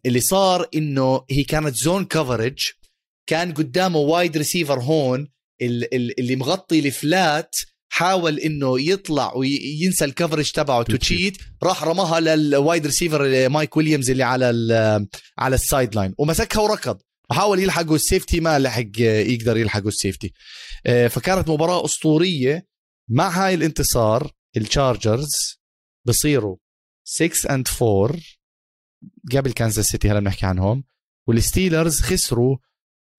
اللي 0.06 0.19
صار 0.19 0.67
إنه 0.75 1.21
هي 1.32 1.43
كانت 1.43 1.75
zone 1.75 2.06
coverage 2.06 2.71
كان 3.27 3.54
قدامه 3.54 3.99
wide 3.99 4.38
receiver 4.38 4.80
هون 4.80 5.27
اللي 5.62 6.36
مغطي 6.36 6.80
ال 6.80 6.95
flat 6.95 7.56
حاول 7.93 8.39
إنه 8.39 8.82
يطلع 8.82 9.34
وينسى 9.36 10.06
ال 10.06 10.11
coverage 10.11 10.51
تبعه 10.51 10.84
to 10.84 10.95
cheat 10.95 11.38
راح 11.63 11.84
رماها 11.84 12.19
لل 12.19 12.41
wide 12.41 12.86
receiver 12.86 13.49
مايك 13.49 13.77
ويليامز 13.77 14.10
اللي 14.10 14.23
على 14.23 14.45
على 15.38 15.56
ال 15.56 15.95
sideline 15.95 16.13
ومسكها 16.17 16.62
وركض. 16.62 16.99
وحاول 17.30 17.60
يلحقوا 17.60 17.95
ال 17.95 18.02
safety 18.02 18.39
ما 18.39 18.60
لحق 18.60 18.99
يقدر 18.99 19.58
يلحقوا 19.58 19.88
ال 19.88 19.94
safety 19.94 20.34
آه، 20.86 21.08
فكانت 21.08 21.49
مباراة 21.49 21.86
أسطورية. 21.86 22.67
مع 23.10 23.30
هاي 23.30 23.54
الانتصار 23.54 24.32
التشارجرز 24.58 25.60
بصيروا 26.08 26.58
6 27.04 27.54
and 27.56 27.67
4 27.82 28.19
قبل 29.36 29.51
كانزاس 29.51 29.86
سيتي 29.86 30.12
هلا 30.12 30.19
بنحكي 30.19 30.45
عنهم. 30.45 30.84
والستيلرز 31.27 32.01
خسروا 32.01 32.58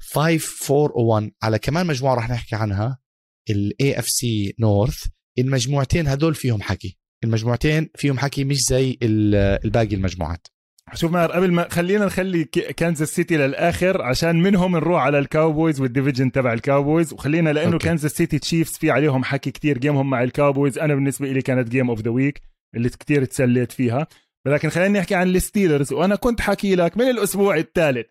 5 0.01 0.75
4 0.75 0.97
1 0.97 1.31
على 1.43 1.59
كمان 1.59 1.87
مجموعة 1.87 2.15
رح 2.15 2.31
نحكي 2.31 2.57
عنها. 2.57 3.02
ال 3.51 3.99
AFC 3.99 4.55
North 4.59 5.05
المجموعتين 5.39 6.09
هدول 6.09 6.35
فيهم 6.35 6.63
حكي. 6.63 6.99
المجموعتين 7.25 7.91
فيهم 7.95 8.19
حكي 8.19 8.45
مش 8.45 8.57
زي 8.57 8.99
الباقي 9.03 9.95
المجموعات. 9.95 10.47
شوف 10.95 11.13
ماهر 11.13 11.33
قبل 11.33 11.53
ما 11.53 11.69
خلينا 11.69 12.07
نخلي 12.07 12.45
كانزاس 12.45 13.09
سيتي 13.09 13.37
للآخر 13.37 14.03
عشان 14.03 14.43
منهم 14.43 14.77
نروح 14.77 15.03
على 15.03 15.19
الكاوبويز 15.19 15.81
وال 15.81 15.91
division 15.91 16.33
تبع 16.33 16.53
الكاوبويز 16.53 17.13
وخلينا 17.13 17.51
لأنه 17.51 17.79
كانزاس 17.79 18.13
سيتي 18.13 18.39
تشيفز 18.39 18.73
في 18.79 18.91
عليهم 18.91 19.25
حكي 19.25 19.51
كتير 19.51 19.79
game 19.79 20.00
هم 20.00 20.11
مع 20.11 20.23
الكاوبويز 20.23 20.79
أنا 20.79 20.95
بالنسبة 20.95 21.33
لي 21.33 21.43
كانت 21.43 21.69
game 21.69 21.91
of 21.91 22.01
the 22.01 22.11
week 22.11 22.43
اللي 22.77 22.89
كتير 22.89 23.25
تسليت 23.25 23.73
فيها. 23.73 24.07
لكن 24.47 24.71
خلينا 24.71 24.99
نحكي 24.99 25.15
عن 25.15 25.29
الستيلرز 25.29 25.93
وأنا 25.93 26.17
كنت 26.17 26.41
حكي 26.41 26.75
لك 26.75 26.97
من 26.97 27.11
الأسبوع 27.11 27.57
الثالث. 27.57 28.07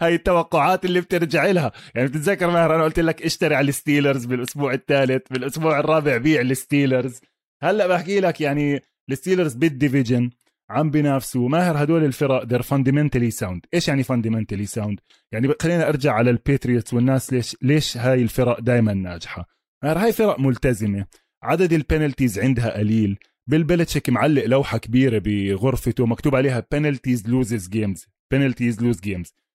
هاي 0.00 0.14
التوقعات 0.14 0.84
اللي 0.84 1.00
بترجع 1.00 1.46
لها. 1.46 1.72
يعني 1.94 2.08
بتتذكر 2.08 2.50
ماهر 2.50 2.74
أنا 2.74 2.84
قلت 2.84 3.00
لك 3.00 3.22
اشتري 3.22 3.54
على 3.54 3.68
الستيلرز 3.68 4.24
بالأسبوع 4.24 4.72
الثالث 4.72 5.22
بالأسبوع 5.30 5.80
الرابع 5.80 6.16
بيع 6.16 6.40
الستيلرز. 6.40 7.20
هلأ 7.62 7.86
بحكي 7.86 8.20
لك 8.20 8.40
يعني 8.40 8.82
الستيلرز 9.10 9.54
بال 9.54 9.69
division 9.69 10.30
عم 10.70 10.90
بينافسوا. 10.90 11.48
ماهر 11.48 11.82
هدول 11.82 12.04
الفرق 12.04 12.44
they're 12.44 12.64
fundamentally 12.64 13.46
sound. 13.46 13.60
إيش 13.74 13.88
يعني 13.88 14.04
fundamentally 14.04 14.66
sound 14.78 14.96
يعني 15.32 15.54
خلينا 15.62 15.88
أرجع 15.88 16.12
على 16.12 16.30
الباتريوتس 16.30 16.94
والناس 16.94 17.32
ليش 17.32 17.56
ليش 17.62 17.96
هاي 17.96 18.22
الفرق 18.22 18.60
دائما 18.60 18.94
ناجحة؟ 18.94 19.48
ماهر 19.84 19.98
هاي 19.98 20.12
فرق 20.12 20.40
ملتزمة. 20.40 21.06
عدد 21.42 21.72
ال 21.72 21.79
penalties 21.79 22.38
عندها 22.38 22.78
قليل. 22.78 23.18
بيل 23.46 23.64
بيلتشيك 23.64 24.10
معلق 24.10 24.44
لوحة 24.44 24.78
كبيرة 24.78 25.18
بغرفته 25.24 26.06
مكتوب 26.06 26.36
عليها 26.36 26.66
loses 27.26 27.68
games. 27.68 28.06
penalties 28.34 28.76
lose 28.80 29.00
games. 29.00 29.28
آه، 29.28 29.47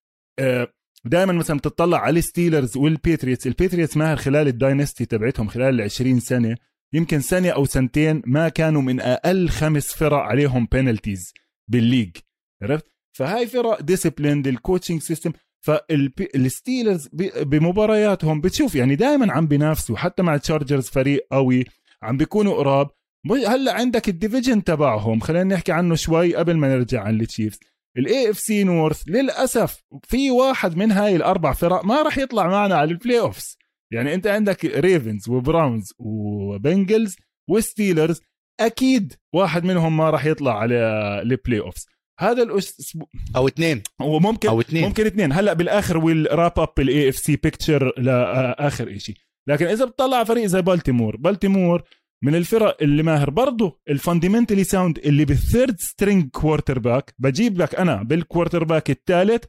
دائما 1.06 1.34
مثلا 1.34 1.58
بتطلع 1.58 1.98
على 1.98 2.20
الستيلرز 2.20 2.78
والبيتريتس. 2.78 3.48
البيتريتس 3.48 3.98
ماهر 3.98 4.18
خلال 4.18 4.48
ال 4.48 4.55
dynasty 4.55 5.06
تبعتهم 5.06 5.48
خلال 5.48 5.76
ال 5.76 5.82
20 5.82 6.20
سنة. 6.20 6.58
يمكن 6.94 7.20
سنة 7.20 7.50
أو 7.50 7.66
سنتين 7.66 8.22
ما 8.26 8.50
كانوا 8.50 8.82
من 8.82 9.00
أقل 9.00 9.50
خمس 9.50 9.94
فرق 9.94 10.18
عليهم 10.18 10.68
penalties 10.72 11.34
بال 11.68 11.79
league. 11.79 12.18
عرفت؟ 12.62 12.86
فهاي 13.18 13.48
فرق 13.48 13.82
disciplined 13.82 14.48
ال 14.48 14.54
coaching 14.54 15.02
system 15.02 15.32
فالستيلرز 15.66 17.10
بمبارياتهم 17.42 18.42
بتشوف 18.42 18.76
يعني 18.76 18.96
دائما 18.96 19.34
عم 19.34 19.48
بينافسوا. 19.48 19.98
حتى 19.98 20.24
مع 20.24 20.38
تشارجرز 20.38 20.90
فريق 20.90 21.28
قوي 21.32 21.66
عم 22.04 22.18
بيكونوا 22.18 22.54
قراب. 22.54 22.90
هلأ 23.32 23.74
عندك 23.74 24.10
ال 24.10 24.16
division 24.16 24.64
تبعهم. 24.64 25.20
خلينا 25.20 25.56
نحكي 25.56 25.72
عنه 25.72 25.96
شوي 25.96 26.36
قبل 26.36 26.58
ما 26.58 26.76
نرجع 26.76 27.02
عن 27.04 27.22
التشيفز 27.22 27.60
ال 27.98 28.30
AFC 28.30 28.64
North 28.64 29.04
للأسف 29.08 29.84
في 30.04 30.32
واحد 30.32 30.78
من 30.78 30.92
هاي 30.92 31.16
الأربع 31.16 31.54
فرق 31.54 31.86
ما 31.86 32.02
راح 32.02 32.18
يطلع 32.18 32.48
معنا 32.48 32.76
على 32.76 32.92
ال 32.92 33.20
playoffs 33.20 33.58
يعني 33.94 34.14
أنت 34.14 34.28
عندك 34.28 34.66
ريفنز 34.66 35.30
وبراونز 35.30 35.94
وبنجلز 36.00 37.16
وستيلرز 37.50 38.22
أكيد 38.60 39.14
واحد 39.36 39.64
منهم 39.64 39.98
ما 39.98 40.10
راح 40.10 40.26
يطلع 40.26 40.60
على 40.60 40.76
ال 41.22 41.60
playoffs 41.60 41.86
هذا 42.20 42.44
الأسبوع 42.44 43.08
أو 43.36 43.48
اثنين. 43.48 43.84
وممكن 44.02 44.50
أو 44.50 44.62
اثنين. 44.62 44.84
ممكن 44.84 45.06
اثنين. 45.06 45.34
هلأ 45.34 45.54
بالآخر 45.54 45.98
we'll 45.98 46.28
wrap 46.32 46.60
up 46.60 46.80
ال 46.80 47.10
AFC 47.10 47.36
picture 47.36 47.94
لآخر 47.98 48.98
شيء 48.98 49.16
لكن 49.50 49.66
إذا 49.66 49.86
بتطلع 49.86 50.24
فريق 50.24 50.46
زي 50.46 50.62
بالتيمور 50.62 51.18
بالتيمور 51.18 51.84
من 52.24 52.36
الفرق 52.36 52.78
اللي 52.82 53.04
ماهر 53.04 53.30
برضه 53.30 53.80
ال 53.90 53.95
fundamentally 53.95 54.64
sound 54.64 54.98
اللي 54.98 55.26
بال 55.26 55.80
third 55.80 56.30
string 56.30 56.80
quarterback 56.80 57.14
بجيب 57.20 57.62
لك 57.62 57.76
أنا 57.76 58.04
بال 58.04 58.64
quarterback 58.64 58.90
الثالث 58.90 59.44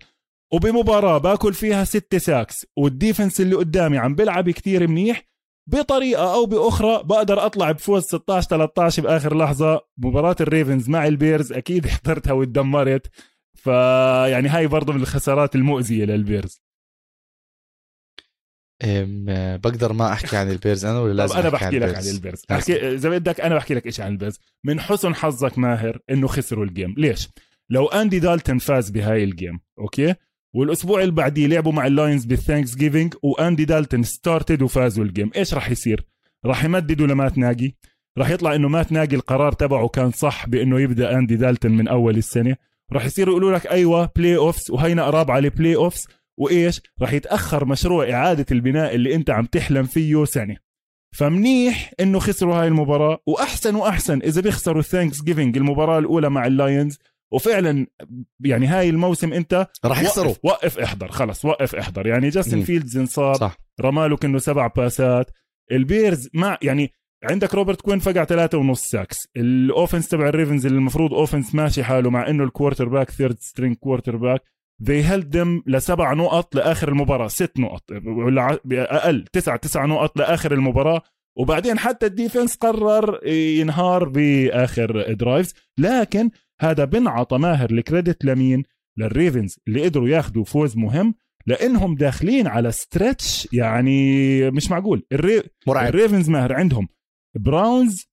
وبمباراة 0.53 1.19
باكل 1.19 1.55
فيها 1.55 1.85
ست 1.85 2.17
sacks 2.17 2.67
وال 2.77 2.91
defense 2.91 3.41
اللي 3.41 3.57
قدامي 3.57 3.99
عم 3.99 4.15
بيلعب 4.15 4.51
كتير 4.51 4.89
منيح 4.89 5.23
بطريقة 5.67 6.35
أو 6.35 6.47
بأخرى 6.47 7.03
بقدر 7.03 7.47
أطلع 7.47 7.71
بفوز 7.73 8.03
16 8.03 8.49
13 8.49 9.03
بآخر 9.03 9.37
لحظة 9.37 9.81
مباراة 9.99 10.37
الريفنز 10.41 10.89
مع 10.89 11.07
البيرز 11.07 11.53
أكيد 11.53 11.87
حضرتها 11.95 12.33
واتدمرت 12.33 13.11
فيعني 13.55 14.49
هاي 14.49 14.67
برضه 14.67 14.93
من 14.93 15.01
الخسارات 15.01 15.55
المؤذية 15.55 16.05
للبيرز. 16.05 16.64
بقدر 19.57 19.93
ما 19.93 20.13
أحكي 20.13 20.37
عن 20.37 20.51
البيرز. 20.51 20.85
أنا 20.85 21.01
ولا 21.01 21.13
لازم 21.13 21.37
أنا 21.37 21.49
بحكي 21.49 21.79
لك 21.79 21.95
عن 21.95 22.05
البيرز؟ 22.05 22.43
أحكي. 22.51 22.95
إذا 22.95 23.09
بدك 23.09 23.41
أنا 23.41 23.55
بحكي 23.55 23.75
لك 23.75 23.87
إيش 23.87 24.01
عن 24.01 24.13
البيرز. 24.13 24.41
من 24.65 24.81
حسن 24.81 25.15
حظك 25.15 25.59
ماهر 25.59 25.99
إنه 26.11 26.27
خسروا 26.27 26.65
ال 26.65 26.70
game. 26.70 26.95
ليش؟ 26.99 27.29
لو 27.71 27.87
أندي 27.87 28.19
دالتون 28.19 28.59
فاز 28.59 28.91
بهاي 28.91 29.25
ال 29.25 29.32
game 29.32 29.61
okay؟ 29.79 30.15
والأسبوع 30.55 31.01
اللي 31.01 31.13
بعديه 31.13 31.47
لعبوا 31.47 31.73
مع 31.73 31.87
اللاينز 31.87 32.25
بال 32.25 32.75
Thanksgiving 32.75 33.15
وأندي 33.23 33.65
دالتون 33.65 34.03
started 34.03 34.63
وفازوا 34.63 35.05
ال 35.05 35.09
game. 35.09 35.31
إيش 35.37 35.55
راح 35.55 35.71
يصير؟ 35.71 36.07
راح 36.47 36.65
يمددوا 36.65 37.07
لمات 37.07 37.39
ناجي؟ 37.39 37.77
راح 38.19 38.31
يطلع 38.31 38.55
إنه 38.55 38.69
مات 38.69 38.93
ناجي 38.93 39.17
القرار 39.17 39.53
تبعه 39.53 39.89
كان 39.89 40.11
صح 40.11 40.47
بإنه 40.47 40.81
يبدأ 40.81 41.19
أندي 41.19 41.37
دالتون 41.37 41.73
من 41.73 41.89
أول 41.89 42.17
السنة؟ 42.17 42.57
راح 42.93 43.05
يصيروا 43.05 43.33
يقولوا 43.33 43.59
لك 43.59 43.67
أيوه 43.67 44.11
playoffs 44.17 44.71
وهينا 44.71 45.05
قراب 45.05 45.31
على 45.31 45.51
playoffs 45.51 46.09
وإيش؟ 46.39 46.81
راح 47.01 47.13
يتأخر 47.13 47.65
مشروع 47.65 48.11
إعادة 48.11 48.47
البناء 48.53 48.95
اللي 48.95 49.15
أنت 49.15 49.31
عم 49.31 49.47
تحلم 49.47 49.85
فيه 49.85 50.25
سنة. 50.25 50.57
فمنيح 51.15 51.93
إنه 52.01 52.19
خسروا 52.19 52.55
هاي 52.55 52.69
المباراة 52.69 53.19
وأحسن 53.27 53.75
وأحسن 53.75 54.23
إذا 54.23 54.41
بيخسروا 54.41 54.83
Thanksgiving 54.83 55.57
المباراة 55.57 55.99
الأولى 55.99 56.31
مع 56.31 56.47
اللاينز 56.47 56.99
وفعلا 57.33 57.87
يعني 58.45 58.67
هاي 58.67 58.91
الموسم 58.91 59.33
أنت 59.33 59.67
راح 59.85 60.03
يخسروا. 60.03 60.27
وقف, 60.27 60.45
وقف 60.45 60.79
إحضر 60.79 61.09
خلص 61.09 61.45
وقف 61.45 61.75
إحضر. 61.75 62.07
يعني 62.07 62.29
جاستن. 62.29 62.63
فيلدز 62.63 62.97
انصاب 62.97 63.51
رماله 63.81 64.17
كانه 64.17 64.39
سبع 64.39 64.67
باسات. 64.67 65.31
البيرز 65.73 66.29
مع 66.35 66.59
يعني 66.63 66.93
عندك 67.25 67.55
روبرت 67.55 67.81
كوين 67.81 67.99
فقع 67.99 68.25
ثلاثة 68.25 68.59
ونص 68.59 68.83
sacks 68.83 69.29
ال 69.37 69.46
offense 69.46 70.09
تبع 70.09 70.29
الريفنز 70.29 70.67
اللي 70.67 70.79
المفروض 70.79 71.15
offense 71.15 71.55
ماشي 71.55 71.85
حاله 71.85 72.11
مع 72.11 72.29
إنه 72.29 72.45
ال 72.45 72.49
quarterback 72.49 72.89
third 72.89 73.39
string 73.39 73.77
quarterback 73.77 74.43
they 74.83 75.03
held 75.11 75.37
them 75.37 75.63
لسبع 75.67 76.13
نقط 76.13 76.55
لآخر 76.55 76.89
المباراة 76.89 77.29
ست 77.29 77.59
نقط 77.59 77.83
ولا 78.07 78.59
أقل 78.73 79.25
تسع 79.33 79.57
تسع 79.57 79.85
نقط 79.85 80.19
لآخر 80.19 80.53
المباراة. 80.53 81.03
وبعدين 81.39 81.79
حتى 81.79 82.07
ال 82.07 82.13
defense 82.13 82.57
قرر 82.57 83.27
ينهار 83.29 84.09
بآخر 84.09 85.13
drives 85.13 85.55
لكن 85.79 86.31
هذا 86.61 86.85
بنعطى 86.85 87.39
ماهر 87.39 87.71
ال 87.71 87.79
credit 87.79 88.25
لمين 88.25 88.63
للريفنز 88.99 89.59
اللي 89.69 89.85
قدروا 89.85 90.09
ياخذوا 90.09 90.45
فوز 90.45 90.77
مهم 90.77 91.15
لإنهم 91.47 91.95
داخلين 91.95 92.47
على 92.47 92.73
stretch 92.73 93.49
يعني 93.53 94.51
مش 94.51 94.71
معقول. 94.71 95.07
الري... 95.13 95.43
مرعب. 95.67 95.87
الريفنز 95.87 96.31
ماهر 96.31 96.53
عندهم 96.53 96.89
براونز 97.39 98.07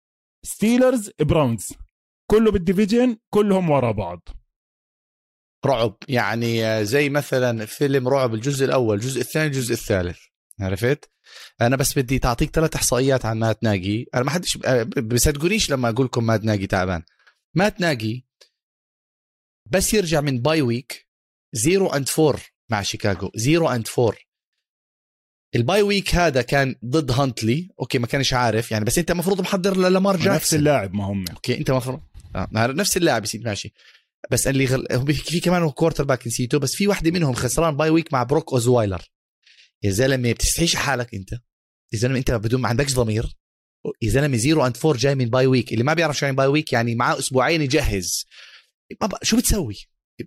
ستيلرز 0.45 1.11
براونز 1.21 1.73
كله 2.31 2.51
بال 2.51 2.64
division 2.64 3.17
كلهم 3.33 3.69
ورا 3.69 3.91
بعض. 3.91 4.29
رعب. 5.65 5.95
يعني 6.07 6.85
زي 6.85 7.09
مثلا 7.09 7.65
فيلم 7.65 8.07
رعب 8.07 8.33
الجزء 8.33 8.65
الأول 8.65 8.95
الجزء 8.95 9.21
الثاني 9.21 9.47
الجزء 9.47 9.73
الثالث. 9.73 10.19
عرفت؟ 10.59 11.11
أنا 11.61 11.75
بس 11.75 11.99
بدي 11.99 12.19
تعطيك 12.19 12.49
ثلاث 12.49 12.75
إحصائيات 12.75 13.25
عن 13.25 13.39
مات 13.39 13.63
ناجي. 13.63 14.09
أنا 14.15 14.23
ما 14.23 14.31
حدش 14.31 14.57
بصدقونيش 14.97 15.71
لما 15.71 15.89
أقول 15.89 16.05
لكم 16.05 16.25
مات 16.25 16.43
ناجي 16.43 16.67
تعبان. 16.67 17.03
مات 17.55 17.81
ناجي 17.81 18.25
بس 19.71 19.93
يرجع 19.93 20.21
من 20.21 20.41
bye 20.41 20.61
week 20.61 21.07
0 21.55 21.95
and 21.95 22.09
4 22.19 22.41
مع 22.69 22.81
شيكاغو. 22.81 23.31
0 23.37 23.75
and 23.75 23.87
4 23.99 24.17
ال 25.55 25.62
bye 25.62 25.81
week 25.81 26.15
هذا 26.15 26.41
كان 26.41 26.75
ضد 26.85 27.11
هانتلي. 27.11 27.69
okay 27.79 27.99
ما 27.99 28.07
كانش 28.07 28.33
عارف. 28.33 28.71
يعني 28.71 28.85
بس 28.85 28.97
أنت 28.97 29.11
المفروض 29.11 29.41
محضر 29.41 29.77
للامار 29.77 30.15
نفس 30.15 30.25
جاكسون. 30.25 30.59
اللاعب 30.59 30.93
ما 30.93 31.05
هم. 31.05 31.25
okay 31.33 31.57
أنت 31.57 31.69
المفروض 31.69 32.01
آه. 32.35 32.49
نفس 32.53 32.97
اللاعب 32.97 33.23
يصير 33.23 33.41
ماشي. 33.45 33.73
بس 34.31 34.47
اللي 34.47 34.65
غل... 34.65 35.13
في- 35.15 35.39
كمان 35.39 35.69
quarterback 35.69 36.27
نسيته 36.27 36.57
بس 36.59 36.75
في 36.75 36.87
واحدة 36.87 37.11
منهم 37.11 37.33
خسران 37.33 37.77
bye 37.77 37.89
week 37.89 38.13
مع 38.13 38.23
بروك 38.23 38.53
أوزوايلر. 38.53 39.01
يا 39.83 39.91
زلمة 39.91 40.31
بتستحيش 40.31 40.75
حالك 40.75 41.13
أنت. 41.15 41.31
يا 41.93 41.97
زلمة 41.99 42.17
أنت 42.17 42.31
بدون 42.31 42.61
ما 42.61 42.69
عندكش 42.69 42.93
ضمير. 42.93 43.37
يا 44.01 44.09
زلمة 44.09 44.37
zero 44.37 44.65
and 44.65 44.77
four 44.77 44.97
جاي 44.97 45.15
من 45.15 45.29
bye 45.29 45.45
week 45.45 45.73
اللي 45.73 45.83
ما 45.83 45.93
بيعرف 45.93 46.17
شو 46.17 46.25
يعني 46.25 46.37
bye 46.37 46.47
week 46.47 46.73
يعني 46.73 46.95
معاه 46.95 47.19
أسبوعين 47.19 47.61
يجهز. 47.61 48.25
ما 49.01 49.07
بق- 49.07 49.23
شو 49.23 49.37
بتسوي؟ 49.37 49.75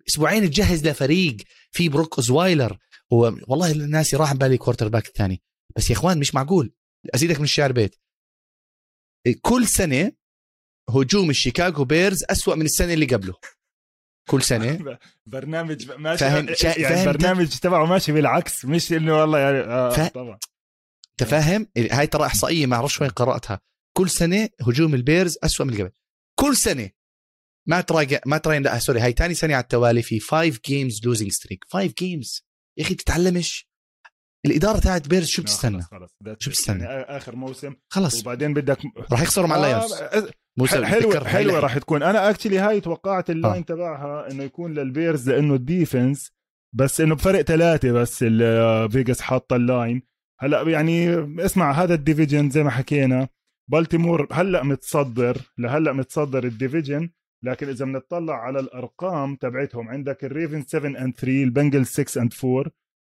أسبوعين 0.09 0.51
تجهز 0.51 0.87
لفريق 0.87 1.37
في 1.71 1.89
بروك 1.89 2.17
أوزوايلر. 2.19 2.79
هو 3.13 3.35
والله 3.49 3.73
الناس 3.73 4.15
راح 4.15 4.33
بالي 4.35 4.57
quarterback 4.59 5.07
الثاني. 5.07 5.43
بس 5.77 5.91
يا 5.91 5.95
إخوان 5.95 6.19
مش 6.19 6.35
معقول. 6.35 6.75
أزيدك 7.15 7.39
من 7.39 7.45
الشعر 7.45 7.73
بيت. 7.73 7.97
كل 9.43 9.67
سنة 9.69 10.13
هجوم 10.91 11.31
الشيكاغو 11.31 11.85
بيرز 11.85 12.25
أسوأ 12.31 12.55
من 12.55 12.65
السنة 12.65 12.93
اللي 12.93 13.07
قبله. 13.07 13.35
كل 14.31 14.43
سنة. 14.43 14.99
برنامج 15.27 15.91
ماشي. 15.93 16.19
فاهم- 16.19 16.55
شا- 16.55 16.67
يعني 16.67 16.83
فاهم 16.85 17.09
البرنامج 17.09 17.49
تبعه 17.59 17.87
ماشي 17.87 18.13
بالعكس. 18.13 18.65
مش 18.65 18.93
إنه 18.93 19.21
والله 19.21 19.39
يعني 19.39 19.59
آه 19.59 19.91
فا- 19.91 20.09
طبعا. 20.09 20.39
انت 21.21 21.29
فاهم 21.31 21.67
هاي 21.91 22.07
ترى 22.07 22.27
إحصائية 22.27 22.67
ما 22.67 22.77
أعرفش 22.77 23.01
وين 23.01 23.11
قرأتها. 23.11 23.61
كل 23.97 24.11
سنة 24.11 24.49
هجوم 24.61 24.95
البيرز 24.95 25.39
أسوأ 25.45 25.67
من 25.67 25.75
قبل. 25.75 25.91
كل 26.41 26.57
سنة. 26.57 26.91
ما 27.69 27.81
تراجع 27.81 28.19
ما 28.27 28.39
تراين 28.39 28.63
لا 28.63 28.79
sorry 28.79 29.01
هاي 29.01 29.13
ثاني 29.13 29.35
سنة 29.35 29.55
على 29.55 29.63
التوالي 29.63 30.03
في 30.03 30.21
5 30.21 30.61
games 30.67 31.01
losing 31.05 31.33
streak 31.33 31.65
5 31.69 31.95
games 31.99 32.45
يا 32.79 32.85
أخي 32.85 32.95
تتعلمش. 32.95 33.69
الإدارة 34.47 34.79
تاعت 34.79 35.09
بيرز 35.09 35.27
شو 35.27 35.43
بتستنى؟ 35.43 35.83
شو. 35.83 36.51
بتستنى؟ 36.51 36.85
يعني 36.85 37.03
آخر 37.03 37.37
موسم. 37.37 37.75
خلص 37.93 38.21
وبعدين 38.21 38.55
بدك 38.55 38.79
راح 39.13 39.23
يخسروا 39.23 39.47
مع 39.47 39.57
اللايونز 39.57 39.93
آه 39.93 40.31
موسى 40.59 40.87
حلوة 40.87 41.25
حلوة 41.25 41.59
راح 41.61 41.79
تكون. 41.79 42.03
أنا 42.03 42.31
actually 42.31 42.59
هاي 42.59 42.81
توقعت 42.81 43.31
ال 43.31 43.36
line 43.36 43.57
آه. 43.63 43.65
تبعها 43.65 44.31
إنه 44.31 44.43
يكون 44.43 44.75
للبيرز 44.75 45.31
لأنه 45.31 45.55
ال 45.55 45.64
defense 45.64 46.33
بس 46.75 47.01
إنه 47.01 47.15
بفرق 47.15 47.41
ثلاثة 47.43 47.93
بس 47.93 48.19
ال- 48.29 48.91
فيجاس 48.91 49.21
حاطة 49.21 49.57
ال 49.57 49.64
line. 49.64 50.03
هلأ 50.41 50.63
يعني 50.63 51.15
اسمع 51.45 51.73
هذا 51.73 51.95
ال 51.95 52.01
division 52.01 52.51
زي 52.51 52.63
ما 52.63 52.71
حكينا 52.71 53.29
بالتيمور 53.71 54.29
هلأ 54.33 54.63
متصدر 54.65 55.37
لهلأ 55.59 55.93
متصدر 55.93 56.45
ال 56.45 56.52
division 56.52 57.11
لكن 57.45 57.69
إذا 57.69 57.85
بنطلع 57.85 58.35
على 58.35 58.61
الأرقام 58.61 59.37
تبعتهم 59.37 59.89
عندك 59.89 60.25
الريفن 60.25 60.63
7 60.63 60.89
and 61.05 61.15
3 61.15 61.43
البنجلز 61.45 61.87
6 61.89 62.21
and 62.23 62.33
4 62.45 62.65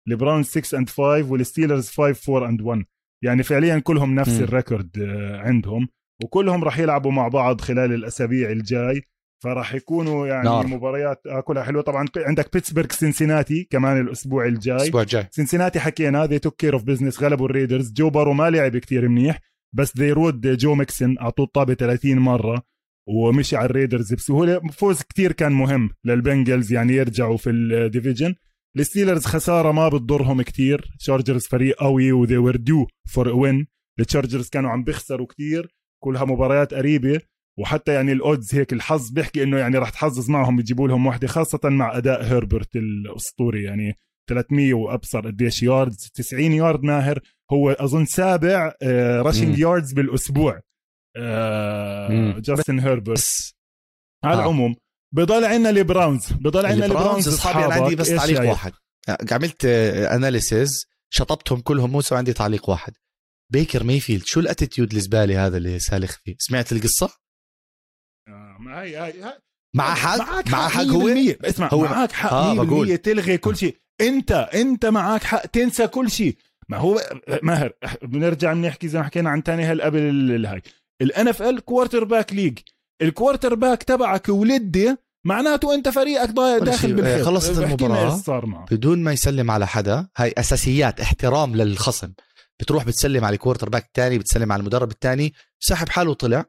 البراون 0.09 0.43
6 0.43 0.79
and 0.79 0.89
5 0.89 1.03
والستيلرز 1.33 1.89
5 1.91 2.35
4 2.37 2.49
and 2.49 2.61
1 2.63 2.85
يعني 3.25 3.43
فعليا 3.43 3.79
كلهم 3.79 4.15
نفس. 4.15 4.41
ال 4.41 4.49
record 4.49 4.99
آه، 4.99 5.41
عندهم. 5.41 5.89
وكلهم 6.25 6.65
راح 6.65 6.79
يلعبوا 6.79 7.13
مع 7.13 7.29
بعض 7.29 7.61
خلال 7.61 7.93
الأسابيع 7.93 8.51
الجاي 8.51 9.03
فراح 9.45 9.75
يكونوا 9.75 10.27
يعني 10.27 10.45
نار. 10.45 10.67
مباريات 10.67 11.27
آه، 11.27 11.41
كلها 11.41 11.63
حلوة. 11.63 11.83
طبعا 11.83 12.07
عندك 12.17 12.53
بيتسبرغ 12.53 12.87
سينسيناتي 12.91 13.67
كمان 13.71 14.01
الأسبوع 14.01 14.47
الجاي. 14.47 14.77
الأسبوع 14.77 15.03
الجاي. 15.03 15.27
سينسيناتي 15.31 15.81
حكينا 15.81 16.27
they 16.27 16.39
took 16.39 16.57
care 16.57 16.75
of 16.75 16.83
business 16.85 17.23
غلبوا 17.23 17.47
الريدرز. 17.47 17.93
جو 17.93 18.11
بارو 18.11 18.33
ما 18.33 18.51
لعب 18.51 18.77
كتير 18.77 19.09
منيح 19.09 19.41
بس 19.75 19.97
they 19.99 20.13
rode 20.13 20.57
جو 20.57 20.75
ميكسن 20.75 21.17
أعطوه 21.21 21.47
الطابة 21.47 21.75
30 21.75 22.19
مرة 22.19 22.63
ومشي 23.09 23.57
على 23.57 23.67
الريدرز 23.67 24.15
بسهولة. 24.15 24.61
فوز 24.61 25.03
كتير 25.03 25.33
كان 25.33 25.53
مهم 25.53 25.91
للبنجلز 26.05 26.73
يعني 26.73 26.93
يرجعوا 26.93 27.37
في 27.37 27.51
ال 27.51 27.59
division. 27.59 28.35
الستيلرز 28.77 29.25
خسارة 29.27 29.73
ما 29.73 29.89
بتضرهم 29.89 30.43
كتير. 30.43 30.91
تشارجرز 30.99 31.47
فريق 31.47 31.77
قوي 31.77 32.13
و 32.13 32.17
they 32.17 32.37
were 32.37 32.57
due 32.57 32.87
for 33.09 33.29
win 33.29 33.67
التشارجرز 34.01 34.49
كانوا 34.49 34.71
عم 34.71 34.85
بيخسروا 34.85 35.27
كتير. 35.27 35.76
كلها 36.03 36.25
مباريات 36.25 36.75
قريبة 36.75 37.21
وحتى 37.59 37.93
يعني 37.93 38.13
ال 38.13 38.21
odds 38.21 38.55
هيك 38.55 38.73
الحظ 38.73 39.11
بيحكي 39.11 39.43
إنه 39.43 39.59
يعني 39.59 39.79
راح 39.79 39.91
تحظظ 39.91 40.31
معهم 40.31 40.61
يجيبوا 40.61 40.89
لهم 40.89 41.07
واحدة 41.07 41.27
خاصة 41.27 41.61
مع 41.65 41.97
أداء 41.97 42.23
هربرت 42.25 42.77
الأسطوري 42.77 43.63
يعني 43.65 43.97
300 44.29 44.75
وأبصر 44.75 45.27
قديش 45.27 45.63
yards 45.63 46.11
90 46.15 46.43
يارد 46.53 46.83
ماهر 46.83 47.21
هو 47.53 47.71
أظن 47.71 48.05
سابع. 48.05 48.73
rushing 49.23 49.59
yards 49.59 49.93
بالأسبوع 49.93 50.61
آه. 51.17 52.39
جاستن 52.39 52.81
هربرت 52.81 53.11
بس 53.17 53.55
على 54.25 54.37
آه. 54.37 54.41
العموم 54.41 54.77
بضل 55.15 55.45
عندنا 55.45 55.71
البراونز 55.71 56.33
بضل 56.33 56.67
عندنا 56.67 56.87
البراونز 56.87 57.29
أصحابي 57.29 57.65
أنا 57.65 57.75
عندي 57.75 57.97
بس 57.97 58.09
تعليق؟ 58.09 58.51
واحد 58.51 58.73
عملت 59.33 59.65
analysis 59.65 60.87
شطبتهم 61.11 61.61
كلهم 61.61 61.91
موسى 61.91 62.15
وعندي 62.15 62.33
تعليق 62.33 62.71
واحد 62.71 62.93
بيكر 63.53 63.85
ميفيلد 63.85 64.25
شو 64.25 64.41
ال 64.41 64.47
attitude 64.47 64.95
الزباله 64.95 65.47
هذا 65.47 65.57
اللي 65.57 65.79
سالخ 65.79 66.17
فيه؟ 66.25 66.37
سمعت 66.39 66.73
القصة؟ 66.73 67.11
آه، 68.29 68.57
ما 68.61 68.83
هي 68.83 68.97
هاي 68.97 69.21
هاي- 69.23 69.39
مع 69.77 69.95
حق 69.95 70.19
معك 70.19 70.49
مع 70.51 70.69
حق 70.69 70.83
هو 70.83 71.01
100%. 71.01 71.39
اسمع 71.45 71.69
هو- 71.73 71.81
معك 71.85 72.13
حق 72.13 72.33
آه، 72.33 72.55
100% 72.55 72.67
بقول. 72.67 72.99
تلغي 72.99 73.39
كل 73.39 73.57
شيء. 73.57 73.77
أنت 74.01 74.33
أنت 74.33 74.87
معك 74.87 75.23
حق 75.25 75.47
تنسى 75.47 75.87
كل 75.87 76.11
شيء. 76.11 76.37
ما 76.69 76.77
هو 76.77 77.01
ماهر 77.43 77.73
بنرجع 78.03 78.53
بنحكي 78.53 78.89
زي 78.89 78.99
ما 78.99 79.05
حكينا 79.05 79.31
عن 79.31 79.43
تاني 79.43 79.65
هل 79.65 79.83
قبل 79.83 79.99
ال- 79.99 80.35
الهاي 80.35 80.63
ال 81.03 81.61
NFL 81.61 82.05
quarterback 82.05 82.33
league 82.33 82.59
ال 83.03 83.55
quarterback 83.55 83.83
تبعك 83.83 84.29
ولدي 84.29 84.97
معناته 85.27 85.75
أنت 85.75 85.89
فريقك 85.89 86.29
داخل 86.65 86.79
شيء. 86.81 86.95
بالخير. 86.95 87.25
خلصت 87.25 87.51
صار 88.27 88.47
معه 88.47 88.67
بدون 88.71 89.03
ما 89.03 89.13
يسلم 89.13 89.51
على 89.51 89.67
حدا 89.67 90.09
هاي 90.17 90.35
أساسيات 90.39 91.01
احترام 91.01 91.57
للخصم. 91.57 92.13
بتروح 92.61 92.85
بتسلم 92.85 93.25
على 93.25 93.35
ال 93.35 93.69
quarterback 93.69 93.85
الثاني 93.87 94.19
بتسلم 94.19 94.53
على 94.53 94.61
المدرب 94.61 94.91
الثاني 94.91 95.35
سحب 95.61 95.89
حاله 95.89 96.11
وطلع. 96.11 96.45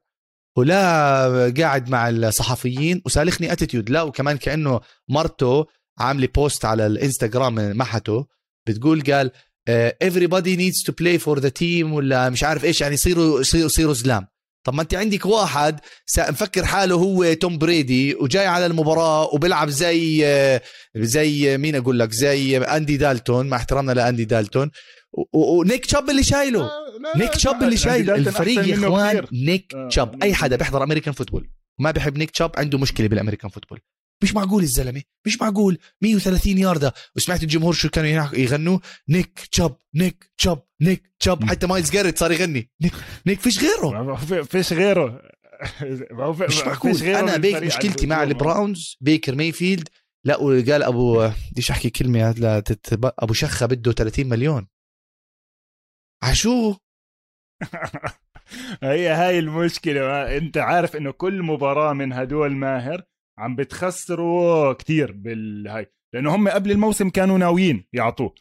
ولا 0.57 1.53
قاعد 1.57 1.89
مع 1.89 2.09
الصحفيين 2.09 3.01
وسالخني 3.05 3.51
attitude 3.51 3.89
لا 3.89 4.01
وكمان 4.01 4.38
كأنه 4.38 4.81
مرته 5.09 5.65
عاملة 5.99 6.27
post 6.35 6.65
على 6.65 6.88
الإنستغرام 6.88 7.77
محته. 7.77 8.25
بتقول 8.67 9.01
قال 9.01 9.31
آه، 9.67 9.97
everybody 10.03 10.57
needs 10.57 10.84
to 10.89 10.93
play 11.01 11.19
for 11.19 11.39
the 11.41 11.51
team 11.61 11.84
ولا 11.84 12.29
مش 12.29 12.43
عارف 12.43 12.63
إيش 12.65 12.81
يعني 12.81 12.93
يصيروا 12.93 13.41
يصيروا 13.41 13.65
يصيروا 13.65 13.93
زلام. 13.93 14.27
طب 14.63 14.73
ما 14.73 14.81
أنت 14.81 14.93
عندك 14.93 15.25
واحد 15.25 15.79
مفكر 16.17 16.65
حاله 16.65 16.95
هو 16.95 17.34
توم 17.34 17.57
بريدي 17.57 18.15
وجاي 18.15 18.47
على 18.47 18.65
المباراة 18.65 19.34
وبيلعب 19.34 19.69
زي 19.69 20.25
آه، 20.25 20.61
زي 20.95 21.57
مين 21.57 21.75
أقول 21.75 21.99
لك 21.99 22.11
زي 22.11 22.57
أندي 22.57 22.97
دالتون 22.97 23.47
مع 23.49 23.57
احترامنا 23.57 23.91
لأندي 23.91 24.25
دالتون. 24.25 24.71
ونيك 25.33 25.85
تشاب 25.85 26.09
اللي 26.09 26.23
شايله. 26.23 26.59
لا، 26.59 26.97
لا، 26.99 27.17
نيك 27.17 27.29
تشاب 27.29 27.53
اللي 27.53 27.65
عندي 27.65 27.77
شايل 27.77 28.05
دالتون 28.05 28.27
الفريق 28.27 28.67
يا 28.67 28.75
إخوان. 28.75 29.25
نيك 29.33 29.75
آه، 29.75 29.87
تشاب. 29.87 30.23
أي 30.23 30.33
حدا 30.33 30.55
بيحضر 30.55 30.83
American 30.83 31.13
football 31.13 31.49
ما 31.79 31.91
بيحب 31.91 32.17
نيك 32.17 32.31
تشاب 32.31 32.51
عنده 32.57 32.77
مشكلة 32.77 33.07
بال 33.07 33.16
American 33.16 33.49
football 33.49 33.79
مش 34.23 34.33
معقول 34.33 34.63
الزلمة. 34.63 35.01
مش 35.27 35.41
معقول. 35.41 35.77
130 36.01 36.57
ياردة. 36.57 36.93
وسمعت 37.15 37.43
الجمهور 37.43 37.73
شو 37.73 37.89
كانوا 37.89 38.29
يغنوا؟ 38.33 38.79
نيك 39.09 39.39
تشاب 39.51 39.77
نيك 39.95 40.31
تشاب 40.37 40.63
نيك 40.81 41.11
تشاب. 41.19 41.43
حتى 41.43 41.67
مايلز 41.67 41.91
جاريت 41.91 42.17
صار 42.17 42.31
يغني. 42.31 42.69
نيك 42.81 42.93
نيك 43.27 43.39
فيش 43.39 43.59
غيره. 43.59 44.15
فيش 44.43 44.73
غيره. 44.73 45.21
مش 46.47 46.57
معقول. 46.61 47.03
أنا 47.03 47.37
بيك 47.37 47.55
مشكلتي 47.55 48.07
مع 48.07 48.23
البراونز 48.23 48.97
بيكر 49.01 49.35
مايفيلد. 49.35 49.89
لا 50.25 50.37
وقال 50.37 50.83
أبو 50.83 51.29
بديش 51.51 51.71
أحكي 51.71 51.89
كلمة. 51.89 52.63
أبو 53.03 53.33
شخة 53.33 53.65
بده 53.65 53.91
30 53.91 54.29
مليون. 54.29 54.67
عشو؟ 56.24 56.76
هي 58.84 59.07
هاي 59.07 59.39
المشكلة. 59.39 60.38
انت 60.38 60.57
عارف 60.57 60.95
انه 60.95 61.11
كل 61.11 61.43
مباراة 61.43 61.93
من 61.93 62.13
هدول 62.13 62.51
ماهر 62.51 63.03
عم 63.38 63.55
بتخسروا 63.55 64.74
كتير 64.74 65.11
بالهاي 65.11 65.86
لأنه 66.13 66.36
هم 66.36 66.49
قبل 66.49 66.72
الموسم 66.72 67.09
كانوا 67.09 67.38
ناويين 67.38 67.86
يعطوه. 67.93 68.34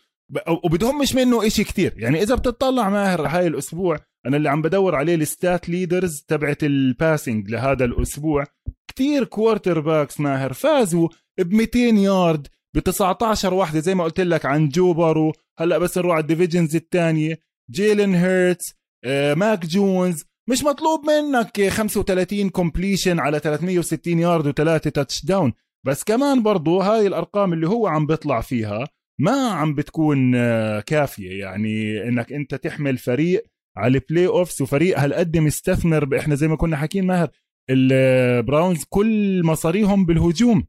وبدهم 0.65 0.99
مش 0.99 1.15
منه 1.15 1.47
إشي 1.47 1.65
كتير. 1.65 1.95
يعني 1.97 2.23
إذا 2.23 2.35
بتطلع 2.35 2.89
ماهر 2.91 3.27
هاي 3.27 3.47
الأسبوع 3.47 3.99
أنا 4.27 4.37
اللي 4.37 4.49
عم 4.49 4.63
بدور 4.63 4.95
عليه 4.95 5.15
ال 5.15 5.24
stats 5.24 5.69
leaders 5.69 6.25
تبعت 6.29 6.65
ال 6.65 6.76
passing 6.76 7.51
لهذا 7.51 7.85
الأسبوع 7.85 8.45
كتير 8.91 9.25
quarterbacks 9.25 10.21
ماهر 10.21 10.53
فازوا 10.53 11.09
ب 11.39 11.55
200 11.55 11.79
يارد 11.79 12.47
ب 12.75 12.79
19 12.79 13.55
واحدة. 13.55 13.81
زي 13.81 13.95
ما 13.95 14.05
قلت 14.05 14.21
لك 14.21 14.47
عن 14.47 14.69
جو 14.69 14.93
بارو 14.93 15.33
هلأ 15.59 15.79
بس 15.79 15.99
نروح 15.99 16.13
على 16.13 16.23
ال 16.23 16.28
divisions 16.28 16.77
الثانية 16.77 17.46
جيلن 17.71 18.15
هيرتس 18.15 18.75
آه، 19.05 19.35
ماك 19.35 19.67
جونز 19.67 20.25
مش 20.51 20.65
مطلوب 20.65 21.01
منك 21.07 21.69
35 21.69 22.49
completion 22.49 23.19
على 23.19 23.39
360 23.39 24.19
يارد 24.19 24.47
وثلاثه 24.47 24.91
touchdown 24.91 25.53
بس 25.87 26.05
كمان 26.05 26.43
برضو 26.43 26.81
هاي 26.81 27.07
الأرقام 27.07 27.53
اللي 27.53 27.69
هو 27.69 27.87
عم 27.87 28.07
بيطلع 28.07 28.41
فيها 28.41 28.89
ما 29.21 29.51
عم 29.51 29.75
بتكون 29.75 30.35
آه، 30.35 30.81
كافية. 30.81 31.41
يعني 31.41 32.03
إنك 32.09 32.33
أنت 32.33 32.55
تحمل 32.55 32.99
فريق 32.99 33.45
على 33.77 33.99
ال 33.99 34.27
playoffs 34.27 34.61
وفريق 34.61 34.99
هالقد 34.99 35.37
مستثمر 35.37 36.19
إحنا 36.19 36.35
زي 36.35 36.49
ما 36.49 36.57
كنا 36.57 36.77
حاكيين 36.77 37.07
ماهر 37.07 37.31
البراونز 37.71 38.85
كل 38.89 39.43
مصاريهم 39.45 40.07
بالهجوم. 40.07 40.67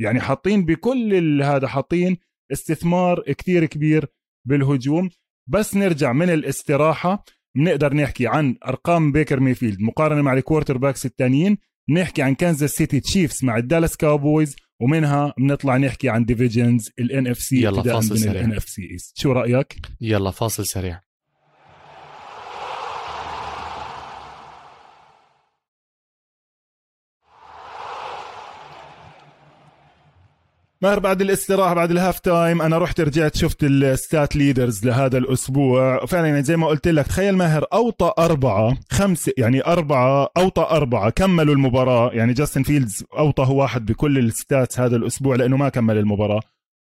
يعني 0.00 0.20
حاطين 0.20 0.64
بكل 0.64 1.42
هذا 1.42 1.68
حاطين 1.68 2.16
استثمار 2.52 3.20
كتير 3.20 3.66
كبير 3.66 4.06
بالهجوم. 4.48 5.10
بس 5.52 5.76
نرجع 5.76 6.12
من 6.12 6.30
الاستراحة 6.30 7.24
بنقدر 7.56 7.94
نحكي 7.94 8.26
عن 8.26 8.56
أرقام 8.66 9.12
Baker 9.12 9.40
Mayfield 9.40 9.80
مقارنة 9.80 10.22
مع 10.22 10.32
ال 10.32 10.78
quarterbacks 10.78 11.06
الثانيين 11.06 11.58
نحكي 11.90 12.22
عن 12.22 12.34
Kansas 12.34 12.70
City 12.70 13.00
Chiefs 13.00 13.44
مع 13.44 13.56
ال 13.56 13.62
Dallas 13.62 13.96
Cowboys 13.96 14.56
ومنها 14.80 15.34
بنطلع 15.38 15.76
نحكي 15.76 16.08
عن 16.08 16.24
divisions 16.24 16.90
ال 16.98 17.26
NFC 17.26 17.62
يلا 17.62 17.82
فاصل 17.82 18.18
سريع. 18.18 18.32
ال 18.32 18.52
NFC 18.52 18.96
شو 19.14 19.32
رأيك؟ 19.32 19.76
يلا 20.00 20.30
فاصل 20.30 20.66
سريع. 20.66 21.00
ماهر 30.82 30.98
بعد 30.98 31.20
الاستراحة 31.20 31.74
بعد 31.74 31.90
ال 31.90 32.18
halftime 32.18 32.62
أنا 32.62 32.78
رحت 32.78 33.00
رجعت 33.00 33.36
شفت 33.36 33.64
ال 33.64 33.78
stat 33.78 34.36
leaders 34.36 34.86
لهذا 34.86 35.18
الأسبوع. 35.18 36.06
فعلا 36.06 36.26
يعني 36.26 36.42
زي 36.42 36.56
ما 36.56 36.66
قلت 36.66 36.88
لك 36.88 37.06
تخيل 37.06 37.36
ماهر 37.36 37.64
أوطى 37.72 38.12
أربعة 38.18 38.76
خمسة 38.90 39.32
يعني 39.38 39.66
أربعة 39.66 40.28
أوطى 40.36 40.62
أربعة 40.62 41.10
كملوا 41.10 41.54
المباراة. 41.54 42.10
يعني 42.12 42.32
Justin 42.32 42.62
Fields 42.62 43.04
أوطى 43.18 43.42
هو 43.42 43.60
واحد 43.60 43.86
بكل 43.86 44.18
ال 44.18 44.28
stats 44.28 44.80
هذا 44.80 44.96
الأسبوع 44.96 45.36
لأنه 45.36 45.56
ما 45.56 45.68
كمل 45.68 45.98
المباراة. 45.98 46.40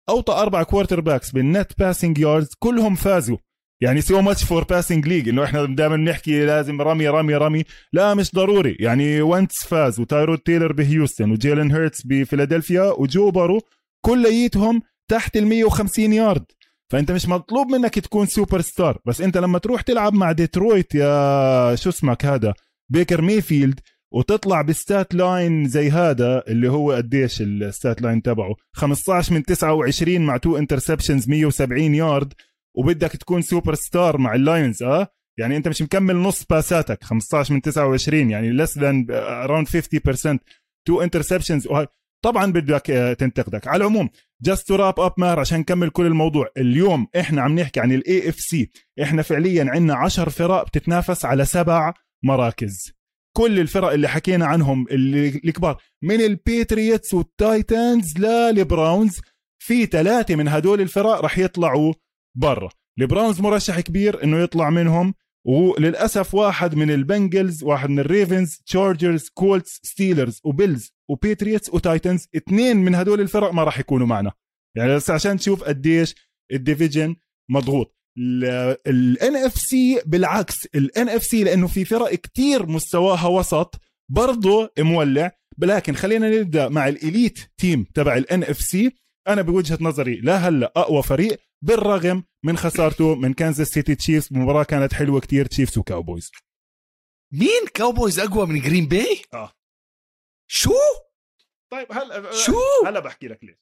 أوطى 0.10 0.34
أربع 0.34 0.64
quarterbacks 0.64 1.02
بال 1.02 1.32
net 1.32 1.72
passing 1.78 2.18
yards 2.18 2.50
كلهم 2.60 2.96
فازوا. 2.96 3.38
يعني 3.82 4.02
so 4.02 4.22
much 4.22 4.44
for 4.44 4.64
passing 4.64 5.08
league 5.08 5.30
إنه 5.30 5.44
إحنا 5.44 5.66
دائما 5.66 5.96
بنحكي 5.96 6.46
لازم 6.46 6.82
رمي 6.82 7.08
رمي 7.08 7.36
رمي. 7.36 7.64
لا 7.94 8.14
مش 8.14 8.32
ضروري. 8.36 8.78
يعني 8.80 9.22
Wentz 9.22 9.64
فاز 9.64 10.00
و 10.00 10.06
Tyrod 10.06 10.38
Taylor 10.38 10.72
بهيوستن 10.72 11.32
و 11.32 11.38
Jalen 11.38 11.72
Hurts 11.72 12.02
بفيلادلفيا 12.06 12.84
و 12.84 12.96
Joe 12.96 13.32
Burrow 13.32 13.62
كليتهم 14.02 14.82
تحت 15.08 15.38
ال 15.38 15.48
150 15.48 16.14
يارد. 16.14 16.46
فأنت 16.92 17.12
مش 17.12 17.28
مطلوب 17.28 17.68
منك 17.68 18.00
تكون 18.00 18.26
سوبر 18.26 18.62
ستار 18.62 19.00
بس 19.06 19.22
أنت 19.22 19.38
لما 19.38 19.60
تروح 19.60 19.82
تلعب 19.82 20.14
مع 20.14 20.32
ديترويت 20.32 20.96
يا 20.96 21.76
شو 21.76 21.90
اسمك 21.90 22.26
هذا؟ 22.26 22.54
Baker 22.90 23.22
Mayfield 23.22 23.80
وتطلع 24.14 24.62
ب 24.62 24.72
stat 24.72 25.14
line 25.16 25.68
زي 25.68 25.92
هذا 25.92 26.44
اللي 26.48 26.70
هو 26.72 26.92
قديش 26.92 27.42
ال 27.42 27.54
stat 27.54 28.02
line 28.02 28.22
تبعه؟ 28.22 28.56
15 28.74 29.34
من 29.34 29.44
29 29.44 30.22
مع 30.22 30.38
two 30.38 30.58
interceptions 30.58 31.30
170 31.30 31.96
يارد. 31.96 32.34
وبدك 32.76 33.12
تكون 33.12 33.42
سوبر 33.42 33.76
ستار 33.76 34.18
مع 34.18 34.36
ال 34.36 34.44
Lions 34.44 34.84
آه؟ 34.84 35.08
يعني 35.40 35.58
أنت 35.58 35.68
مش 35.68 35.82
مكمل 35.82 36.16
نص 36.16 36.46
باساتك 36.46 37.04
15 37.04 37.54
من 37.54 37.62
29 37.62 38.30
يعني 38.30 38.52
less 38.52 38.78
than 38.78 39.08
around 39.10 39.68
50% 39.68 40.38
two 40.88 41.02
interceptions 41.02 41.68
طبعا 42.24 42.52
بدك 42.52 42.92
آه، 42.92 43.14
تنتقدك. 43.14 43.68
على 43.68 43.78
العموم 43.82 44.10
just 44.42 44.68
to 44.68 44.76
wrap 44.76 45.00
up 45.00 45.14
ماهر 45.18 45.40
عشان 45.40 45.60
نكمل 45.60 45.90
كل 45.90 46.06
الموضوع 46.06 46.48
اليوم 46.58 47.08
إحنا 47.20 47.42
عم 47.42 47.60
نحكي 47.60 47.80
عن 47.80 47.92
ال 47.92 48.30
AFC 48.30 48.72
إحنا 49.02 49.22
فعليا 49.22 49.66
عندنا 49.70 49.96
عشر 49.96 50.30
فرق 50.30 50.66
بتتنافس 50.68 51.26
على 51.26 51.46
سبع 51.46 51.94
مراكز. 52.24 52.92
كل 53.38 53.60
الفرق 53.60 53.92
اللي 53.92 54.08
حكينا 54.08 54.46
عنهم 54.46 54.88
اللي 54.92 55.28
الكبار 55.28 55.78
من 56.04 56.22
ال 56.22 56.32
Patriots 56.32 57.14
وال 57.14 57.40
Titans 57.40 58.18
لل 58.18 58.43
Browns 58.43 59.20
في 59.64 59.86
ثلاثة 59.86 60.36
من 60.36 60.48
هدول 60.48 60.82
الفرق 60.82 61.22
رح 61.22 61.38
يطلعوا 61.38 61.94
برا. 62.38 62.70
ال 63.00 63.06
Browns 63.06 63.42
مرشح 63.42 63.80
كبير 63.80 64.24
إنه 64.24 64.40
يطلع 64.40 64.70
منهم 64.70 65.14
وللأسف 65.48 66.34
واحد 66.34 66.76
من 66.76 66.92
ال 66.92 67.01
Bengals 67.01 67.64
واحد 67.64 67.90
من 67.90 68.00
الريفنز 68.00 68.62
تشارجرز 68.66 69.30
كولتس 69.30 69.80
ستيلرز 69.84 70.42
وبيلز 70.44 70.97
وبيتريتس 71.10 71.74
وتايتنز 71.74 72.28
اثنين 72.36 72.78
من 72.78 72.96
هدول 72.96 73.22
الفرق 73.22 73.54
ما 73.54 73.64
راح 73.64 73.80
يكونوا 73.80 74.08
معنا. 74.08 74.32
يعني 74.78 74.96
بس 74.96 75.10
عشان 75.10 75.38
تشوف 75.38 75.64
قديش 75.64 76.16
ال 76.54 76.61
division 76.61 77.16
مضغوط. 77.52 77.98
ال 78.88 79.36
NFC 79.36 80.02
بالعكس 80.06 80.66
ال 80.76 81.10
NFC 81.10 81.44
لأنه 81.44 81.68
في 81.68 81.86
فرق 81.86 82.16
كتير 82.16 82.66
مستواها 82.66 83.28
وسط 83.28 83.82
برضه 84.12 84.74
مولع. 84.80 85.32
لكن 85.58 85.96
خلينا 85.96 86.30
نبدأ 86.30 86.70
مع 86.70 86.88
ال 86.88 86.97
elite 86.97 87.40
team 87.58 87.84
تبع 87.94 88.18
ال 88.18 88.44
NFC 88.44 88.92
أنا 89.28 89.42
بوجهة 89.42 89.78
نظري 89.82 90.16
لا 90.16 90.38
هلأ 90.38 90.74
أقوى 90.76 91.04
فريق 91.04 91.40
بالرغم 91.64 92.24
من 92.46 92.58
خسارته 92.58 93.16
من 93.16 93.34
Kansas 93.34 93.68
City 93.68 93.96
Chiefs 93.96 94.34
مباراة 94.34 94.64
كانت 94.64 94.94
حلوة 94.94 95.20
كتير 95.20 95.46
Chiefs 95.46 95.78
و 95.78 95.84
Cowboys 95.85 96.32
مين 97.34 97.68
Cowboys 97.74 98.20
أقوى 98.20 98.48
من 98.48 98.60
Green 98.60 98.86
Bay 98.86 99.22
آه. 99.34 99.52
شو؟ 100.48 100.74
طيب 101.72 101.88
هلا 101.92 102.32
شو؟ 102.32 102.60
هلا 102.86 103.00
بحكي 103.00 103.28
لك 103.28 103.40
ليش. 103.44 103.56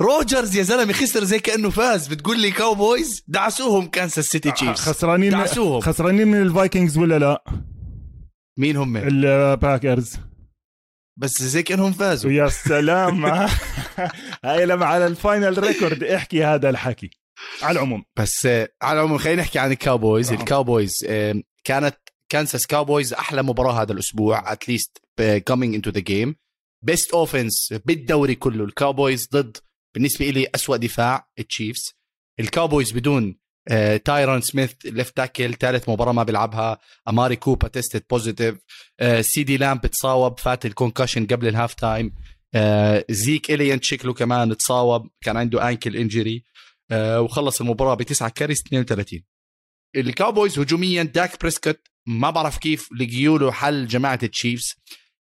Rodgers 0.00 0.56
يا 0.56 0.62
زلمة 0.62 0.92
خسر 0.92 1.24
زي 1.24 1.38
كأنه 1.38 1.70
فاز. 1.70 2.08
بتقول 2.08 2.40
لي 2.40 2.50
Cowboys 2.50 3.24
دعسوهم 3.28 3.86
Kansas 3.88 4.24
City 4.24 4.50
Chiefs 4.50 4.80
خسرانين 4.80 5.30
دعسوهم. 5.30 5.80
خسرانين 5.80 6.28
من 6.28 6.42
ال 6.42 6.49
Vikings 6.49 6.98
ولا 6.98 7.18
لا؟ 7.18 7.44
مين 8.58 8.76
هم؟ 8.76 8.96
ال 8.96 9.09
Packers. 9.09 10.16
بس 11.16 11.42
زي 11.42 11.62
كأنهم 11.62 11.92
فازوا. 11.92 12.30
يا 12.30 12.48
سلام. 12.48 13.24
هاي 14.44 14.66
لما 14.66 14.86
على 14.86 15.06
ال 15.06 15.15
final 15.15 15.58
record 15.58 16.04
احكي 16.04 16.44
هذا 16.44 16.70
الحكي. 16.70 17.10
على 17.62 17.72
العموم. 17.72 18.04
بس 18.16 18.46
على 18.82 19.00
العموم 19.00 19.18
خلينا 19.18 19.42
نحكي 19.42 19.58
عن 19.58 19.72
ال 19.72 19.80
Cowboys 19.80 20.32
نعم. 20.32 20.40
ال 20.40 20.48
Cowboys 20.48 21.06
كانت 21.64 21.96
Kansas 22.28 22.66
Cowboys 22.66 23.12
أحلى 23.12 23.42
مباراة 23.42 23.82
هذا 23.82 23.92
الأسبوع 23.92 24.52
at 24.52 24.66
least 24.66 25.02
coming 25.48 25.74
into 25.74 25.90
the 25.90 26.00
game 26.00 26.36
best 26.84 27.12
offense 27.12 27.72
بالدوري 27.84 28.34
كله 28.34 28.64
ال 28.64 28.72
Cowboys 28.72 29.28
ضد 29.32 29.56
بالنسبة 29.94 30.30
لي 30.30 30.46
أسوأ 30.54 30.76
دفاع 30.76 31.28
ال 31.38 31.46
Chiefs 31.46 31.94
ال 32.40 32.47
Cowboys 32.47 32.92
بدون 32.92 33.38
Tyron 34.04 34.40
Smith 34.40 34.72
left 34.84 35.16
tackle 35.16 35.54
ثالث 35.54 35.88
مباراة 35.88 36.12
ما 36.12 36.22
بيلعبها. 36.22 36.78
Amari 37.08 37.36
Cooper 37.36 37.68
tested 37.68 38.02
positive 38.10 38.58
CeeDee 39.20 39.56
Lamb 39.56 39.86
تصاوب 39.86 40.38
فات 40.38 40.66
ال 40.66 40.72
concussion 40.72 41.26
قبل 41.26 41.48
ال 41.48 41.74
halftime. 41.74 42.14
Zeke 43.10 43.50
Elliott 43.50 43.82
شكله 43.82 44.12
كمان 44.12 44.56
تصاوب 44.56 45.08
كان 45.20 45.36
عنده 45.36 45.68
ankle 45.68 45.96
injury 45.96 46.44
وخلص 46.92 47.60
المباراة 47.60 47.94
بتسعة 47.94 48.28
carries 48.28 48.60
32 48.66 49.22
ال 49.96 50.04
Cowboys 50.04 50.58
هجوميا 50.58 51.02
Dak 51.02 51.40
Prescott 51.40 51.80
ما 52.06 52.30
بعرف 52.30 52.58
كيف 52.58 52.88
لقيوا 52.92 53.38
له 53.38 53.52
حل 53.52 53.86
جماعة 53.86 54.18
ال 54.22 54.29
Chiefs. 54.29 54.74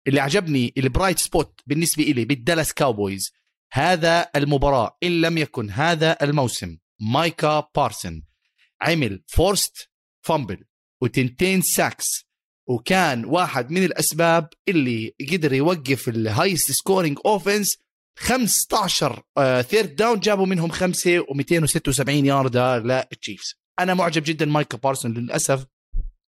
اللي 0.08 0.20
عجبني 0.20 0.72
ال 0.78 0.84
bright 0.84 1.18
spot 1.18 1.60
بالنسبة 1.66 2.04
لي 2.04 2.24
بال 2.24 2.36
Dallas 2.36 2.72
Cowboys 2.72 3.32
هذا 3.72 4.28
المباراة 4.36 4.96
إن 5.02 5.20
لم 5.20 5.38
يكن 5.38 5.70
هذا 5.70 6.16
الموسم. 6.22 6.78
Micah 7.00 7.68
Parsons 7.76 8.22
عمل 8.80 9.22
forced 9.26 9.90
fumble 10.22 10.64
وتنتين 11.02 11.62
sacks 11.62 12.06
وكان 12.68 13.24
واحد 13.24 13.70
من 13.70 13.84
الأسباب 13.84 14.48
اللي 14.68 15.14
قدر 15.32 15.52
يوقف 15.52 16.08
ال 16.08 16.16
highest 16.16 16.72
scoring 16.72 17.18
offense 17.26 17.78
15 18.18 19.22
third 19.62 19.96
down 19.96 20.20
جابوا 20.20 20.46
منهم 20.46 20.70
خمسة 20.70 21.20
و276 21.20 22.08
ياردة 22.08 22.78
لل 22.78 22.96
Chiefs. 22.96 23.61
أنا 23.78 23.94
معجب 23.94 24.22
جدا 24.22 24.46
Micah 24.46 24.78
Parsons 24.78 25.14
للأسف 25.14 25.66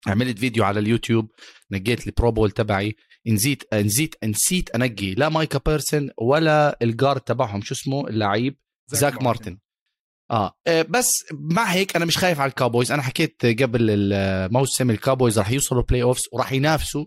عملت 0.07 0.39
فيديو 0.39 0.65
على 0.65 0.81
اليوتيوب 0.81 1.31
نقيت 1.71 2.07
ال 2.07 2.13
Pro 2.13 2.31
Bowl 2.31 2.51
تبعي. 2.51 2.97
نسيت 3.27 3.75
نسيت 3.75 4.25
نسيت 4.25 4.71
أنقي 4.71 5.15
لا 5.15 5.29
Micah 5.29 5.61
Parsons 5.67 6.11
ولا 6.19 6.79
ال 6.83 6.89
guard 6.89 7.21
تبعهم 7.21 7.63
شو 7.63 7.75
اسمه؟ 7.75 8.09
اللعيب 8.09 8.57
Zack 8.89 9.23
Martin. 9.23 9.59
آه. 10.31 10.53
آه 10.67 10.83
بس 10.83 11.25
مع 11.33 11.65
هيك 11.65 11.97
أنا 11.97 12.05
مش 12.05 12.19
خايف 12.19 12.41
على 12.41 12.49
ال 12.49 12.54
Cowboys 12.54 12.93
أنا 12.93 13.03
حكيت 13.03 13.47
قبل 13.63 13.91
الموسم 13.91 14.91
ال 14.91 14.97
Cowboys 14.97 15.39
راح 15.39 15.51
يوصلوا 15.51 15.83
playoffs 15.83 16.23
وراح 16.33 16.53
ينافسوا 16.53 17.05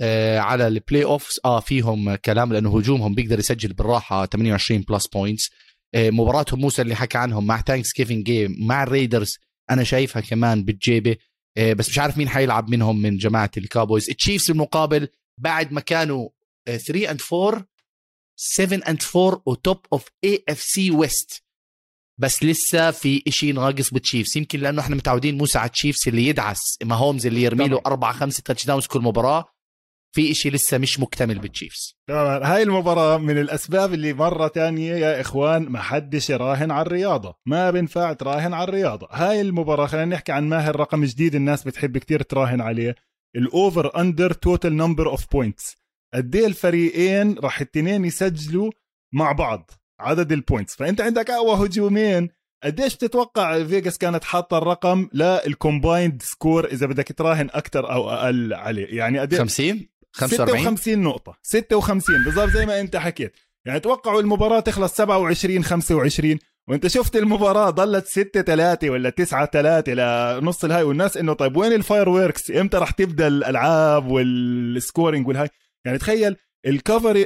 آه 0.00 0.38
على 0.38 0.68
ال 0.68 1.04
playoffs 1.04 1.40
آه 1.44 1.60
فيهم 1.60 2.14
كلام 2.14 2.52
لأنه 2.52 2.78
هجومهم 2.78 3.14
بيقدر 3.14 3.38
يسجل 3.38 3.72
بالراحة 3.72 4.26
28 4.26 4.80
plus 4.80 5.06
points 5.06 5.50
آه 5.94 6.10
مباراتهم 6.10 6.60
موسى 6.60 6.82
اللي 6.82 6.94
حكى 6.94 7.18
عنهم 7.18 7.46
مع 7.46 7.62
Thanksgiving 7.62 8.24
game 8.24 8.56
مع 8.66 8.82
ال 8.82 8.89
Raiders 8.89 9.38
أنا 9.70 9.84
شايفها 9.84 10.22
كمان 10.22 10.64
بالجيبة. 10.64 11.16
آه 11.56 11.72
بس 11.72 11.88
مش 11.88 11.98
عارف 11.98 12.18
مين 12.18 12.28
حيلعب 12.28 12.70
منهم 12.70 13.02
من 13.02 13.16
جماعة 13.16 13.50
ال 13.56 13.63
Cowboys 13.63 14.10
ال 14.10 14.16
Chiefs 14.16 14.50
المقابل 14.50 15.08
بعد 15.38 15.72
ما 15.72 15.80
كانوا 15.80 16.28
3 16.66 17.10
and 17.10 17.20
4 17.32 17.66
7 18.36 18.78
and 18.88 19.02
4 19.16 19.42
و 19.46 19.56
top 19.56 19.86
of 19.92 20.08
AFC 20.24 20.60
West 20.60 21.42
بس 22.20 22.42
لسه 22.42 22.90
في 22.90 23.22
إشي 23.28 23.52
ناقص 23.52 23.90
بال 23.90 24.00
Chiefs. 24.00 24.36
يمكن 24.36 24.60
لأنه 24.60 24.80
إحنا 24.80 24.96
متعودين 24.96 25.38
موسى 25.38 25.58
على 25.58 25.66
ال 25.66 25.72
Chiefs 25.72 26.08
اللي 26.08 26.26
يدعس 26.26 26.78
Mahomes 26.84 27.26
اللي 27.26 27.42
يرمي 27.42 27.68
له 27.68 27.80
أربع 27.86 28.12
خمسة 28.12 28.42
touchdowns 28.42 28.86
كل 28.86 29.00
مباراة. 29.00 29.51
في 30.14 30.30
إشي 30.30 30.50
لسه 30.50 30.78
مش 30.78 31.00
مكتمل 31.00 31.38
بال 31.38 31.53
Chiefs 31.53 31.96
تمام. 32.08 32.42
هاي 32.42 32.62
المباراة 32.62 33.18
من 33.18 33.38
الأسباب 33.38 33.94
اللي 33.94 34.12
مرة 34.12 34.48
تانية 34.48 34.94
يا 34.94 35.20
إخوان 35.20 35.62
ما 35.62 35.80
حدش 35.80 36.30
يراهن 36.30 36.70
على 36.70 36.86
الرياضة. 36.86 37.34
ما 37.46 37.70
بينفع 37.70 38.12
تراهن 38.12 38.54
على 38.54 38.68
الرياضة. 38.68 39.08
هاي 39.10 39.40
المباراة 39.40 39.86
خلينا 39.86 40.06
نحكي 40.06 40.32
عن 40.32 40.48
ماهر 40.48 40.76
رقم 40.76 41.04
جديد 41.04 41.34
الناس 41.34 41.64
بتحب 41.64 41.98
كتير 41.98 42.22
تراهن 42.22 42.60
عليه. 42.60 42.94
ال 43.36 43.49
over 43.49 44.00
under 44.00 44.32
total 44.32 44.76
number 44.76 45.08
of 45.08 45.26
points 45.32 45.76
قد 46.14 46.36
إيه 46.36 46.46
الفريقين 46.46 47.38
راح 47.38 47.60
التنين 47.60 48.04
يسجلوا 48.04 48.70
مع 49.14 49.32
بعض؟ 49.32 49.70
عدد 50.00 50.32
ال 50.32 50.38
points 50.38 50.76
فأنت 50.76 51.00
عندك 51.00 51.30
أقوى 51.30 51.66
هجومين 51.66 52.28
قديش 52.64 52.94
بتتوقع 52.96 53.64
فيجاس 53.64 53.98
كانت 53.98 54.24
حاطة 54.24 54.58
الرقم 54.58 55.08
لل 55.14 55.36
combined 55.36 56.22
score 56.22 56.64
إذا 56.66 56.86
بدك 56.86 57.12
تراهن 57.12 57.48
أكثر 57.52 57.92
أو 57.92 58.10
أقل 58.10 58.54
عليه؟ 58.54 58.86
يعني 58.96 59.18
قد 59.18 59.34
50 59.34 59.88
45 60.12 60.58
56 60.76 60.98
نقطة. 61.02 61.38
56 61.42 62.24
بالضبط 62.24 62.48
زي 62.50 62.66
ما 62.66 62.80
انت 62.80 62.96
حكيت. 62.96 63.36
يعني 63.64 63.80
توقعوا 63.80 64.20
المباراة 64.20 64.60
تخلص 64.60 64.94
27 64.94 65.64
25 65.64 66.38
وانت 66.68 66.86
شفت 66.86 67.16
المباراة 67.16 67.70
ضلت 67.70 68.06
6 68.06 68.42
3 68.42 68.90
ولا 68.90 69.10
9 69.10 69.46
3 69.46 69.92
لنص 69.94 70.64
الهاي 70.64 70.82
والناس 70.82 71.16
إنه 71.16 71.32
طيب 71.32 71.56
وين 71.56 71.72
ال 71.72 72.08
fireworks 72.08 72.50
إمتى 72.50 72.76
راح 72.76 72.90
تبدأ 72.90 73.26
الألعاب 73.26 74.10
وال 74.10 74.36
scoring 74.36 75.28
والهاي؟ 75.28 75.48
يعني 75.84 75.98
تخيل 75.98 76.36
ال 76.66 76.76
cover 76.76 77.24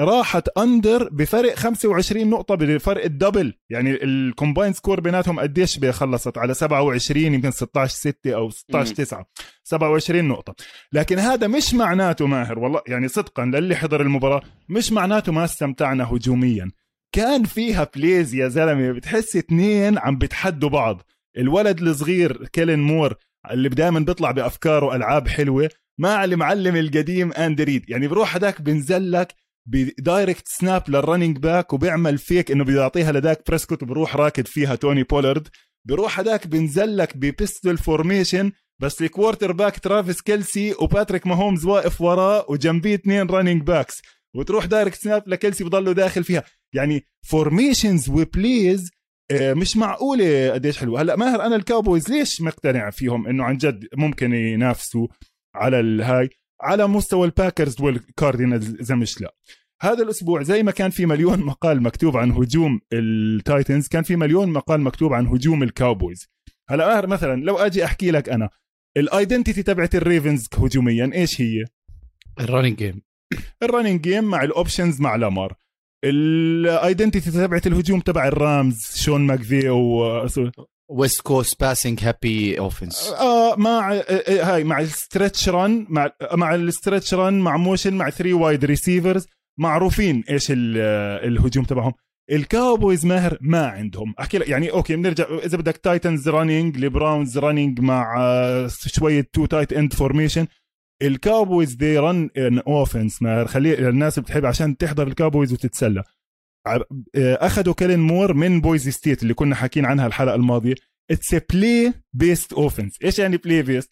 راحت 0.00 0.48
under 0.58 1.08
بفرق 1.08 1.54
25 1.54 2.30
نقطة 2.30 2.54
بفرق 2.54 3.04
ال 3.04 3.11
double 3.11 3.54
يعني 3.70 4.04
ال 4.04 4.12
combined 4.12 4.72
score 4.72 5.00
بيناتهم 5.00 5.40
قديش 5.40 5.78
خلصت 5.90 6.38
على 6.38 6.54
27 6.54 7.22
يمكن 7.22 7.50
16 7.50 7.94
6 7.94 8.34
أو 8.34 8.50
16 8.50 8.94
9 8.94 9.26
27 9.64 10.24
نقطة. 10.24 10.54
لكن 10.92 11.18
هذا 11.18 11.46
مش 11.46 11.74
معناته 11.74 12.26
ماهر 12.26 12.58
والله 12.58 12.80
يعني 12.86 13.08
صدقا 13.08 13.44
للي 13.44 13.76
حضر 13.76 14.00
المباراة 14.00 14.42
مش 14.68 14.92
معناته 14.92 15.32
ما 15.32 15.44
استمتعنا 15.44 16.04
هجوميا. 16.04 16.70
كان 17.12 17.44
فيها 17.44 17.90
plays 17.96 18.34
يا 18.34 18.48
زلمة 18.48 18.92
بتحس 18.92 19.36
اثنين 19.36 19.98
عم 19.98 20.18
بتحدوا 20.18 20.68
بعض. 20.68 21.02
الولد 21.38 21.80
الصغير 21.82 22.46
كيلين 22.46 22.78
مور 22.78 23.14
اللي 23.50 23.68
دائما 23.68 24.00
بيطلع 24.00 24.30
بأفكاره 24.30 24.96
ألعاب 24.96 25.28
حلوة 25.28 25.70
مع 25.98 26.24
المعلم 26.24 26.76
القديم 26.76 27.32
اندي 27.32 27.64
ريد 27.64 27.90
يعني 27.90 28.08
بروح 28.08 28.36
هداك 28.36 28.62
بنزل 28.62 29.12
لك 29.12 29.34
ب 29.66 29.78
direct 29.78 30.48
snap 30.48 30.82
لل 30.88 30.99
running 30.99 31.38
back 31.38 31.72
وبيعمل 31.72 32.18
فيك 32.18 32.50
إنه 32.50 32.64
بيعطيها 32.64 33.12
لداك 33.12 33.42
بريسكوت 33.48 33.82
وبروح 33.82 34.16
راكض 34.16 34.46
فيها 34.46 34.74
توني 34.74 35.02
بولارد 35.02 35.48
بروح 35.88 36.20
هداك 36.20 36.46
بنزل 36.46 36.96
لك 36.96 37.16
ب 37.16 37.25
pistol 37.25 37.78
formation 37.78 38.52
بس 38.80 39.02
ال 39.02 39.52
quarterback 39.52 39.78
ترافيس 39.78 40.20
كيلسي 40.22 40.74
وباتريك 40.80 41.26
ماهومز 41.26 41.64
واقف 41.64 42.00
وراه 42.00 42.46
وجنبيه 42.48 42.94
اثنين 42.94 43.26
running 43.26 43.62
backs 43.62 44.02
وتروح 44.36 44.64
direct 44.64 44.94
snap 44.94 45.28
لكيلسي 45.28 45.64
بضله 45.64 45.92
داخل 45.92 46.24
فيها. 46.24 46.44
يعني 46.74 47.06
formations 47.22 48.08
و 48.08 48.22
plays 48.22 48.90
مش 49.32 49.76
معقولة 49.76 50.50
قديش 50.50 50.78
حلوة. 50.78 51.02
هلأ 51.02 51.16
ماهر 51.16 51.42
أنا 51.42 51.56
الكاوبويز 51.56 52.10
ليش 52.10 52.40
مقتنع 52.40 52.90
فيهم 52.90 53.26
إنه 53.26 53.44
عن 53.44 53.56
جد 53.56 53.86
ممكن 53.96 54.34
ينافسوا 54.34 55.08
على 55.54 55.80
الهاي 55.80 56.30
على 56.62 56.86
مستوى 56.86 57.26
الباكرز 57.26 57.80
والكاردينالز 57.80 58.74
إذا 58.74 58.94
مش 58.94 59.20
لا؟ 59.20 59.34
هذا 59.82 60.02
الأسبوع 60.02 60.42
زي 60.42 60.62
ما 60.62 60.70
كان 60.70 60.90
في 60.90 61.06
مليون 61.06 61.40
مقال 61.40 61.82
مكتوب 61.82 62.16
عن 62.16 62.30
هجوم 62.30 62.80
التايتنز 62.92 63.88
كان 63.88 64.02
في 64.02 64.16
مليون 64.16 64.52
مقال 64.52 64.80
مكتوب 64.80 65.12
عن 65.12 65.26
هجوم 65.26 65.62
الكاوبويز. 65.62 66.28
هلأ 66.70 66.86
ماهر 66.86 67.06
مثلا 67.06 67.44
لو 67.44 67.56
أجي 67.56 67.84
أحكي 67.84 68.10
لك 68.10 68.28
أنا 68.28 68.50
ال 68.96 69.03
identity 69.03 69.62
تبعت 69.62 69.94
الريفنز 69.94 70.48
هجوميا 70.58 71.10
إيش 71.14 71.40
هي؟ 71.40 71.64
ال 72.40 72.44
running 72.44 72.76
game 72.76 73.02
ال 73.62 73.67
running 73.67 74.00
game 74.00 74.24
مع 74.24 74.44
ال 74.44 74.51
options 74.51 75.00
مع 75.00 75.16
لامار. 75.16 75.54
ال 76.04 76.18
identity 76.18 77.30
تبعت 77.30 77.66
الهجوم 77.66 78.00
تبع 78.00 78.28
الرامز 78.28 78.78
شون 78.94 79.20
ماكفي 79.20 79.68
و 79.68 80.26
west 80.90 81.20
coast 81.20 81.60
passing 81.60 82.04
heavy 82.04 82.58
offense 82.58 83.08
آه 83.20 83.56
مع 83.56 83.92
آه، 83.92 83.96
آه، 83.98 84.54
هاي 84.54 84.64
مع 84.64 84.80
ال 84.80 84.88
stretch 84.88 85.48
run 85.48 85.86
مع 85.88 86.10
مع 86.32 86.54
ال 86.54 86.61
stretch 86.61 87.14
run 87.14 87.40
مع 87.40 87.56
motion 87.56 87.94
مع 87.94 88.10
three 88.10 88.32
wide 88.32 88.64
receivers 88.64 89.26
معروفين 89.58 90.24
إيش 90.30 90.50
آه، 90.50 91.26
الهجوم 91.26 91.64
تبعهم. 91.64 91.92
الكاوبويز 92.32 93.06
ماهر 93.06 93.38
ما 93.40 93.66
عندهم. 93.66 94.14
أحكي 94.20 94.38
لك 94.38 94.48
يعني 94.48 94.70
okay 94.70 94.96
بنرجع 94.96 95.24
إذا 95.44 95.58
بدك 95.58 95.76
تايتنز 95.76 96.28
running 96.28 96.76
البراونز 96.78 97.38
running 97.38 97.80
مع 97.80 98.16
شوية 98.68 99.26
two 99.32 99.46
tight 99.46 99.72
end 99.72 99.92
formation 99.92 100.46
الكاوبويز 101.02 101.74
they 101.74 101.98
run 101.98 102.30
an 102.36 102.58
offense 102.58 103.22
ماهر 103.22 103.46
خلي 103.46 103.88
الناس 103.88 104.18
بتحب 104.18 104.46
عشان 104.46 104.76
تحضر 104.76 105.06
الكاوبويز 105.06 105.52
وتتسلى. 105.52 106.04
أخذوا 107.16 107.74
كيلين 107.74 108.00
مور 108.00 108.34
من 108.34 108.60
بويزي 108.60 108.90
ستيت 108.90 109.22
اللي 109.22 109.34
كنا 109.34 109.54
حاكين 109.54 109.84
عنها 109.84 110.06
الحلقة 110.06 110.34
الماضية. 110.34 110.74
it's 111.10 111.34
play 111.34 111.92
based 112.12 112.52
offense 112.52 112.98
إيش 113.04 113.18
يعني 113.18 113.36
play 113.36 113.62
based 113.62 113.90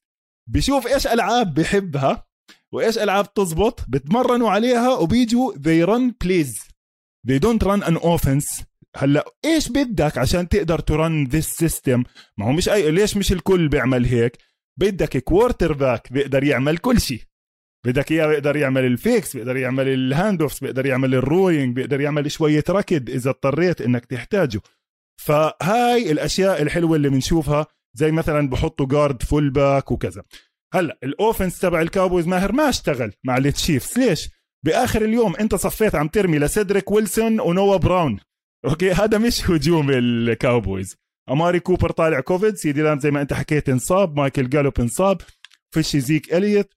بشوف 0.51 0.87
إيش 0.87 1.07
ألعاب 1.07 1.55
بحبها 1.55 2.27
وإيش 2.73 2.99
ألعاب 2.99 3.35
تزبط 3.35 3.81
بتمرنوا 3.89 4.51
عليها 4.51 4.95
وبيجوا 4.95 5.53
they 5.55 5.89
run 5.89 6.13
plays. 6.25 6.69
They 7.29 7.39
don't 7.39 7.67
run 7.67 7.83
an 7.91 7.97
offense. 7.97 8.65
هلأ 8.97 9.25
إيش 9.45 9.69
بدك 9.69 10.19
عشان 10.19 10.49
تقدر 10.49 10.79
ت 10.79 10.90
run 10.90 11.25
this 11.25 11.49
system 11.49 12.05
ما 12.39 12.47
هو 12.47 12.53
مش 12.53 12.69
اي 12.69 12.91
ليش 12.91 13.17
مش 13.17 13.33
الكل 13.33 13.69
بيعمل 13.69 14.05
هيك؟ 14.05 14.37
بدك 14.81 15.19
quarterback 15.19 16.13
بيقدر 16.13 16.45
يعمل 16.45 16.79
كل 16.79 17.01
شيء 17.01 17.23
بدك 17.87 18.13
إياه 18.13 18.27
بيقدر 18.27 18.57
يعمل 18.57 18.85
ال 18.85 18.93
fakes 18.93 19.37
بيقدر 19.37 19.57
يعمل 19.57 19.89
ال 19.89 20.00
hand 20.00 20.43
offs 20.43 20.61
بيقدر 20.61 20.87
يعمل 20.87 21.15
ال 21.15 21.22
throwing 21.22 21.77
بيقدر 21.77 22.01
يعمل 22.01 22.31
شوية 22.31 22.65
ركض 22.71 23.11
إذا 23.11 23.31
اضطريت 23.31 23.81
إنك 23.81 24.05
تحتاجه. 24.07 24.61
فهاي 25.21 26.13
الأشياء 26.13 26.63
الحلوة 26.63 26.97
اللي 26.97 27.09
بنشوفها 27.09 27.67
زي 27.95 28.13
مثلا 28.13 28.49
بحطوا 28.49 28.87
guard 28.87 29.23
fullback 29.23 29.91
وكذا. 29.91 30.23
هلأ 30.75 30.99
ال 31.03 31.10
offense 31.10 31.61
تبع 31.61 31.81
الكاوبويز 31.81 32.27
ماهر 32.27 32.53
ما 32.53 32.69
اشتغل 32.69 33.13
مع 33.25 33.37
التشيفز 33.37 33.99
ليش؟ 33.99 34.29
بآخر 34.65 35.05
اليوم 35.05 35.37
أنت 35.37 35.55
صفيت 35.55 35.95
عم 35.95 36.09
ترمي 36.09 36.39
لسيدريك 36.39 36.91
ويلسون 36.91 37.41
ونوا 37.41 37.77
براون. 37.77 38.21
okay؟ 38.65 38.93
هذا 38.93 39.19
مش 39.19 39.51
هجوم 39.51 39.91
الكاوبويز 39.91 40.97
أماري 41.31 41.61
كوبر 41.61 41.91
طالع 41.91 42.21
كوفيد 42.21 42.55
سيدي 42.55 42.83
لامب 42.83 43.01
زي 43.01 43.11
ما 43.11 43.23
أنت 43.23 43.33
حكيت 43.33 43.69
انصاب 43.69 44.17
مايكل 44.17 44.49
جالوب 44.49 44.81
انصاب 44.81 45.21
فيش 45.71 45.97
زيك 45.97 46.35
اليوت 46.35 46.75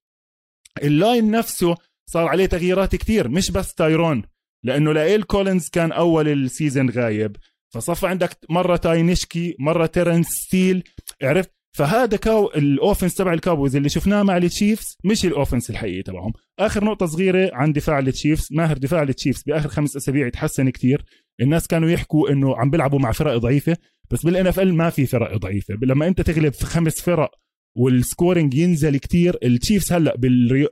ال 0.83 0.93
line 0.93 1.31
نفسه 1.31 1.75
صار 2.09 2.27
عليه 2.27 2.45
تغييرات 2.45 2.95
كثير 2.95 3.29
مش 3.29 3.51
بس 3.51 3.73
تايرون 3.73 4.23
لأنه 4.63 4.93
لايل 4.93 5.23
كولينز 5.23 5.69
كان 5.69 5.91
أول 5.91 6.27
ال 6.27 6.36
season 6.36 6.89
غايب. 6.89 7.35
فصفى 7.73 8.07
عندك 8.07 8.37
مرة 8.49 8.75
تاي 8.75 8.98
نسيكي 8.98 9.55
مرة 9.59 9.85
تيرنس 9.85 10.27
ستيل 10.27 10.83
عرفت؟ 11.23 11.51
فهذا 11.77 12.17
كاو 12.17 12.47
ال 12.47 12.56
offense 12.56 13.15
تبع 13.15 13.33
الكاوبويز 13.33 13.75
اللي 13.75 13.89
شفناه 13.89 14.23
مع 14.23 14.37
التشيفز 14.37 14.97
مش 15.03 15.25
ال 15.25 15.31
offense 15.31 15.69
الحقيقي 15.69 16.03
تبعهم. 16.03 16.33
آخر 16.59 16.83
نقطة 16.85 17.05
صغيرة 17.05 17.49
عن 17.53 17.73
دفاع 17.73 17.99
التشيفز 17.99 18.47
ماهر 18.51 18.77
دفاع 18.77 19.03
التشيفز 19.03 19.43
بآخر 19.43 19.69
خمس 19.69 19.95
أسابيع 19.95 20.29
تحسن 20.29 20.69
كثير 20.69 21.05
الناس 21.41 21.67
كانوا 21.67 21.89
يحكوا 21.89 22.29
إنه 22.29 22.57
عم 22.57 22.69
بيلعبوا 22.69 22.99
مع 22.99 23.11
فرق 23.11 23.37
ضعيفة. 23.37 23.77
بس 24.11 24.25
بال 24.25 24.47
NFL 24.47 24.73
ما 24.73 24.89
في 24.89 25.05
فرق 25.05 25.37
ضعيفة. 25.37 25.77
لما 25.81 26.07
أنت 26.07 26.21
تغلب 26.21 26.53
خمس 26.55 27.01
فرق 27.01 27.31
وال 27.77 27.94
scoring 27.94 28.53
ينزل 28.53 28.97
كتير 28.97 29.37
التشيفز 29.43 29.93
هلأ 29.93 30.15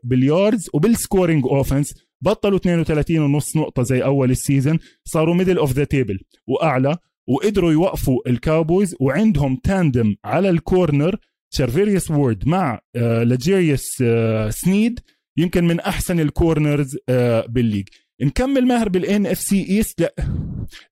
بال 0.04 0.23
yards 0.23 0.70
وبال 0.74 0.95
scoring 0.95 1.46
offense 1.46 1.94
بطلوا 2.22 2.58
32 2.58 3.20
ونص 3.20 3.56
نقطة 3.58 3.84
زي 3.84 4.04
أول 4.04 4.32
ال 4.32 4.39
season 4.39 4.80
صاروا 5.06 5.36
middle 5.36 5.58
of 5.58 5.74
the 5.74 5.84
table 5.84 6.20
وأعلى 6.48 6.98
وقدروا 7.28 7.72
يوقفوا 7.72 8.30
الكاوبويز 8.30 8.96
وعندهم 9.00 9.56
tandem 9.56 10.16
على 10.26 10.50
ال 10.50 10.59
corner 10.59 11.16
شارفيريوس 11.54 12.12
وارد 12.12 12.48
مع 12.48 12.80
آه 12.96 13.24
لجيريوس 13.24 13.88
آه 14.02 14.50
سنيد 14.50 15.00
يمكن 15.38 15.68
من 15.68 15.80
أحسن 15.80 16.20
ال 16.20 16.29
corners 16.30 16.98
آه 17.10 17.46
بال 17.50 17.58
league. 17.58 17.88
نكمل 18.22 18.68
ماهر 18.68 18.90
بال 18.90 19.26
NFC 19.26 19.40
East 19.40 20.02
لا. 20.02 20.14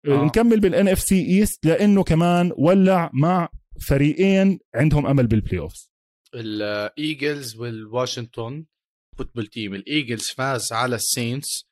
آه. 0.08 0.26
نكمل 0.26 0.60
بال 0.60 0.88
NFC 0.88 1.00
East 1.00 1.66
لأنه 1.66 2.04
كمان 2.04 2.52
ولع 2.58 3.10
مع 3.14 3.50
فريقين 3.88 4.60
عندهم 4.76 5.08
أمل 5.08 5.28
بال 5.28 5.60
playoffs 5.60 5.92
الايجلز 6.36 7.56
والواشنطن 7.56 8.66
فوتبول 9.18 9.48
تيم 9.48 9.74
الايجلز 9.74 10.28
فاز 10.28 10.74
على 10.74 10.96
السينتس 10.96 11.68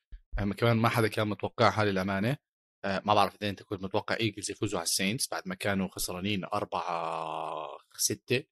كمان 0.58 0.78
ما 0.78 0.90
حدا 0.90 1.08
كان 1.08 1.28
متوقعها 1.28 1.86
للأمانة. 1.86 2.38
آه، 2.86 3.02
ما 3.06 3.14
بعرف 3.14 3.36
إذا 3.42 3.50
أنت 3.50 3.64
كنت 3.64 3.84
متوقع 3.84 4.16
ايجلز 4.20 4.52
يفوزوا 4.52 4.80
على 4.80 4.86
السينتس 4.86 5.30
بعد 5.32 5.44
ما 5.46 5.56
كانوا 5.56 5.88
خسرانين 5.88 6.46
أربعة 6.46 7.68
ستة. 7.98 8.44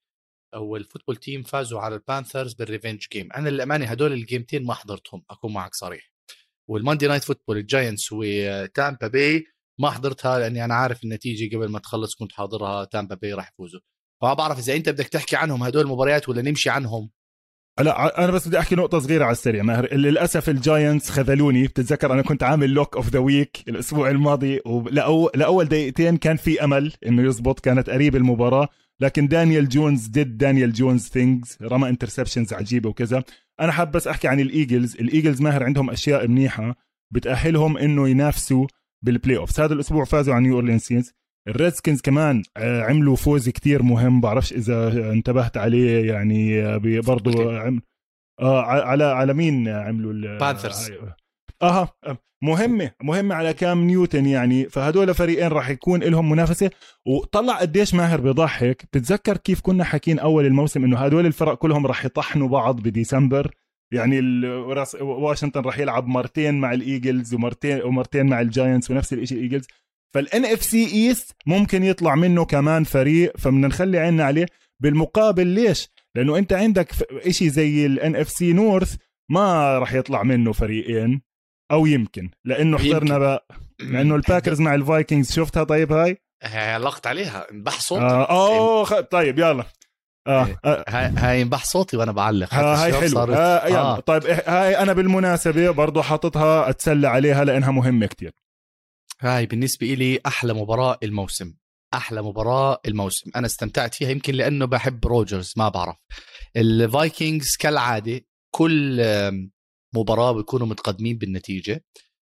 والفوتبول 0.56 1.16
تيم 1.16 1.42
فازوا 1.42 1.80
على 1.80 1.94
البانثرز 1.94 2.54
بال 2.54 2.66
revenge 2.66 3.06
game 3.12 3.32
أنا 3.32 3.48
للأمانة 3.48 3.86
هدول 3.86 4.12
ال 4.12 4.19
game 4.19 4.45
تين 4.45 4.64
ما 4.66 4.74
حضرتهم. 4.74 5.24
أكون 5.30 5.52
معك 5.52 5.74
صريح. 5.74 6.13
وال 6.70 6.79
Monday 6.79 7.06
Night 7.06 7.24
Football 7.24 7.56
الجاينتس 7.56 8.08
وتامبا 8.12 9.08
باي 9.08 9.44
ما 9.80 9.90
حضرتها 9.90 10.38
لأني 10.38 10.64
أنا 10.64 10.74
عارف 10.74 11.04
النتيجة 11.04 11.56
قبل 11.56 11.68
ما 11.68 11.78
تخلص 11.78 12.14
كنت 12.14 12.32
حاضرها 12.32 12.84
تامبا 12.84 13.14
باي 13.14 13.32
راح 13.32 13.50
يفوزوا. 13.52 13.80
فما 14.22 14.34
بعرف 14.34 14.58
إذا 14.58 14.76
أنت 14.76 14.88
بدك 14.88 15.08
تحكي 15.08 15.36
عنهم 15.36 15.62
هدول 15.62 15.82
المباريات 15.82 16.28
ولا 16.28 16.42
نمشي 16.42 16.70
عنهم. 16.70 17.10
لا 17.80 18.24
أنا 18.24 18.32
بس 18.32 18.48
بدي 18.48 18.58
أحكي 18.58 18.74
نقطة 18.74 18.98
صغيرة 18.98 19.24
على 19.24 19.32
السريع. 19.32 19.62
ماهر 19.62 19.94
للأسف 19.94 20.48
الجاينتس 20.48 21.10
خذلوني. 21.10 21.66
بتتذكر 21.66 22.12
أنا 22.12 22.22
كنت 22.22 22.42
عامل 22.42 22.70
lock 22.70 22.96
of 22.96 23.08
the 23.08 23.18
week 23.18 23.56
الأسبوع 23.68 24.10
الماضي 24.10 24.60
ولأول 24.66 25.30
لأول 25.34 25.64
دقيقتين 25.64 26.16
كان 26.16 26.36
في 26.36 26.64
أمل 26.64 26.92
إنه 27.06 27.28
يزبط 27.28 27.60
كانت 27.60 27.90
قريب 27.90 28.16
المباراة. 28.16 28.68
لكن 29.00 29.28
دانيال 29.28 29.68
جونز 29.68 30.06
did 30.06 30.36
دانيال 30.38 30.72
جونز 30.72 31.08
things 31.08 31.58
رمى 31.62 31.88
interceptions 31.88 32.52
عجيبة 32.52 32.88
وكذا. 32.88 33.24
أنا 33.60 33.72
حاب 33.72 33.90
بس 33.92 34.08
أحكي 34.08 34.28
عن 34.28 34.40
الإيجلز. 34.40 34.96
الإيجلز 34.96 35.42
ماهر 35.42 35.64
عندهم 35.64 35.90
أشياء 35.90 36.28
منيحة 36.28 36.74
بتأهلهم 37.12 37.78
إنه 37.78 38.08
ينافسوا 38.08 38.66
بال 39.04 39.36
playoffs 39.36 39.60
هذا 39.60 39.74
الأسبوع 39.74 40.04
فازوا 40.04 40.34
على 40.34 40.42
نيو 40.44 40.54
اورلينز 40.54 41.12
الريدسكنز 41.48 42.00
كمان 42.00 42.42
آه، 42.56 42.82
عملوا 42.82 43.16
فوز 43.16 43.48
كتير 43.48 43.82
مهم. 43.82 44.20
بعرفش 44.20 44.52
إذا 44.52 45.12
انتبهت 45.12 45.56
عليه 45.56 46.12
يعني 46.12 46.62
آه، 46.62 47.00
برضه 47.00 47.58
عم... 47.58 47.82
آه 48.40 48.62
على 48.62 49.04
على 49.04 49.34
مين 49.34 49.68
عملوا 49.68 50.12
البانثرز 50.12 50.92
أها 51.64 51.94
مهمة 52.42 52.90
مهمة 53.02 53.34
على 53.34 53.54
كام 53.54 53.84
نيوتن 53.84 54.26
يعني 54.26 54.68
فهدول 54.68 55.14
فريقين 55.14 55.48
راح 55.48 55.70
يكون 55.70 56.02
لهم 56.02 56.30
منافسة. 56.30 56.70
وطلع 57.06 57.58
قديش 57.58 57.94
ماهر 57.94 58.20
بضحك 58.20 58.84
بتتذكر 58.84 59.36
كيف 59.36 59.60
كنا 59.60 59.84
حاكين 59.84 60.18
أول 60.18 60.46
الموسم 60.46 60.84
إنه 60.84 60.98
هدول 60.98 61.26
الفرق 61.26 61.54
كلهم 61.54 61.86
راح 61.86 62.04
يطحنوا 62.04 62.48
بعض 62.48 62.80
بديسمبر؟ 62.80 63.54
يعني 63.92 64.20
واشنطن 65.00 65.60
راح 65.60 65.78
يلعب 65.78 66.06
مرتين 66.06 66.60
مع 66.60 66.72
الإيجلز 66.72 67.34
ومرتين 67.34 67.82
ومرتين 67.82 68.26
مع 68.26 68.40
الجاينتس 68.40 68.90
ونفس 68.90 69.12
الشيء 69.12 69.38
الإيجلز. 69.38 69.66
فال 70.14 70.44
NFC 70.44 70.62
East 70.62 71.36
ممكن 71.46 71.84
يطلع 71.84 72.14
منه 72.14 72.44
كمان 72.44 72.84
فريق 72.84 73.36
فبدنا 73.36 73.68
نخلي 73.68 73.98
عيننا 73.98 74.24
عليه. 74.24 74.46
بالمقابل 74.82 75.46
ليش؟ 75.46 75.88
لأنه 76.14 76.38
أنت 76.38 76.52
عندك 76.52 76.92
شيء 77.28 77.48
زي 77.48 77.86
ال 77.86 78.16
NFC 78.16 78.52
North 78.52 78.96
ما 79.30 79.78
راح 79.78 79.94
يطلع 79.94 80.22
منه 80.22 80.52
فريقين. 80.52 81.22
أو 81.70 81.86
يمكن 81.86 82.30
لأنه 82.44 82.78
حضرنا 82.78 83.18
بقى 83.18 83.46
لأنه 83.80 84.14
الباكرز 84.14 84.60
مع 84.60 84.74
الفايكنجز 84.74 85.32
شفتها 85.32 85.64
طيب 85.64 85.92
هاي؟ 85.92 86.18
علقت 86.44 87.06
عليها 87.06 87.50
انبح 87.50 87.80
صوتي. 87.80 88.02
آه 88.04 88.30
اوه 88.30 89.00
طيب 89.00 89.38
يلا. 89.38 89.64
آه, 90.26 90.46
إيه، 90.46 90.58
آه. 90.64 90.84
هاي 91.18 91.42
انبح 91.42 91.64
صوتي 91.64 91.96
وأنا 91.96 92.12
بعلق. 92.12 92.54
هاي 92.54 92.92
حلو 92.92 93.20
آه 93.20 93.66
يلا. 93.66 93.80
آه. 93.80 94.00
طيب 94.00 94.24
إيه، 94.24 94.42
هاي 94.46 94.78
أنا 94.78 94.92
بالمناسبة 94.92 95.70
برضه 95.70 96.02
حاططها 96.02 96.70
أتسلى 96.70 97.08
عليها 97.08 97.44
لأنها 97.44 97.70
مهمة 97.70 98.06
كتير. 98.06 98.32
هاي 99.20 99.46
بالنسبة 99.46 99.86
لي 99.86 100.20
أحلى 100.26 100.52
مباراة 100.54 100.98
الموسم. 101.02 101.54
أحلى 101.94 102.22
مباراة 102.22 102.80
الموسم. 102.86 103.30
أنا 103.36 103.46
استمتعت 103.46 103.94
فيها 103.94 104.10
يمكن 104.10 104.34
لأنه 104.34 104.64
بحب 104.66 105.06
روجرز 105.06 105.52
ما 105.56 105.68
بعرف. 105.68 105.96
الفايكنجز 106.56 107.56
كالعادة 107.60 108.20
كل 108.54 109.00
مباراة 109.94 110.32
بيكونوا 110.32 110.66
متقدمين 110.66 111.18
بالنتيجة. 111.18 111.84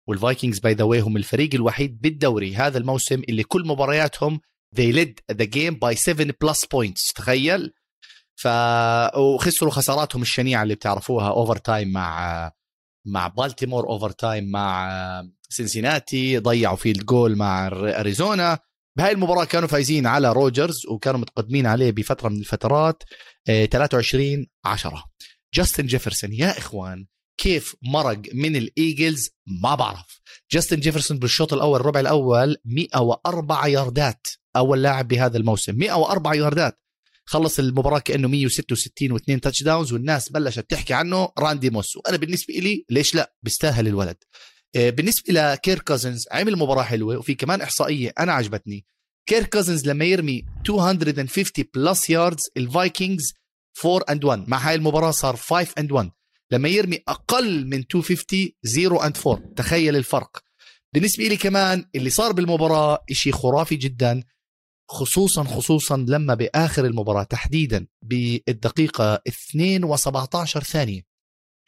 والفايكنجز 0.07 0.59
by 0.59 0.73
the 0.73 0.84
way 0.84 0.99
هم 0.99 1.18
الفريق 1.18 1.49
الوحيد 1.53 2.01
بالدوري 2.01 2.55
هذا 2.55 2.78
الموسم 2.78 3.22
اللي 3.30 3.43
كل 3.43 3.68
مبارياتهم 3.68 4.39
they 4.76 4.93
led 4.93 5.36
the 5.36 5.45
game 5.45 5.76
by 5.86 5.93
7 5.93 6.32
plus 6.45 6.59
points 6.59 7.13
تخيل؟ 7.15 7.74
ف 8.36 8.47
وخسروا 9.18 9.72
خساراتهم 9.72 10.22
الشنيعة 10.22 10.63
اللي 10.63 10.76
بتعرفوها 10.76 11.30
overtime 11.30 11.91
مع 11.91 12.51
مع 13.07 13.28
بالتيمور 13.28 13.88
overtime 13.88 14.51
مع 14.51 14.91
سنسيناتي 15.49 16.38
ضيعوا 16.38 16.76
field 16.75 17.05
goal 17.05 17.36
مع 17.36 17.68
اريزونا 17.74 18.59
بهاي 18.97 19.11
المباراة 19.11 19.45
كانوا 19.45 19.68
فايزين 19.68 20.07
على 20.07 20.32
روجرز 20.32 20.86
وكانوا 20.89 21.20
متقدمين 21.20 21.65
عليه 21.65 21.91
بفترة 21.91 22.30
من 22.30 22.39
الفترات 22.39 23.03
23 23.45 24.47
آه، 24.65 24.70
10 24.70 25.03
جاستن 25.53 25.86
جيفرسون 25.86 26.34
يا 26.34 26.57
إخوان 26.57 27.05
كيف 27.38 27.75
مرق 27.81 28.21
من 28.33 28.55
الإيجلز؟ 28.55 29.29
ما 29.61 29.75
بعرف. 29.75 30.21
جاستن 30.51 30.79
جيفرسون 30.79 31.19
بالشوط 31.19 31.53
الأول 31.53 31.79
الربع 31.79 31.99
الأول 31.99 32.57
104 32.65 33.67
ياردات. 33.67 34.27
أول 34.55 34.83
لاعب 34.83 35.07
بهذا 35.07 35.38
الموسم 35.38 35.75
104 35.77 36.33
ياردات. 36.33 36.79
خلص 37.25 37.59
المباراة 37.59 37.99
كأنه 37.99 38.27
166 38.27 39.11
واثنين 39.11 39.41
touchdowns 39.41 39.93
والناس 39.93 40.29
بلشت 40.29 40.69
تحكي 40.69 40.93
عنه. 40.93 41.29
راندي 41.39 41.69
موس 41.69 41.95
وأنا 41.97 42.17
بالنسبة 42.17 42.53
لي 42.53 42.85
ليش 42.89 43.15
لا؟ 43.15 43.33
بيستاهل 43.43 43.88
الولد. 43.88 44.17
آه، 44.75 44.89
بالنسبة 44.89 45.33
لكيرك 45.34 45.80
كوزنز 45.79 46.25
عمل 46.31 46.57
مباراة 46.57 46.83
حلوة 46.83 47.17
وفي 47.17 47.35
كمان 47.35 47.61
إحصائية 47.61 48.13
أنا 48.19 48.33
عجبتني. 48.33 48.85
كيرك 49.30 49.43
كوزنز 49.45 49.88
لما 49.88 50.05
يرمي 50.05 50.45
250 50.57 51.65
plus 51.75 52.09
yards 52.09 52.43
الفايكنجز 52.57 53.33
4 53.85 54.05
and 54.09 54.23
1 54.23 54.49
مع 54.49 54.57
هاي 54.57 54.75
المباراة 54.75 55.11
صار 55.11 55.35
5 55.35 55.73
and 55.78 55.91
1 55.91 56.11
لما 56.51 56.69
يرمي 56.69 57.03
أقل 57.07 57.65
من 57.65 57.77
250 57.77 58.49
0 58.65 59.05
and 59.05 59.17
4 59.27 59.53
تخيل 59.55 59.95
الفرق. 59.95 60.43
بالنسبة 60.93 61.23
لي 61.27 61.37
كمان 61.37 61.89
اللي 61.95 62.09
صار 62.09 62.31
بالمباراة 62.31 63.03
شيء 63.11 63.33
خرافي 63.33 63.75
جدا 63.75 64.23
خصوصا 64.89 65.43
خصوصا 65.43 65.97
لما 65.97 66.33
بآخر 66.33 66.85
المباراة 66.85 67.23
تحديدا 67.23 67.87
بالدقيقة 68.01 69.21
2 69.27 69.95
و17 69.95 70.43
ثانية. 70.45 71.01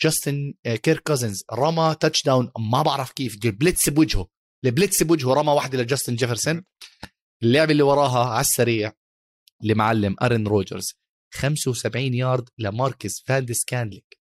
جاستن 0.01 0.53
آه، 0.65 0.75
كيرك 0.75 0.99
كوزنز 0.99 1.43
رمى 1.53 1.95
touchdown 1.99 2.51
ما 2.59 2.81
بعرف 2.81 3.11
كيف 3.11 3.45
ال 3.45 3.53
blitz 3.53 3.89
بوجهه. 3.89 4.27
ال 4.65 4.72
blitz 4.72 5.03
بوجهه 5.03 5.33
رمى 5.33 5.51
واحدة 5.51 5.77
لجاستن 5.77 6.15
جيفرسون. 6.15 6.63
اللعبه 7.43 7.71
اللي 7.71 7.83
وراها 7.83 8.25
على 8.25 8.41
السريع 8.41 8.93
لمعلم 9.63 10.15
ارن 10.21 10.47
روجرز. 10.47 10.93
75 11.33 12.13
يارد 12.13 12.49
لماركيز 12.57 13.23
فالديس 13.25 13.63
سكانتلينج 13.65 14.18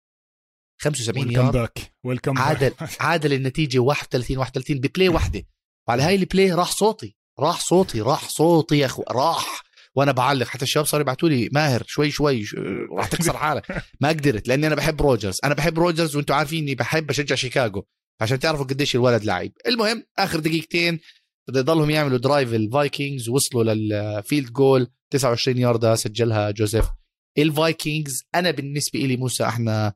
75 0.79 1.31
يارد. 1.31 1.53
back 1.53 1.79
welcome 2.05 2.39
عادل 2.39 2.73
عادل 3.01 3.33
النتيجة 3.33 3.79
31 3.79 4.39
31 4.39 4.81
ب 4.81 4.86
play 4.86 5.09
واحدة. 5.09 5.43
وعلى 5.89 6.03
هاي 6.03 6.15
ال 6.15 6.22
play 6.22 6.53
راح 6.53 6.71
صوتي 6.71 7.17
راح 7.41 7.61
صوتي 7.61 8.01
راح 8.01 8.29
صوتي 8.29 8.79
يا 8.79 8.87
أخو 8.87 9.05
راح. 9.11 9.63
وأنا 9.95 10.13
بعلق. 10.13 10.47
حتى 10.47 10.63
الشباب 10.63 10.87
صاروا 10.87 11.03
يبعثوا 11.03 11.29
لي 11.29 11.49
ماهر 11.53 11.83
شوي 11.87 12.11
شوي 12.11 12.45
راح 12.97 13.09
تكسر 13.09 13.37
حالك. 13.47 13.85
ما 14.01 14.09
قدرت 14.09 14.49
لأني 14.49 14.67
أنا 14.67 14.75
بحب 14.75 15.03
روجرز. 15.03 15.39
أنا 15.45 15.55
بحب 15.55 15.79
روجرز 15.79 16.17
وأنتم 16.17 16.35
عارفين 16.35 16.63
إني 16.63 16.75
بحب 16.75 17.11
أشجع 17.11 17.35
شيكاغو. 17.35 17.87
عشان 18.21 18.39
تعرفوا 18.39 18.65
قديش 18.65 18.95
الولد 18.95 19.25
لعيب. 19.25 19.53
المهم 19.67 20.05
آخر 20.19 20.41
دقيقتين 20.41 21.01
بده 21.49 21.61
يضلهم 21.61 21.91
يعملوا 21.91 22.19
drive 22.19 22.55
الفايكنجز 22.55 23.29
وصلوا 23.29 23.65
لل 23.65 23.90
field 23.90 24.53
goal 24.53 24.89
29 25.11 25.59
ياردة 25.59 25.95
سجلها 25.95 26.51
جوزيف. 26.51 26.87
الفايكنجز 27.39 28.25
أنا 28.35 28.51
بالنسبة 28.51 28.99
لي 29.01 29.17
موسى 29.17 29.45
إحنا 29.45 29.93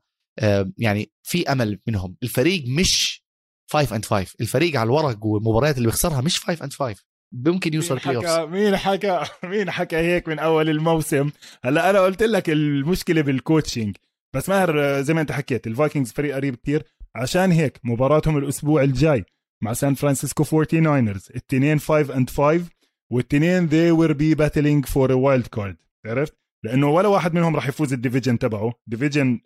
يعني 0.77 1.11
في 1.23 1.51
أمل 1.51 1.79
منهم. 1.87 2.15
الفريق 2.23 2.63
مش 2.67 3.23
5 3.71 3.95
and 3.95 4.05
5 4.05 4.35
الفريق 4.41 4.79
على 4.79 4.87
الورق 4.87 5.25
والمباريات 5.25 5.77
اللي 5.77 5.87
بيخسرها 5.87 6.21
مش 6.21 6.39
5 6.39 6.63
and 6.63 6.73
5 6.73 7.01
ممكن 7.31 7.73
يوصل 7.73 7.93
مين 7.93 8.21
حكى 8.21 8.45
مين 8.45 8.77
حكى 8.77 9.23
مين 9.43 9.71
حكى 9.71 9.95
هيك 9.95 10.27
من 10.27 10.39
أول 10.39 10.69
الموسم؟ 10.69 11.29
هلا 11.63 11.89
أنا 11.89 11.99
قلت 11.99 12.23
لك 12.23 12.49
المشكلة 12.49 13.21
بال 13.21 13.36
coaching 13.36 13.95
بس 14.35 14.49
ماهر 14.49 15.01
زي 15.01 15.13
ما 15.13 15.21
أنت 15.21 15.31
حكيت 15.31 15.67
الفايكنجز 15.67 16.11
فريق 16.11 16.35
قريب 16.35 16.55
كتير. 16.55 16.83
عشان 17.15 17.51
هيك 17.51 17.79
مباراتهم 17.83 18.37
الأسبوع 18.37 18.83
الجاي 18.83 19.25
مع 19.63 19.73
سان 19.73 19.93
فرانسيسكو 19.95 20.43
49 20.43 21.13
ers 21.13 21.35
التنين 21.35 21.79
5 21.79 22.15
and 22.15 22.29
5 22.29 22.65
والتنين 23.11 23.69
they 23.69 23.97
will 23.97 24.13
be 24.13 24.35
battling 24.39 24.89
for 24.91 25.07
a 25.09 25.15
wild 25.17 25.59
card. 25.59 25.75
عرفت؟ 26.05 26.42
لأنه 26.65 26.89
ولا 26.89 27.07
واحد 27.07 27.33
منهم 27.33 27.55
راح 27.55 27.67
يفوز 27.67 27.93
ال 27.93 27.98
division 27.98 28.39
تبعه. 28.39 28.73
division 28.87 29.39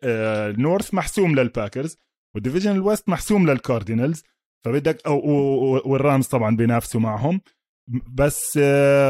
north 0.58 0.94
محسوم 0.94 1.36
للباكرز 1.36 1.98
وال 2.36 2.43
division 2.43 2.72
ال 2.72 2.79
west 2.79 3.10
محسوم 3.10 3.50
للكاردينالز 3.50 4.24
فبدك 4.66 5.08
أو 5.08 5.20
والرامز 5.86 6.28
طبعا 6.28 6.56
بينافسوا 6.56 7.02
معهم. 7.02 7.42
بس 8.14 8.60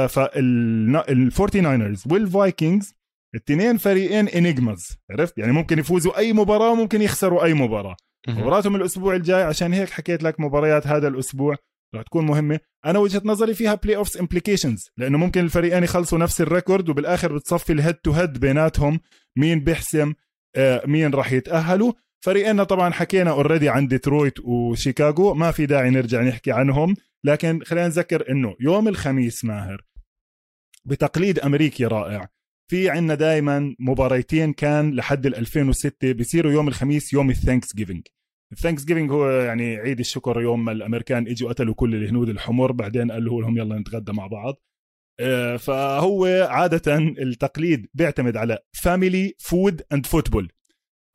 فالفورتي 0.10 1.62
ناينرز 1.62 2.04
والفايكنجز 2.12 2.94
الاثنين 3.36 3.78
فريقين 3.78 4.28
enigmas 4.28 4.88
عرفت؟ 5.12 5.38
يعني 5.38 5.52
ممكن 5.52 5.80
يفوزوا 5.80 6.18
أي 6.18 6.34
مباراة 6.34 6.72
وممكن 6.72 7.02
يخسروا 7.02 7.44
أي 7.44 7.54
مباراة. 7.54 7.96
مباراتهم 8.28 8.76
الأسبوع 8.76 9.16
الجاي 9.16 9.44
عشان 9.44 9.74
هيك 9.74 9.90
حكيت 9.90 10.24
لك 10.24 10.40
مباريات 10.40 10.88
هذا 10.88 11.08
الأسبوع. 11.08 11.56
رح 11.96 12.02
تكون 12.02 12.26
مهمة. 12.26 12.60
أنا 12.86 13.00
وجهة 13.00 13.22
نظري 13.26 13.54
فيها 13.54 13.76
playoffs 13.76 14.18
implications 14.18 14.90
لأنه 14.98 15.18
ممكن 15.18 15.42
الفريقين 15.42 15.84
يخلصوا 15.84 16.18
نفس 16.18 16.42
ال 16.42 16.49
record 16.49 16.90
وبالآخر 16.90 17.36
بتصفي 17.36 17.74
ال 17.74 17.78
head 17.78 17.96
to 17.96 18.12
head 18.12 18.40
بيناتهم 18.40 19.00
مين 19.38 19.60
بيحسم 19.60 20.14
آه، 20.56 20.84
مين 20.86 21.14
راح 21.14 21.32
يتأهلوا. 21.32 21.94
فريقنا 22.20 22.64
طبعا 22.64 22.94
حكينا 22.94 23.32
already 23.32 23.70
عن 23.70 23.88
ديترويت 23.88 24.40
وشيكاغو 24.40 25.34
ما 25.34 25.52
في 25.52 25.66
داعي 25.66 25.90
نرجع 25.90 26.22
نحكي 26.22 26.52
عنهم. 26.52 26.96
لكن 27.24 27.64
خلينا 27.64 27.88
نذكر 27.88 28.32
إنه 28.32 28.56
يوم 28.60 28.88
الخميس 28.88 29.46
ماهر 29.46 29.86
بتقليد 30.86 31.40
أمريكي 31.40 31.86
رائع 31.86 32.30
في 32.70 32.90
عندنا 32.90 33.16
دائما 33.16 33.76
مباريتين 33.80 34.54
كان 34.54 34.96
لحد 34.96 35.26
ال 35.26 35.36
2006 35.36 36.12
بيصيروا 36.12 36.52
يوم 36.52 36.68
الخميس 36.68 37.14
يوم 37.14 37.30
ال 37.30 37.76
Thanksgiving 37.76 38.08
ال 38.52 38.86
Thanksgiving 38.86 39.12
هو 39.12 39.30
يعني 39.30 39.76
عيد 39.76 40.00
الشكر 40.00 40.42
يوم 40.42 40.66
ما 40.66 40.72
الأمريكان 40.72 41.28
إجوا 41.28 41.50
قتلوا 41.50 41.74
كل 41.74 41.96
الهنود 41.96 42.30
الحمر 42.30 42.72
بعدين 42.72 43.12
قالوا 43.12 43.42
لهم 43.42 43.58
يلا 43.58 43.80
نتغدى 43.80 44.12
مع 44.12 44.28
بعض. 44.28 44.62
آه، 45.20 45.58
فهو 45.58 46.48
عادة 46.50 46.98
التقليد 46.98 47.90
بيعتمد 47.94 48.38
على 48.38 48.60
family 48.74 49.34
food 49.40 49.82
and 49.94 50.06
football 50.06 50.52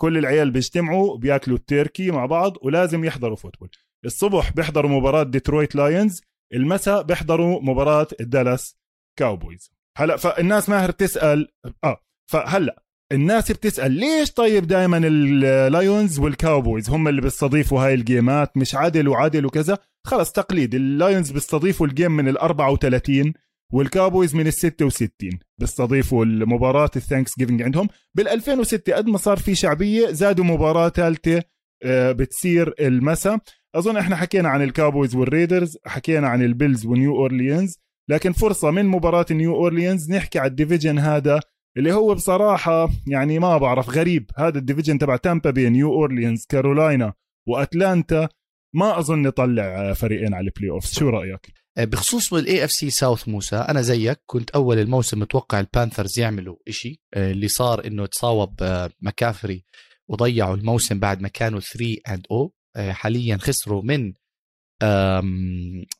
كل 0.00 0.18
العيال 0.18 0.50
بيجتمعوا 0.50 1.18
بياكلوا 1.18 1.56
التركي 1.56 2.10
مع 2.10 2.26
بعض 2.26 2.56
ولازم 2.62 3.04
يحضروا 3.04 3.36
football 3.36 3.70
الصبح 4.04 4.52
بيحضروا 4.52 4.90
مباراة 4.90 5.22
ديترويت 5.22 5.76
لاينز 5.76 6.22
المساء 6.54 7.02
بيحضروا 7.02 7.60
مباراة 7.62 8.06
الدالاس 8.20 8.76
كاوبويز 9.18 9.72
هلا 9.96 10.16
فالناس 10.16 10.68
ماهر 10.68 10.90
تسأل 10.90 11.48
آه 11.84 12.00
فهلا 12.30 12.82
الناس 13.12 13.52
بتسأل 13.52 13.92
ليش 13.92 14.30
طيب 14.30 14.66
دائما 14.66 14.98
اللايونز 14.98 16.18
والكاوبويز 16.18 16.90
هم 16.90 17.08
اللي 17.08 17.20
بيستضيفوا 17.20 17.80
هاي 17.86 17.94
الجيمات؟ 17.94 18.56
مش 18.56 18.74
عدل 18.74 19.08
وعدل 19.08 19.46
وكذا. 19.46 19.78
خلص 20.06 20.32
تقليد 20.32 20.74
اللايونز 20.74 21.30
بيستضيفوا 21.30 21.86
ال 21.86 21.92
game 21.92 22.12
من 22.12 22.28
ال 22.28 22.38
34 22.38 23.32
والكاوبويز 23.72 24.34
من 24.34 24.46
ال 24.46 24.52
66 24.52 25.10
بيستضيفوا 25.58 26.24
المباراة 26.24 26.90
ال 26.96 27.38
Thanksgiving 27.38 27.62
عندهم. 27.62 27.88
بال 28.14 28.28
2006 28.28 28.94
قد 28.94 29.06
ما 29.06 29.18
صار 29.18 29.36
في 29.36 29.54
شعبية 29.54 30.10
زادوا 30.10 30.44
مباراة 30.44 30.88
ثالثة 30.88 31.42
آه، 31.84 32.12
بتصير 32.12 32.74
المساء. 32.80 33.38
أظن 33.74 33.96
إحنا 33.96 34.16
حكينا 34.16 34.48
عن 34.48 34.62
الكاوبويز 34.62 35.16
والريدرز 35.16 35.78
حكينا 35.86 36.28
عن 36.28 36.42
البيلز 36.42 36.86
ونيو 36.86 37.16
أورليانز 37.16 37.78
لكن 38.10 38.32
فرصة 38.32 38.70
من 38.70 38.86
مباراة 38.86 39.26
نيو 39.30 39.54
أورليانز 39.54 40.10
نحكي 40.10 40.38
على 40.38 40.50
ال 40.50 40.56
division 40.56 40.98
هذا 40.98 41.40
اللي 41.76 41.92
هو 41.92 42.14
بصراحة 42.14 42.90
يعني 43.06 43.38
ما 43.38 43.58
بعرف 43.58 43.90
غريب. 43.90 44.30
هذا 44.36 44.58
ال 44.58 44.63
division 44.63 44.98
تبع 44.98 45.16
تامبا 45.16 45.50
بي 45.50 45.70
نيو 45.70 45.92
اورليانز 45.92 46.46
كارولاينا 46.48 47.12
وأتلانتا. 47.48 48.28
ما 48.74 48.98
أظن 48.98 49.24
يطلع 49.26 49.92
فريقين 49.92 50.34
على 50.34 50.46
ال 50.46 50.70
playoff 50.70 50.86
شو 50.86 51.08
رأيك؟ 51.08 51.52
آه، 51.78 51.84
بخصوص 51.84 52.32
ال 52.32 52.64
AFC 52.64 52.70
South 52.70 53.28
موسى 53.28 53.56
أنا 53.56 53.82
زيك. 53.82 54.20
كنت 54.26 54.50
أول 54.50 54.78
الموسم 54.78 55.18
متوقع 55.18 55.60
البانثرز 55.60 56.18
يعملوا 56.18 56.56
إشي 56.68 57.00
آه، 57.14 57.32
اللي 57.32 57.48
صار 57.48 57.86
إنه 57.86 58.06
تصاوب 58.06 58.62
آه، 58.62 58.90
مكافري 59.00 59.64
وضيعوا 60.08 60.56
الموسم 60.56 60.98
بعد 60.98 61.20
ما 61.20 61.28
كانوا 61.28 61.60
3 61.60 61.96
and 62.08 62.26
O 62.30 62.54
حاليا 62.76 63.36
خسروا 63.36 63.82
من 63.82 64.12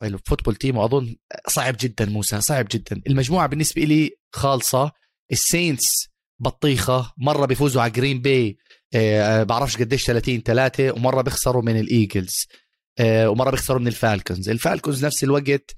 ال 0.03 0.09
Football 0.09 0.55
Team 0.55 0.77
وأظن 0.77 1.15
صعب 1.47 1.75
جدا 1.79 2.05
موسى 2.05 2.41
صعب 2.41 2.67
جدا. 2.71 3.01
المجموعة 3.07 3.47
بالنسبة 3.47 3.83
لي 3.83 4.11
خالصة. 4.35 4.91
السينتس 5.33 6.07
بطيخة 6.39 7.13
مرة 7.17 7.45
بيفوزوا 7.45 7.81
على 7.81 7.91
جرين 7.91 8.21
باي 8.21 8.57
بعرفش 9.43 9.77
قديش 9.77 10.05
30 10.05 10.41
3 10.41 10.91
ومرة 10.91 11.21
بيخسروا 11.21 11.61
من 11.61 11.79
الإيجلز 11.79 12.47
آه، 12.99 13.29
ومرة 13.29 13.51
بيخسروا 13.51 13.79
من 13.79 13.87
الفالكونز. 13.87 14.49
الفالكونز 14.49 15.05
نفس 15.05 15.23
الوقت 15.23 15.75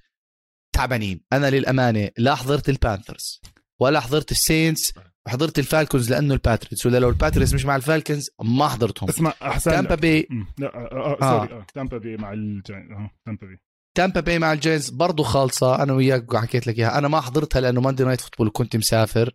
تعبانين. 0.75 1.21
أنا 1.33 1.49
للأمانة 1.49 2.09
لا 2.17 2.35
حضرت 2.35 2.69
البانثرز 2.69 3.41
ولا 3.79 3.99
حضرت 3.99 4.31
السينتس 4.31 4.93
وحضرت 5.25 5.59
الفالكونز 5.59 6.11
لأنه 6.11 6.33
الباتريتس. 6.33 6.85
ولا 6.85 6.97
لو 6.99 7.09
الباتريتس 7.09 7.53
مش 7.53 7.65
مع 7.65 7.75
الفالكونز 7.75 8.29
ما 8.43 8.67
حضرتهم. 8.67 9.09
اسمع 9.09 9.33
أحسن 9.41 9.71
تامبا 9.71 9.95
بي 9.95 10.27
لا 10.57 10.75
آه, 10.75 11.17
آه, 11.21 11.39
sorry 11.39 11.53
آه. 11.53 11.65
تامبا 11.73 11.97
بي 11.97 12.17
مع 12.17 12.33
الجاينز 12.33 12.91
آه. 12.91 13.11
تامبا 13.25 13.47
بي. 13.47 13.59
تامبا 13.95 14.19
بي 14.19 14.39
مع 14.39 14.53
الجاينز 14.53 14.89
برضه 14.89 15.23
خالصة. 15.23 15.83
أنا 15.83 15.93
وياك 15.93 16.35
حكيت 16.35 16.67
لك 16.67 16.79
إياها. 16.79 16.97
أنا 16.97 17.07
ما 17.07 17.21
حضرتها 17.21 17.59
لأنه 17.59 17.81
Monday 17.81 18.03
Night 18.03 18.21
Football 18.21 18.51
كنت 18.53 18.75
مسافر. 18.75 19.31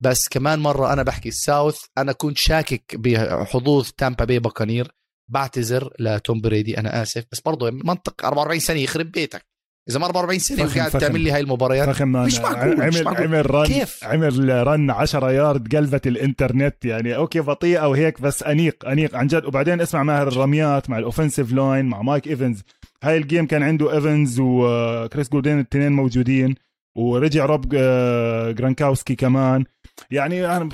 بس 0.00 0.28
كمان 0.28 0.58
مرة 0.58 0.92
أنا 0.92 1.02
بحكي 1.02 1.28
ال 1.28 1.37
South 1.37 1.80
أنا 1.98 2.12
كنت 2.12 2.38
شاكك 2.38 2.96
بحظوظ 2.96 3.90
تامبا 3.96 4.24
بي 4.24 4.38
بكانير 4.38 4.92
بعتذر 5.28 5.94
لتوم 5.98 6.40
بريدي 6.40 6.78
أنا 6.78 7.02
آسف. 7.02 7.24
بس 7.32 7.40
برضه 7.40 7.70
منطق 7.70 8.24
44 8.24 8.60
سنه 8.60 8.78
يخرب 8.78 9.10
بيتك. 9.12 9.51
إذا 9.88 9.98
ما 9.98 10.06
44 10.06 10.38
سنة 10.38 10.64
وقاعد 10.64 10.90
تعمل 10.90 11.20
لي 11.20 11.30
هاي 11.32 11.40
المباريات 11.40 12.02
مش 12.02 12.38
معقول 12.40 12.80
عمل 12.80 12.88
مش 12.88 13.00
معقول. 13.00 13.26
عمل 13.26 13.50
run 13.50 13.66
كيف؟ 13.66 14.04
عمل 14.04 14.66
run 14.66 14.90
10 14.90 15.30
يارد 15.30 15.76
قلبت 15.76 16.06
الإنترنت 16.06 16.84
يعني 16.84 17.16
أوكي 17.16 17.40
بطيئة 17.40 17.88
وهيك 17.88 18.20
بس 18.20 18.42
أنيق 18.42 18.88
أنيق 18.88 19.16
عن 19.16 19.26
جد. 19.26 19.44
وبعدين 19.44 19.80
اسمع 19.80 20.02
ماهر 20.02 20.28
الرميات 20.28 20.90
مع 20.90 20.98
ال 20.98 21.03
offensive 21.03 21.52
line 21.52 21.84
مع 21.84 22.02
مايك 22.02 22.28
إيفنز. 22.28 22.62
هاي 23.02 23.16
ال 23.16 23.22
game 23.22 23.46
كان 23.46 23.62
عنده 23.62 23.92
إيفنز 23.94 24.40
وكريس 24.40 25.28
جودوين 25.28 25.54
الاثنين 25.54 25.92
موجودين 25.92 26.54
ورجع 26.96 27.44
روب 27.44 27.74
آه، 27.76 28.50
جرونكاوسكي 28.50 29.14
كمان. 29.14 29.64
يعني 30.10 30.56
أنا 30.56 30.68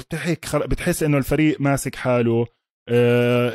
بتحس 0.54 1.02
إنه 1.02 1.18
الفريق 1.18 1.60
ماسك 1.60 1.94
حاله. 1.94 2.46
آه، 2.88 3.52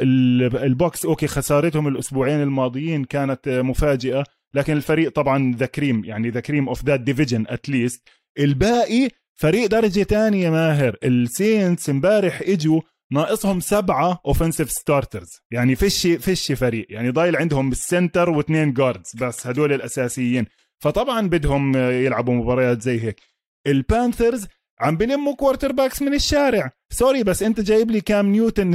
البوكس 0.63 1.05
okay 1.05 1.27
خسارتهم 1.27 1.87
الأسبوعين 1.87 2.41
الماضيين 2.41 3.03
كانت 3.03 3.49
مفاجئة 3.49 4.23
لكن 4.55 4.73
الفريق 4.73 5.11
طبعا 5.11 5.55
the 5.57 5.65
cream 5.65 6.05
يعني 6.05 6.29
the 6.29 6.39
cream 6.39 6.67
of 6.67 6.85
that 6.85 6.99
division 6.99 7.45
at 7.49 7.66
least 7.66 8.09
الباقي 8.39 9.09
فريق 9.35 9.69
درجة 9.69 10.03
ثانية 10.03 10.49
ماهر. 10.49 10.97
السينتس 11.03 11.89
امبارح 11.89 12.41
إجوا 12.41 12.81
ناقصهم 13.11 13.59
سبعة 13.59 14.21
offensive 14.25 14.71
starters 14.71 15.29
يعني 15.51 15.75
فيش 15.75 16.07
فيش 16.07 16.51
فريق. 16.51 16.85
يعني 16.89 17.09
ضايل 17.09 17.35
عندهم 17.35 17.71
ال 17.71 17.79
center 17.79 18.29
واثنين 18.29 18.73
guards 18.73 19.15
بس 19.21 19.47
هدول 19.47 19.73
الأساسيين. 19.73 20.45
فطبعا 20.83 21.27
بدهم 21.27 21.75
يلعبوا 21.77 22.33
مباريات 22.33 22.81
زي 22.81 23.03
هيك. 23.03 23.21
البانثرز 23.67 24.47
عم 24.79 24.97
بلموا 24.97 25.35
quarterbacks 25.35 26.01
من 26.01 26.13
الشارع. 26.13 26.71
sorry 26.89 27.23
بس 27.23 27.43
أنت 27.43 27.59
جايب 27.59 27.91
لي 27.91 28.01
كام 28.01 28.31
نيوتن 28.31 28.73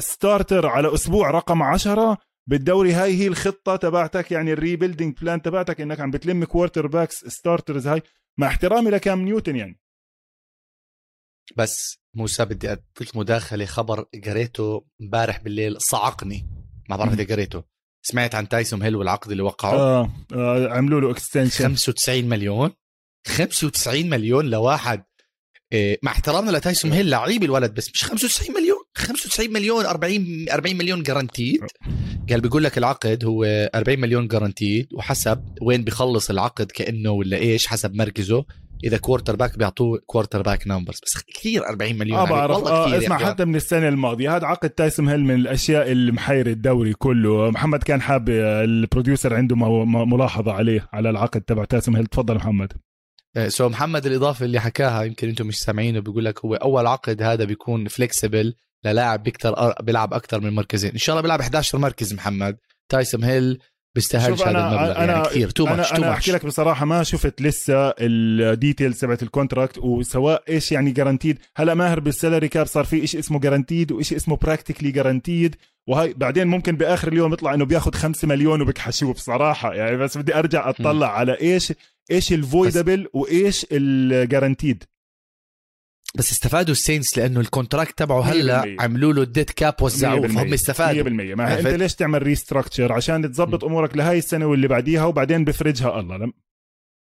starter 0.00 0.66
على 0.66 0.94
أسبوع 0.94 1.30
رقم 1.30 1.62
عشرة؟ 1.62 2.18
بالدوري 2.48 2.92
هاي 2.92 3.14
هي 3.14 3.26
الخطة 3.26 3.76
تبعتك 3.76 4.32
يعني 4.32 4.52
ال 4.52 4.58
rebuilding 4.58 5.16
plan 5.20 5.42
تبعتك 5.42 5.80
إنك 5.80 6.00
عم 6.00 6.10
بتلم 6.10 6.44
quarterbacks 6.44 7.24
starters 7.24 7.86
هاي. 7.86 8.02
مع 8.38 8.46
احترامي 8.46 8.90
لكام 8.90 9.20
نيوتن 9.20 9.56
يعني. 9.56 9.80
بس 11.56 11.98
موسى 12.14 12.44
بدي 12.44 12.68
أعطيك 12.68 13.16
مداخلة 13.16 13.64
خبر 13.64 14.06
قريته 14.24 14.86
امبارح 15.00 15.42
بالليل 15.42 15.80
صعقني. 15.80 16.46
ما 16.88 16.96
بعرف 16.96 17.12
إذا 17.12 17.34
قريته 17.34 17.64
سمعت 18.02 18.34
عن 18.34 18.48
تايسوم 18.48 18.82
هيل 18.82 18.96
والعقد 18.96 19.30
اللي 19.30 19.42
وقعه 19.42 19.74
آه, 19.74 20.10
آه 20.34 20.68
عملوا 20.68 21.00
له 21.00 21.10
extension 21.10 21.64
95 21.64 22.24
مليون؟ 22.24 22.70
95 23.26 24.10
مليون 24.10 24.46
لواحد 24.46 25.04
إيه، 25.72 25.98
مع 26.02 26.12
احترامنا 26.12 26.50
لتايسوم 26.56 26.92
هيل 26.92 27.10
لعيب 27.10 27.42
الولد 27.42 27.74
بس 27.74 27.90
مش 27.90 28.04
95 28.04 28.56
مليون. 28.56 28.84
95 28.96 29.52
مليون 29.52 29.86
40 29.86 30.46
40 30.52 30.76
مليون 30.76 31.02
guaranteed 31.02 31.60
قال 32.30 32.40
بيقول 32.40 32.64
لك 32.64 32.78
العقد 32.78 33.24
هو 33.24 33.44
40 33.74 34.00
مليون 34.00 34.28
guaranteed 34.28 34.88
وحسب 34.94 35.44
وين 35.62 35.84
بيخلص 35.84 36.30
العقد 36.30 36.66
كأنه 36.66 37.10
ولا 37.10 37.36
إيش 37.36 37.66
حسب 37.66 37.94
مركزه. 37.94 38.44
إذا 38.84 38.96
quarterback 38.96 39.58
بيعطوه 39.58 40.00
quarterback 40.06 40.66
numbers 40.66 41.00
بس 41.06 41.22
كثير 41.34 41.68
40 41.68 41.98
مليون 41.98 42.18
آه 42.18 42.24
بعرف. 42.24 42.56
والله 42.56 42.84
كثير 42.84 42.94
آه 42.94 42.98
اسمع 42.98 43.18
حتى 43.18 43.44
من 43.44 43.56
السنة 43.56 43.88
الماضية. 43.88 44.36
هذا 44.36 44.46
عقد 44.46 44.70
تايسوم 44.70 45.08
هيل 45.08 45.24
من 45.24 45.34
الأشياء 45.34 45.92
اللي 45.92 46.12
محير 46.12 46.46
الدوري 46.46 46.92
كله. 46.92 47.50
محمد 47.50 47.82
كان 47.82 48.02
حاب 48.02 48.28
ال 48.28 48.40
producer 48.40 49.34
عنده 49.34 49.56
ملاحظة 50.04 50.52
عليه 50.52 50.88
على 50.92 51.10
العقد 51.10 51.40
تبع 51.40 51.64
تايسوم 51.64 51.96
هيل 51.96 52.06
تفضل 52.06 52.34
محمد. 52.34 52.72
so 53.48 53.64
آه، 53.64 53.68
محمد 53.68 54.06
الاضافه 54.06 54.44
اللي 54.44 54.60
حكاها 54.60 55.02
يمكن 55.02 55.28
أنتم 55.28 55.46
مش 55.46 55.58
سامعينه 55.58 56.00
بيقول 56.00 56.24
لك 56.24 56.44
هو 56.44 56.54
أول 56.54 56.86
عقد 56.86 57.22
هذا 57.22 57.44
بيكون 57.44 57.88
flexible 57.88 58.54
للاعب 58.84 59.22
بيكتر 59.22 59.72
بيلعب 59.82 60.14
أكثر 60.14 60.40
من 60.40 60.52
مركزين. 60.52 60.90
إن 60.90 60.98
شاء 60.98 61.14
الله 61.14 61.22
بيلعب 61.22 61.40
11 61.40 61.78
مركز 61.78 62.14
محمد. 62.14 62.56
تايسوم 62.88 63.24
هيل 63.24 63.58
بيستاهلش 63.96 64.42
هذا 64.42 64.50
المبلغ. 64.50 64.96
أنا 64.96 65.12
يعني 65.12 65.28
كثير 65.28 65.50
too 65.50 65.64
much 65.64 65.92
أنا 65.92 66.12
أحكي 66.12 66.32
لك 66.32 66.46
بصراحة 66.46 66.84
ما 66.84 67.02
شفت 67.02 67.42
لسه 67.42 67.94
ال 68.00 68.12
details 68.12 69.00
تبعت 69.00 69.22
ال 69.22 69.28
contract 69.28 69.78
وسواء 69.78 70.42
إيش 70.48 70.72
يعني 70.72 70.90
guaranteed 70.90 71.38
هلا 71.56 71.74
ماهر 71.74 72.00
بال 72.00 72.12
salary 72.12 72.48
cap 72.48 72.66
صار 72.66 72.84
في 72.84 73.06
شيء 73.06 73.20
اسمه 73.20 73.40
guaranteed 73.40 73.92
وشيء 73.92 74.18
اسمه 74.18 74.36
practically 74.36 74.90
guaranteed 74.90 75.56
وهي 75.88 76.12
بعدين 76.12 76.46
ممكن 76.46 76.76
بآخر 76.76 77.08
اليوم 77.08 77.32
يطلع 77.32 77.54
إنه 77.54 77.64
بياخذ 77.64 77.94
5 77.94 78.28
مليون 78.28 78.60
وبكحشوه 78.60 79.12
بصراحة 79.12 79.74
يعني 79.74 79.96
بس 79.96 80.18
بدي 80.18 80.34
أرجع 80.34 80.68
أطلع 80.68 80.92
م. 80.92 81.10
على 81.10 81.40
إيش 81.40 81.72
إيش 82.10 82.32
ال 82.32 82.40
voidable 82.40 83.08
وإيش 83.12 83.66
ال 83.72 83.82
guaranteed 83.82 84.84
بس 86.14 86.32
استفادوا 86.32 86.72
السينتس 86.72 87.18
لأنه 87.18 87.40
ال 87.40 87.46
contract 87.46 87.98
تبعه 87.98 88.20
هلا 88.20 88.76
عملوا 88.80 89.12
له 89.12 89.22
ال 89.22 89.28
dead 89.28 89.50
cap 89.50 89.74
وزعوه 89.82 90.28
فهم 90.28 90.52
استفادوا. 90.52 91.02
100% 91.04 91.08
ما 91.36 91.58
أنت 91.58 91.66
ليش 91.66 91.94
تعمل 91.94 92.22
restructure 92.22 92.92
عشان 92.92 93.32
تظبط 93.32 93.64
أمورك 93.64 93.96
لهي 93.96 94.18
السنة 94.18 94.46
واللي 94.46 94.68
بعديها 94.68 95.04
وبعدين 95.04 95.44
بفرجها. 95.44 96.00
الله 96.00 96.32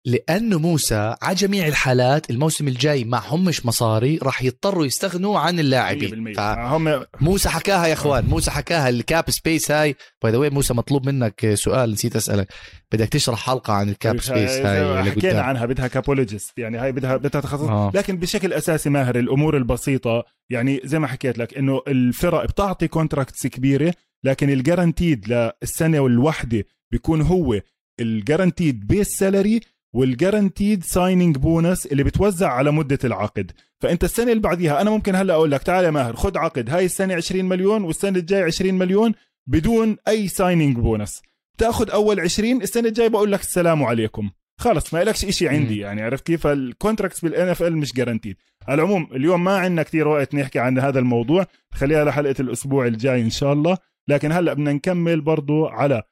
لأنه 0.06 0.58
موسى 0.58 1.16
على 1.22 1.34
جميع 1.34 1.66
الحالات 1.66 2.30
الموسم 2.30 2.68
الجاي 2.68 3.04
معهمش 3.04 3.66
مصاري 3.66 4.18
راح 4.22 4.42
يضطروا 4.42 4.86
يستغنوا 4.86 5.38
عن 5.38 5.60
اللاعبين. 5.60 6.34
فهم 6.34 7.04
موسى 7.20 7.48
حكاها 7.48 7.86
يا 7.86 7.92
إخوان 7.92 8.24
موسى 8.24 8.50
حكاها 8.50 8.88
ال 8.88 8.99
cap 8.99 9.30
space 9.30 9.70
هاي. 9.70 9.94
by 10.22 10.32
the 10.32 10.48
موسى 10.48 10.74
مطلوب 10.74 11.06
منك 11.06 11.54
سؤال 11.54 11.92
نسيت 11.92 12.16
أسألك. 12.16 12.48
بدك 12.92 13.08
تشرح 13.08 13.46
حلقة 13.46 13.72
عن 13.72 13.88
ال 13.88 13.96
cap 13.96 14.20
space 14.20 14.50
هاي 14.50 15.10
حكينا 15.10 15.42
عنها 15.42 15.66
بدها 15.66 15.88
capologist 15.88 16.58
يعني 16.58 16.78
هاي 16.78 16.92
بدها 16.92 17.16
بدها 17.16 17.40
تخصص. 17.40 17.68
آه. 17.68 17.92
لكن 17.94 18.16
بشكل 18.16 18.52
أساسي 18.52 18.90
ماهر 18.90 19.18
الأمور 19.18 19.56
البسيطة 19.56 20.24
يعني 20.50 20.80
زي 20.84 20.98
ما 20.98 21.06
حكيت 21.06 21.38
لك 21.38 21.58
إنه 21.58 21.82
الفرق 21.88 22.44
بتعطي 22.44 22.88
contracts 22.88 23.46
كبيرة 23.46 23.94
لكن 24.24 24.50
ال 24.50 24.57
guaranteed 24.57 25.28
للسنة 25.32 26.06
الوحده 26.06 26.64
بيكون 26.92 27.20
هو 27.20 27.60
ال 28.00 28.08
guaranteed 28.08 28.86
base 28.86 29.08
salary 29.08 29.60
وال 29.92 30.07
guaranteed 30.07 30.84
signing 30.84 31.36
bonus 31.36 31.86
اللي 31.86 32.02
بتوزع 32.04 32.52
على 32.52 32.70
مدة 32.70 32.98
العقد. 33.04 33.52
فأنت 33.80 34.04
السنة 34.04 34.30
اللي 34.32 34.42
بعديها 34.42 34.80
أنا 34.80 34.90
ممكن 34.90 35.14
هلأ 35.14 35.34
أقول 35.34 35.50
لك 35.50 35.62
تعال 35.62 35.84
يا 35.84 35.90
ماهر 35.90 36.16
خد 36.16 36.36
عقد. 36.36 36.70
هاي 36.70 36.84
السنة 36.84 37.14
20 37.14 37.44
مليون 37.44 37.82
والسنة 37.82 38.18
الجاي 38.18 38.42
20 38.42 38.74
مليون 38.74 39.14
بدون 39.46 39.96
أي 40.08 40.28
signing 40.28 40.76
bonus 40.76 41.22
تاخذ 41.58 41.90
أول 41.90 42.20
20 42.20 42.62
السنة 42.62 42.88
الجاي 42.88 43.08
بقول 43.08 43.32
لك 43.32 43.40
السلام 43.40 43.82
عليكم. 43.82 44.30
خلص 44.60 44.94
ما 44.94 45.04
لكش 45.04 45.26
شيء 45.26 45.48
عندي 45.48 45.78
يعني 45.78 46.02
عرفت 46.02 46.26
كيف؟ 46.26 46.46
ال 46.46 47.20
contracts 47.20 47.48
بال 47.48 47.62
NFL 47.62 47.76
مش 47.76 47.92
guaranteed 47.92 48.36
على 48.68 48.82
العموم 48.82 49.08
اليوم 49.12 49.44
ما 49.44 49.56
عندنا 49.56 49.82
كثير 49.82 50.08
وقت 50.08 50.34
نحكي 50.34 50.58
عن 50.58 50.78
هذا 50.78 50.98
الموضوع 50.98 51.46
خليها 51.70 52.04
لحلقة 52.04 52.34
الأسبوع 52.40 52.86
الجاي 52.86 53.20
إن 53.22 53.30
شاء 53.30 53.52
الله. 53.52 53.78
لكن 54.08 54.32
هلأ 54.32 54.52
بدنا 54.52 54.72
نكمل 54.72 55.20
برضو 55.20 55.66
على 55.66 56.02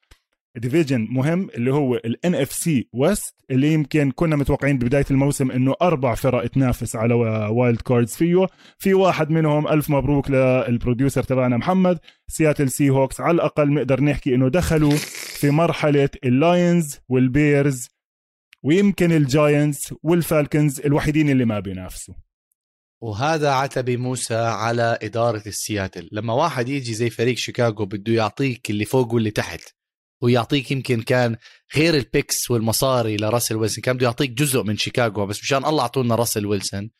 division 0.57 1.07
مهم 1.11 1.48
اللي 1.54 1.72
هو 1.72 1.94
ال 1.94 2.34
NFC 2.34 2.52
West 2.52 3.34
اللي 3.50 3.72
يمكن 3.72 4.11
كنا 4.11 4.36
متوقعين 4.36 4.78
ببداية 4.78 5.04
الموسم 5.11 5.50
إنه 5.50 5.74
أربع 5.82 6.14
فرق 6.14 6.46
تنافس 6.46 6.96
على 6.96 7.14
wild 7.50 7.80
cards 7.80 8.14
فيه. 8.14 8.46
في 8.78 8.94
واحد 8.94 9.30
منهم 9.30 9.68
ألف 9.68 9.90
مبروك 9.90 10.30
لل 10.30 10.49
producer 10.49 11.22
تبعنا 11.22 11.57
محمد 11.57 11.98
سياتل 12.28 12.70
سيهوكس 12.70 13.20
على 13.20 13.34
الأقل 13.34 13.72
نقدر 13.72 14.00
نحكي 14.00 14.34
إنه 14.34 14.48
دخلوا 14.48 14.96
في 15.40 15.50
مرحلة 15.50 16.09
اللايونز 16.24 16.98
والبيرز 17.09 17.88
ويمكن 18.62 19.12
الجاينتس 19.12 19.94
والفالكنز 20.02 20.80
الوحيدين 20.80 21.30
اللي 21.30 21.44
ما 21.44 21.61
بينافسوا. 21.61 22.14
وهذا 23.02 23.50
عتبي 23.50 23.96
موسى 23.96 24.34
على 24.34 24.98
إدارة 25.02 25.42
السياتل. 25.46 26.09
لما 26.12 26.32
واحد 26.32 26.68
يجي 26.68 26.94
زي 26.94 27.11
فريق 27.11 27.36
شيكاغو 27.36 27.84
بده 27.84 28.12
يعطيك 28.12 28.70
اللي 28.70 28.84
فوق 28.84 29.14
واللي 29.14 29.30
تحت. 29.30 29.75
ويعطيك 30.22 30.70
يمكن 30.70 31.02
كان 31.02 31.36
غير 31.76 31.94
ال 31.94 32.04
picks 32.04 32.50
والمصاري 32.50 33.16
لراسل 33.16 33.56
ويلسون 33.56 33.82
كان 33.82 33.96
بده 33.96 34.06
يعطيك 34.06 34.30
جزء 34.30 34.62
من 34.62 34.76
شيكاغو 34.76 35.26
بس 35.26 35.42
مشان 35.42 35.64
الله 35.64 35.82
أعطونا 35.82 36.14
راسل 36.14 36.46
ويلسون 36.46 36.90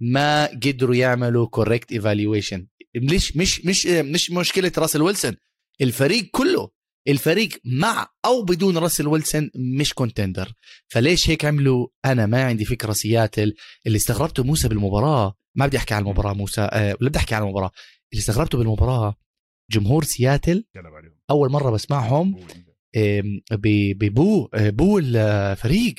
ما 0.00 0.46
قدروا 0.46 0.94
يعملوا 0.94 1.46
correct 1.46 1.92
evaluation 1.92 2.66
ليش 2.94 3.36
مش 3.36 3.64
مش 3.64 3.86
مش 3.86 4.30
مشكلة 4.30 4.72
راسل 4.78 5.02
ويلسون 5.02 5.36
الفريق 5.80 6.28
كله 6.32 6.70
الفريق 7.08 7.48
مع 7.64 8.08
أو 8.24 8.42
بدون 8.42 8.78
راسل 8.78 9.06
ويلسون 9.06 9.50
مش 9.56 9.94
contender 9.94 10.52
فليش 10.88 11.30
هيك 11.30 11.44
عملوا؟ 11.44 11.86
أنا 12.04 12.26
ما 12.26 12.44
عندي 12.44 12.64
فكرة 12.64 12.92
سياتل. 12.92 13.54
اللي 13.86 13.96
استغربته 13.96 14.44
موسى 14.44 14.68
بالمباراة 14.68 15.34
ما 15.54 15.66
بدي 15.66 15.76
أحكي 15.76 15.94
عن 15.94 16.02
المباراة 16.02 16.32
موسى 16.32 16.60
أه 16.60 16.96
بدي 17.00 17.18
أحكي 17.18 17.34
عن 17.34 17.42
المباراة. 17.42 17.70
اللي 18.12 18.20
استغربته 18.20 18.58
بالمباراة 18.58 19.14
جمهور 19.70 20.04
سياتل 20.04 20.64
أول 21.30 21.50
مرة 21.50 21.70
بسمعهم 21.70 22.36
ب 23.52 24.48
boo 24.54 24.76
boo 24.76 24.98
الفريق. 24.98 25.94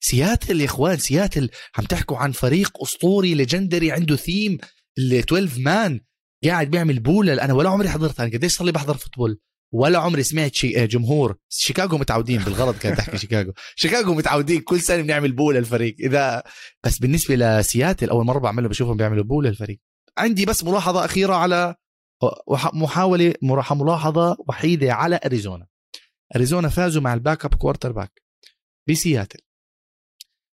سياتل 0.00 0.60
يا 0.60 0.66
إخوان 0.66 0.98
سياتل 0.98 1.50
عم 1.78 1.84
تحكوا 1.84 2.16
عن 2.16 2.32
فريق 2.32 2.82
أسطوري 2.82 3.34
legendary 3.34 3.92
عنده 3.92 4.16
ثيم 4.16 4.58
ال 4.98 5.14
12 5.14 5.60
man 5.60 6.00
قاعد 6.44 6.70
بيعمل 6.70 7.00
boo 7.00 7.22
ل 7.22 7.30
أنا 7.30 7.52
ولا 7.52 7.68
عمري 7.68 7.88
حضرت 7.88 8.20
أنا 8.20 8.30
قديش 8.32 8.52
صار 8.52 8.66
لي 8.66 8.72
بحضر 8.72 8.96
football؟ 8.96 9.40
ولا 9.72 9.98
عمري 9.98 10.22
سمعت 10.22 10.54
شي 10.54 10.86
جمهور. 10.86 11.36
شيكاغو 11.48 11.98
متعودين 11.98 12.40
بالغلط 12.42 12.78
كانت 12.78 12.98
تحكي 12.98 13.18
شيكاغو. 13.18 13.52
شيكاغو 13.76 14.14
متعودين 14.14 14.60
كل 14.60 14.80
سنة 14.80 15.02
بنعمل 15.02 15.32
boo 15.32 15.56
لالفريق 15.56 15.96
إذا 16.00 16.42
بس 16.84 16.98
بالنسبة 16.98 17.36
لسياتل 17.36 18.08
أول 18.10 18.24
مرة 18.24 18.38
بعملها 18.38 18.68
بشوفهم 18.68 18.96
بيعملوا 18.96 19.24
boo 19.24 19.46
لالفريق 19.46 19.80
عندي 20.18 20.46
بس 20.46 20.64
ملاحظة 20.64 21.04
أخيرة 21.04 21.34
على 21.34 21.74
محاولة 22.74 23.34
ملاحظة 23.42 24.36
وحيدة 24.48 24.92
على 24.92 25.20
أريزونا. 25.24 25.66
أريزونا 26.36 26.68
فازوا 26.68 27.02
مع 27.02 27.14
ال 27.14 27.18
backup 27.18 27.44
quarterback 27.44 28.22
بسياتل. 28.88 29.38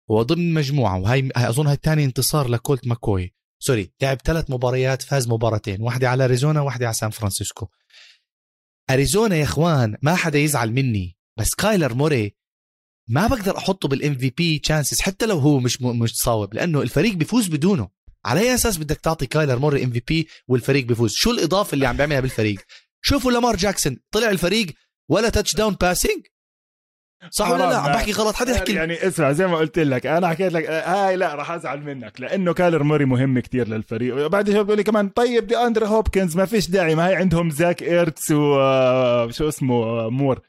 وضمن 0.08 0.54
مجموعة 0.54 0.98
وهي 0.98 1.30
أظن 1.36 1.66
هاي 1.66 1.78
ثاني 1.82 2.04
انتصار 2.04 2.48
لكولت 2.48 2.86
ماكوي. 2.86 3.34
sorry 3.58 3.92
لعب 4.02 4.18
ثلاث 4.24 4.50
مباريات 4.50 5.02
فاز 5.02 5.28
مباراتين 5.28 5.82
واحدة 5.82 6.08
على 6.08 6.24
أريزونا 6.24 6.60
واحدة 6.60 6.86
على 6.86 6.94
سان 6.94 7.10
فرانسيسكو. 7.10 7.68
أريزونا 8.90 9.36
يا 9.36 9.44
إخوان 9.44 9.96
ما 10.02 10.14
حدا 10.14 10.38
يزعل 10.38 10.72
مني 10.72 11.16
بس 11.38 11.54
كايلر 11.54 11.94
موري 11.94 12.36
ما 13.08 13.26
بقدر 13.26 13.56
أحطه 13.56 13.88
بال 13.88 14.14
MVP 14.14 14.58
chances 14.58 15.00
حتى 15.00 15.26
لو 15.26 15.38
هو 15.38 15.60
مش 15.60 15.82
مش 15.82 16.14
صاوب 16.14 16.54
لأنه 16.54 16.82
الفريق 16.82 17.14
بيفوز 17.14 17.48
بدونه. 17.48 17.88
على 18.24 18.40
أي 18.40 18.54
أساس 18.54 18.78
بدك 18.78 19.00
تعطي 19.00 19.26
كايلر 19.26 19.58
موري 19.58 19.84
MVP 19.84 20.28
والفريق 20.48 20.84
بيفوز؟ 20.86 21.12
شو 21.14 21.30
الإضافة 21.30 21.74
اللي 21.74 21.86
عم 21.86 21.96
بيعملها 21.96 22.20
بالفريق؟ 22.20 22.60
شوفوا 23.02 23.32
لامار 23.32 23.56
جاكسون 23.56 23.98
طلع 24.10 24.30
الفريق 24.30 24.66
ولا 25.08 25.28
touchdown 25.28 25.76
passing 25.80 26.26
صح 27.30 27.50
ولا 27.50 27.70
لا؟ 27.70 27.76
عم 27.76 27.92
بحكي 27.92 28.12
غلط 28.12 28.34
حدا 28.34 28.52
يحكي 28.52 28.72
يعني 28.72 29.06
اسمع 29.08 29.32
زي 29.32 29.46
ما 29.46 29.56
قلت 29.56 29.78
لك 29.78 30.06
أنا 30.06 30.28
حكيت 30.28 30.52
لك 30.52 30.70
هاي 30.70 31.16
لا 31.16 31.34
راح 31.34 31.50
أزعل 31.50 31.82
منك 31.82 32.20
لأنه 32.20 32.52
كايلر 32.52 32.82
موري 32.82 33.04
مهم 33.04 33.38
كتير 33.38 33.68
للفريق. 33.68 34.26
بعد 34.26 34.50
شوي 34.50 34.62
بيقول 34.62 34.76
لي 34.76 34.82
كمان؟ 34.82 35.08
طيب 35.08 35.46
دي 35.46 35.56
أندري 35.56 35.86
هوبكنز 35.86 36.36
ما 36.36 36.44
فيش 36.44 36.70
داعي 36.70 36.94
ما 36.94 37.08
هي 37.08 37.14
عندهم 37.14 37.50
زاك 37.50 37.82
إيرتس 37.82 38.30
وشو 38.30 39.48
اسمه 39.48 40.08
مور. 40.08 40.40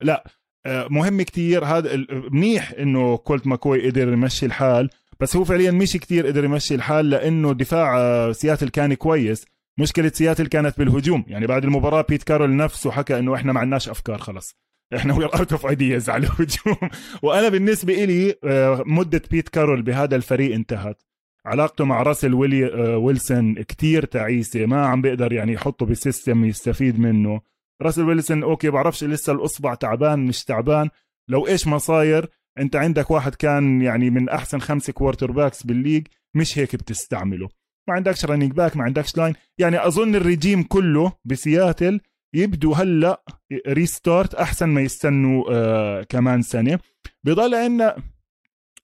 لا 0.00 0.24
مهم 0.66 1.22
كتير. 1.22 1.64
هذا 1.64 2.04
منيح 2.30 2.72
إنه 2.78 3.16
كولت 3.16 3.46
ماكوي 3.46 3.90
قدر 3.90 4.08
يمشي 4.08 4.46
الحال 4.46 4.90
بس 5.20 5.36
هو 5.36 5.44
فعليا 5.44 5.70
مش 5.70 5.92
كتير 5.92 6.26
قدر 6.26 6.44
يمشي 6.44 6.74
الحال 6.74 7.10
لأنه 7.10 7.52
دفاع 7.54 8.32
سياتل 8.32 8.68
كان 8.68 8.94
كويس. 8.94 9.46
مشكلة 9.78 10.08
سياتل 10.08 10.46
كانت 10.46 10.78
بالهجوم. 10.78 11.24
يعني 11.28 11.46
بعد 11.46 11.64
المباراة 11.64 12.04
بيت 12.08 12.22
كارول 12.22 12.56
نفسه 12.56 12.90
حكى 12.90 13.18
إنه 13.18 13.34
إحنا 13.34 13.52
ما 13.52 13.60
عندناش 13.60 13.88
أفكار 13.88 14.18
خلص 14.18 14.54
إحنا 14.96 15.14
we're 15.14 15.34
out 15.38 15.52
of 15.52 15.66
ideas 15.66 16.10
على 16.10 16.26
الهجوم. 16.26 16.90
وأنا 17.22 17.48
بالنسبة 17.48 18.04
لي 18.04 18.34
آه، 18.44 18.82
مدة 18.86 19.22
بيت 19.30 19.48
كارول 19.48 19.82
بهذا 19.82 20.16
الفريق 20.16 20.54
انتهت. 20.54 21.02
علاقته 21.46 21.84
مع 21.84 22.02
راسل 22.02 22.34
ويلي 22.34 22.66
آه، 22.74 22.98
ويلسون 22.98 23.62
كتير 23.62 24.04
تعيسة 24.04 24.66
ما 24.66 24.86
عم 24.86 25.02
بيقدر 25.02 25.32
يعني 25.32 25.52
يحطه 25.52 25.86
ب 25.86 25.94
system 25.94 26.44
يستفيد 26.44 27.00
منه. 27.00 27.40
راسل 27.82 28.02
ويلسون 28.02 28.42
okay 28.42 28.70
بعرفش 28.70 29.04
لسه 29.04 29.32
الأصبع 29.32 29.74
تعبان 29.74 30.26
مش 30.26 30.44
تعبان. 30.44 30.88
لو 31.28 31.46
إيش 31.46 31.66
ما 31.66 31.78
صاير 31.78 32.28
أنت 32.58 32.76
عندك 32.76 33.10
واحد 33.10 33.34
كان 33.34 33.82
يعني 33.82 34.10
من 34.10 34.28
أحسن 34.28 34.58
خمس 34.58 34.90
quarterbacks 34.90 35.32
بال 35.32 35.62
league 35.62 36.06
مش 36.34 36.58
هيك 36.58 36.76
بتستعمله. 36.76 37.48
ما 37.88 37.94
عندكش 37.94 38.24
running 38.24 38.52
back 38.52 38.76
ما 38.76 38.84
عندكش 38.84 39.16
line 39.16 39.34
يعني 39.58 39.86
أظن 39.86 40.14
الرجيم 40.14 40.62
كله 40.62 41.12
بسياتل 41.24 42.00
يبدو 42.34 42.72
هلأ 42.72 43.22
restart 43.68 44.34
أحسن 44.34 44.68
ما 44.68 44.80
يستنوا 44.80 45.44
آه 45.50 46.02
كمان 46.02 46.42
سنة. 46.42 46.78
بضل 47.24 47.54
عندنا 47.54 47.96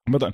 بضل. 0.09 0.33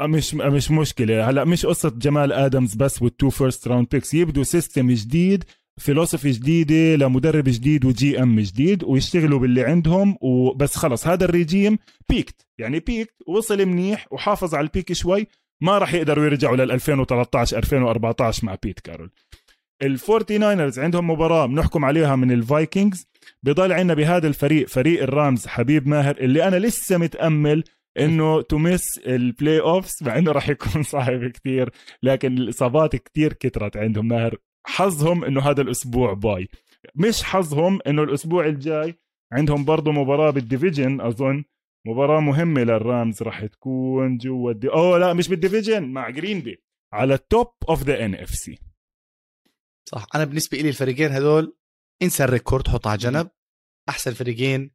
آه، 0.00 0.06
مش 0.06 0.34
آه، 0.34 0.48
مش 0.48 0.70
مشكلة. 0.70 1.30
هلأ 1.30 1.44
مش 1.44 1.66
قصة 1.66 1.88
جمال 1.88 2.32
آدمز 2.32 2.74
بس 2.74 3.02
وال 3.02 3.13
two 3.13 3.30
first 3.30 3.68
round 3.68 3.88
picks 3.88 4.14
يبدو 4.14 4.42
system 4.42 4.90
جديد 4.90 5.44
philosophy 5.80 6.30
جديدة 6.30 6.96
لمدرب 6.96 7.44
جديد 7.44 7.84
و 7.84 8.22
GM 8.22 8.40
جديد 8.40 8.84
ويشتغلوا 8.84 9.38
باللي 9.38 9.64
عندهم 9.64 10.16
وبس 10.20 10.76
خلص. 10.76 11.06
هذا 11.06 11.24
الريجيم 11.24 11.78
peaked 12.08 12.46
يعني 12.58 12.80
peaked 12.80 13.14
وصل 13.26 13.66
منيح 13.66 14.06
وحافظ 14.12 14.54
على 14.54 14.64
ال 14.66 14.71
peak 14.71 14.92
شوي. 14.92 15.26
ما 15.60 15.78
راح 15.78 15.94
يقدروا 15.94 16.24
يرجعوا 16.24 16.56
لل 16.56 16.72
2013 16.72 17.58
2014 17.58 18.46
مع 18.46 18.56
بيت 18.62 18.80
كارول. 18.80 19.10
الفورتي 19.82 20.38
ناينرز 20.38 20.78
عندهم 20.78 21.10
مباراة 21.10 21.46
بنحكم 21.46 21.84
عليها 21.84 22.16
من 22.16 22.32
الفايكنجز 22.32 23.06
بضل 23.42 23.72
عندنا 23.72 23.94
بهذا 23.94 24.28
الفريق 24.28 24.68
فريق 24.68 25.02
الرامز 25.02 25.46
حبيب 25.46 25.88
ماهر 25.88 26.16
اللي 26.16 26.48
أنا 26.48 26.56
لسه 26.56 26.98
متأمل 26.98 27.64
إنه 27.98 28.42
تمس 28.42 28.98
ال 29.06 29.60
playoffs 29.60 30.02
مع 30.02 30.18
إنه 30.18 30.32
راح 30.32 30.48
يكون 30.48 30.82
صعب 30.92 31.26
كتير 31.26 31.70
لكن 32.02 32.38
الإصابات 32.38 32.96
كتير 32.96 33.32
كترت 33.32 33.76
عندهم 33.76 34.08
ماهر. 34.08 34.36
حظهم 34.66 35.24
إنه 35.24 35.40
هذا 35.40 35.62
الأسبوع 35.62 36.12
bye. 36.12 36.48
مش 36.94 37.22
حظهم 37.22 37.78
إنه 37.86 38.02
الأسبوع 38.02 38.46
الجاي 38.46 38.94
عندهم 39.32 39.64
برضه 39.64 39.92
مباراة 39.92 40.30
بال 40.30 40.44
division 40.44 41.00
أظن. 41.00 41.44
مباراة 41.86 42.20
مهمة 42.20 42.60
للرامز 42.60 43.22
راح 43.22 43.44
تكون 43.44 44.18
جوا 44.18 44.50
الدي 44.50 44.68
أوه 44.68 44.98
لا 44.98 45.12
مش 45.12 45.28
بال 45.28 45.39
division 45.39 45.82
مع 45.82 46.10
جرين 46.10 46.40
بي 46.40 46.62
على 46.92 47.14
ال 47.14 47.24
top 47.24 47.52
of 47.68 47.82
the 47.82 48.04
NFC 48.04 48.58
صح. 49.88 50.06
أنا 50.14 50.24
بالنسبة 50.24 50.58
لي 50.58 50.68
الفريقين 50.68 51.10
هذول 51.10 51.56
انسى 52.02 52.24
ال 52.24 52.30
record 52.30 52.68
حطه 52.68 52.90
على 52.90 52.98
جنب 52.98 53.30
أحسن 53.88 54.12
فريقين 54.12 54.70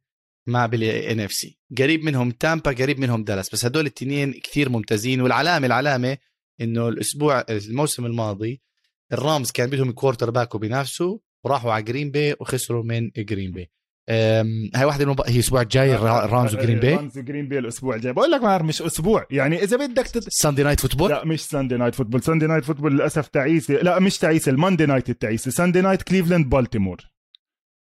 مع 0.46 0.66
بال 0.66 1.20
NFC 1.20 1.58
قريب 1.78 2.04
منهم 2.04 2.30
تامبا 2.30 2.70
قريب 2.70 2.98
منهم 3.00 3.24
دالاس 3.24 3.50
بس 3.50 3.64
هدول 3.64 3.86
التنين 3.86 4.32
كثير 4.32 4.68
ممتازين. 4.68 5.20
والعلامة 5.20 5.66
العلامة 5.66 6.18
إنه 6.60 6.88
الأسبوع 6.88 7.44
الموسم 7.50 8.06
الماضي 8.06 8.62
الرامز 9.12 9.50
كان 9.50 9.70
بدهم 9.70 9.90
quarterback 9.90 10.54
وبينافسوا 10.54 11.18
وراحوا 11.44 11.72
على 11.72 11.82
جرين 11.82 12.10
بي 12.10 12.32
وخسروا 12.40 12.82
من 12.84 13.10
جرين 13.16 13.52
بي. 13.52 13.70
هاي 14.10 14.84
واحدة 14.84 15.04
المب... 15.04 15.20
هي 15.20 15.34
الأسبوع 15.34 15.62
الجاي 15.62 15.94
الرامز 15.94 16.54
وجرين 16.54 16.80
بي. 16.80 16.94
رامز 16.94 17.18
وجرين 17.18 17.48
بي 17.48 17.58
الأسبوع 17.58 17.94
الجاي. 17.94 18.12
بقول 18.12 18.30
لك 18.30 18.42
مار 18.42 18.62
مش 18.62 18.82
أسبوع. 18.82 19.26
يعني 19.30 19.62
إذا 19.62 19.76
بدك 19.86 20.06
تت... 20.06 20.28
Sunday 20.28 20.62
night 20.62 20.80
football 20.80 21.10
لا 21.10 21.24
مش 21.24 21.46
Sunday 21.46 21.76
night 21.76 21.94
football 21.94 22.22
Sunday 22.22 22.46
night 22.46 22.64
football 22.64 22.92
للأسف 22.92 23.28
تعيسة. 23.28 23.74
لا 23.74 23.98
مش 23.98 24.18
تعيسة 24.18 24.50
ال 24.50 24.55
Monday 24.55 24.86
night 24.86 25.10
التعيسة. 25.10 25.50
Sunday 25.50 25.80
night 25.80 26.02
كليفلاند 26.02 26.48
بالتيمور 26.48 26.96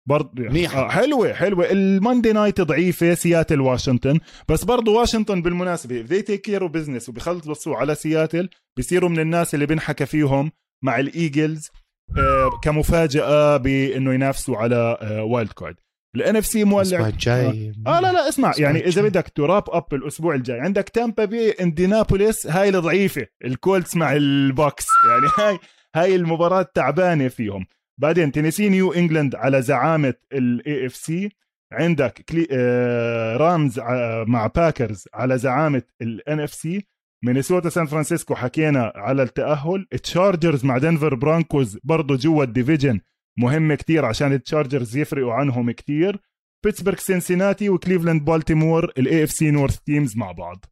برضه 0.08 0.44
منيحة. 0.44 0.86
آه 0.86 0.90
حلوة 0.90 1.34
حلوة. 1.34 1.72
ال 1.72 1.81
Monday 1.81 2.34
night 2.34 2.62
ضعيفة 2.62 3.14
سياتل 3.14 3.62
واشنطن 3.62 4.20
بس 4.50 4.64
برضه 4.64 4.92
واشنطن 4.92 5.42
بالمناسبة 5.42 6.04
they 6.04 6.22
take 6.24 6.52
care 6.52 6.64
of 6.64 6.72
business 6.72 7.10
وبيخلصوا 7.10 7.76
على 7.76 7.96
سياتل 7.96 8.50
بيصيروا 8.78 9.10
من 9.10 9.20
الناس 9.20 9.54
اللي 9.54 9.66
بنحكى 9.66 10.06
فيهم 10.06 10.52
مع 10.84 11.00
الايجلز 11.00 11.70
آه 12.18 12.50
كمفاجأة 12.64 13.58
بإنه 13.58 14.14
ينافسوا 14.14 14.58
على 14.58 14.98
آه 15.02 15.24
wild 15.24 15.52
card 15.52 15.76
ال 16.16 16.36
NFC 16.36 16.64
الأسبوع 16.64 16.84
مولع 16.84 17.08
الجاي. 17.08 17.74
آه 17.88 18.00
لا 18.00 18.12
لا 18.12 18.30
اسمع 18.30 18.54
يعني 18.58 18.88
إذا. 18.88 19.02
بدك 19.02 19.30
ت 19.36 19.41
wrap 19.41 19.64
up 19.70 19.94
الأسبوع 19.94 20.36
الجاي 20.36 20.60
عندك 20.60 20.90
تامبا 20.90 21.26
بي 21.26 21.52
إندينابوليس 21.52 22.48
هاي 22.48 22.70
الضعيفة 22.70 23.28
الكولتس 23.46 23.96
مع 23.96 24.14
البوكس. 24.14 24.86
يعني 25.10 25.28
هاي 25.38 25.60
هاي 25.96 26.16
المباراة 26.16 26.62
تعبانة 26.76 27.28
فيهم. 27.28 27.66
بعدين 28.02 28.32
تينيسي 28.32 28.70
نيو 28.70 28.94
إنجلاند 28.94 29.36
على 29.36 29.62
زعامة 29.62 30.14
ال 30.34 30.86
AFC 30.86 31.30
عندك 31.74 32.24
كلي... 32.30 32.48
آه 32.52 33.38
رامز 33.38 33.80
ع- 33.80 34.24
مع 34.28 34.48
باكرز 34.48 35.08
على 35.14 35.38
زعامة 35.38 35.82
ال 36.02 36.40
NFC 36.40 36.86
مينيسوتا 37.26 37.70
سان 37.70 37.86
فرانسيسكو 37.86 38.36
حكينا 38.36 38.92
على 38.96 39.24
التأهل. 39.24 39.86
تشارجرز 40.04 40.66
مع 40.66 40.78
دنفر 40.78 41.16
برانكوز 41.16 41.78
برضه 41.84 42.16
جوا 42.18 42.44
ال 42.44 42.49
division. 42.49 43.00
مهم 43.40 43.74
كتير 43.74 44.06
عشان 44.06 44.34
التشارجرز 44.34 44.98
يفرقوا 44.98 45.34
عنهم 45.34 45.72
كتير. 45.72 46.20
بيتسبرغ 46.66 46.98
سينسيناتي 46.98 47.70
وكليفلاند 47.70 48.26
بالتيمور 48.26 48.92
ال 48.98 49.24
AFC 49.24 49.52
North 49.52 49.78
teams 49.78 50.18
مع 50.18 50.32
بعض. 50.32 50.66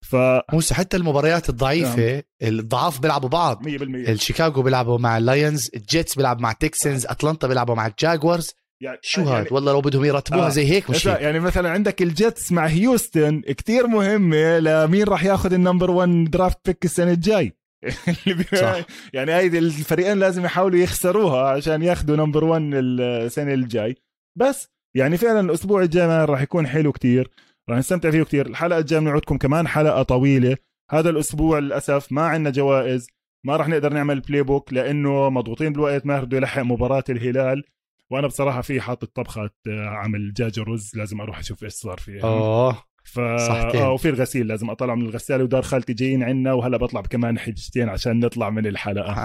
ف 0.00 0.16
100% 0.16 0.18
موسى 0.52 0.74
حتى 0.74 0.96
المباريات 0.96 1.48
الضعيفة 1.48 2.22
الضعاف 2.42 3.00
بيلعبوا 3.00 3.28
بعض. 3.28 3.66
الشيكاغو 3.66 4.62
بيلعبوا 4.62 4.98
مع 4.98 5.18
اللايونز 5.18 5.70
الجيتس 5.76 6.14
بيلعبوا 6.14 6.42
مع 6.42 6.52
تكسنز 6.52 7.06
أتلانتا 7.06 7.46
بيلعبوا 7.46 7.74
مع 7.74 7.86
الجاكوارز 7.86 8.50
يعني 8.82 8.98
شو 9.02 9.20
يعني 9.20 9.32
هاد؟ 9.32 9.52
والله 9.52 9.72
لو 9.72 9.80
بدهم 9.80 10.04
يرتبوها 10.04 10.46
آه. 10.46 10.48
زي 10.48 10.70
هيك 10.70 10.90
مش 10.90 11.08
هيك. 11.08 11.20
يعني 11.20 11.40
مثلا 11.40 11.70
عندك 11.70 12.02
الجيتس 12.02 12.52
مع 12.52 12.66
هيوستن 12.66 13.40
كتير 13.40 13.86
مهمة 13.86 14.58
لمين 14.58 15.04
راح 15.04 15.24
ياخذ 15.24 15.52
ال 15.52 15.57
number 15.57 15.90
1 15.90 16.24
draft 16.30 16.58
pick 16.66 16.84
السنة 16.84 17.12
الجاي؟ 17.12 17.52
صح. 18.60 18.84
يعني 19.12 19.32
هاي 19.32 19.46
الفريقين 19.46 20.18
لازم 20.18 20.44
يحاولوا 20.44 20.78
يخسروها 20.78 21.48
عشان 21.50 21.82
ياخذوا 21.82 22.16
number 22.16 22.44
1 22.44 22.70
السنة 22.74 23.54
الجاي. 23.54 23.96
بس 24.38 24.68
يعني 24.96 25.16
فعلا 25.16 25.40
الأسبوع 25.40 25.82
الجاي 25.82 26.24
راح 26.24 26.42
يكون 26.42 26.66
حلو 26.66 26.92
كتير. 26.92 27.30
راح 27.70 27.78
نستمتع 27.78 28.10
فيه 28.10 28.22
كتير. 28.22 28.46
الحلقة 28.46 28.78
الجاية 28.78 29.00
بنعودكم 29.00 29.38
كمان 29.38 29.68
حلقة 29.68 30.02
طويلة. 30.02 30.56
هذا 30.90 31.10
الأسبوع 31.10 31.58
للأسف 31.58 32.12
ما 32.12 32.22
عندنا 32.22 32.50
جوائز. 32.50 33.08
ما 33.46 33.56
راح 33.56 33.68
نقدر 33.68 33.92
نعمل 33.92 34.20
playbook 34.20 34.72
لأنه 34.72 35.30
مضغوطين 35.30 35.72
بالوقت 35.72 36.06
ماهر 36.06 36.24
بده 36.24 36.36
يلحق 36.36 36.62
مباراة 36.62 37.04
الهلال. 37.08 37.64
وأنا 38.10 38.26
بصراحة 38.26 38.60
في 38.60 38.80
حاطط 38.80 39.10
طبخة 39.14 39.50
آه، 39.68 39.88
عمل 39.88 40.32
دجاج 40.32 40.60
ورز 40.60 40.90
لازم 40.94 41.20
أروح 41.20 41.38
أشوف 41.38 41.64
إيش 41.64 41.72
صار 41.72 41.98
فيها. 41.98 42.22
اوه 42.22 42.85
ف 43.06 43.20
صحتين. 43.48 43.82
آه 43.82 43.90
وفي 43.90 44.08
الغسيل 44.08 44.46
لازم 44.46 44.70
أطلع 44.70 44.94
من 44.94 45.02
الغسالة 45.02 45.44
ودار 45.44 45.62
خالتي 45.62 45.92
جايين 45.92 46.22
عنا 46.22 46.52
وهلا 46.52 46.76
بطلع 46.76 47.00
كمان 47.00 47.38
حجتين 47.38 47.88
عشان 47.88 48.20
نطلع 48.20 48.50
من 48.50 48.66
الحلقة 48.66 49.14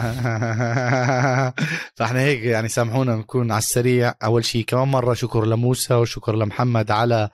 فإحنا 1.97 2.19
هيك 2.19 2.43
يعني 2.43 2.67
سامحونا 2.67 3.15
نكون 3.15 3.51
على 3.51 3.59
السريع 3.59 4.13
أول 4.23 4.45
شيء 4.45 4.63
كمان 4.65 4.87
مرة 4.87 5.13
شكر 5.13 5.45
لموسى 5.45 5.93
وشكر 5.93 6.35
لمحمد 6.35 6.91
على 6.91 7.29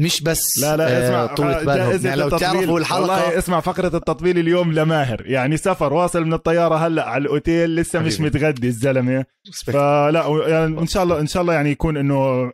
مش 0.00 0.22
بس 0.22 0.58
لا 0.60 0.76
لا 0.76 0.88
آه، 0.88 1.06
اسمع 1.08 1.34
طولة 1.34 1.64
بالهم 1.64 2.06
يعني 2.06 2.20
لو. 2.20 2.28
تعرفوا 2.28 2.60
والله 2.60 2.76
الحلقة 2.78 3.38
اسمع 3.38 3.60
فقرة 3.60 3.96
التطبيل 3.96 4.38
اليوم 4.38 4.72
لماهر 4.72 5.22
يعني 5.26 5.56
سفر 5.56 5.92
واصل 5.92 6.24
من 6.24 6.32
الطيارة 6.32 6.74
هلأ 6.74 7.08
على 7.08 7.22
الأوتيل 7.22 7.76
لسه 7.76 8.00
مش 8.00 8.14
حبيبي. 8.18 8.38
متغدي 8.38 8.66
الزلمة. 8.68 9.24
فلا 9.64 10.44
يعني 10.48 10.80
إن 10.80 10.86
شاء 10.86 11.02
الله 11.02 11.20
إن 11.20 11.26
شاء 11.26 11.42
الله 11.42 11.54
يعني 11.54 11.70
يكون 11.70 11.96
إنه 11.96 12.50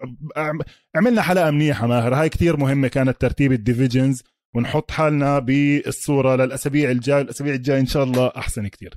عملنا 0.96 1.22
حلقة 1.22 1.50
منيحة 1.50 1.86
ماهر 1.86 2.14
هاي 2.14 2.28
كتير 2.28 2.56
مهمة 2.56 2.88
كانت 2.88 3.20
ترتيب 3.20 3.52
ال 3.52 3.59
divisions 3.59 4.22
ونحط 4.54 4.90
حالنا 4.90 5.38
بالصورة 5.38 6.36
للأسابيع 6.36 6.90
الجاي 6.90 7.20
الأسابيع 7.20 7.54
الجاي 7.54 7.80
إن 7.80 7.86
شاء 7.86 8.04
الله 8.04 8.32
أحسن 8.36 8.66
كتير 8.66 8.94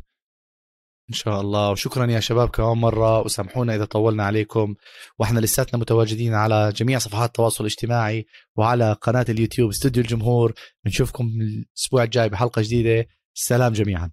إن 1.09 1.13
شاء 1.15 1.41
الله. 1.41 1.71
وشكرا 1.71 2.05
يا 2.05 2.19
شباب 2.19 2.49
كمان 2.49 2.77
مرة 2.77 3.21
وسامحونا 3.21 3.75
إذا 3.75 3.85
طولنا 3.85 4.23
عليكم. 4.23 4.75
وإحنا 5.19 5.39
لساتنا 5.39 5.79
متواجدين 5.79 6.33
على 6.33 6.73
جميع 6.75 6.99
صفحات 6.99 7.29
التواصل 7.29 7.63
الاجتماعي 7.63 8.25
وعلى 8.55 8.93
قناة 9.01 9.25
اليوتيوب 9.29 9.69
استوديو 9.69 10.03
الجمهور. 10.03 10.53
بنشوفكم 10.85 11.27
الأسبوع 11.41 12.03
الجاي 12.03 12.29
بحلقة 12.29 12.61
جديدة. 12.61 13.07
سلام 13.33 13.73
جميعا. 13.73 14.11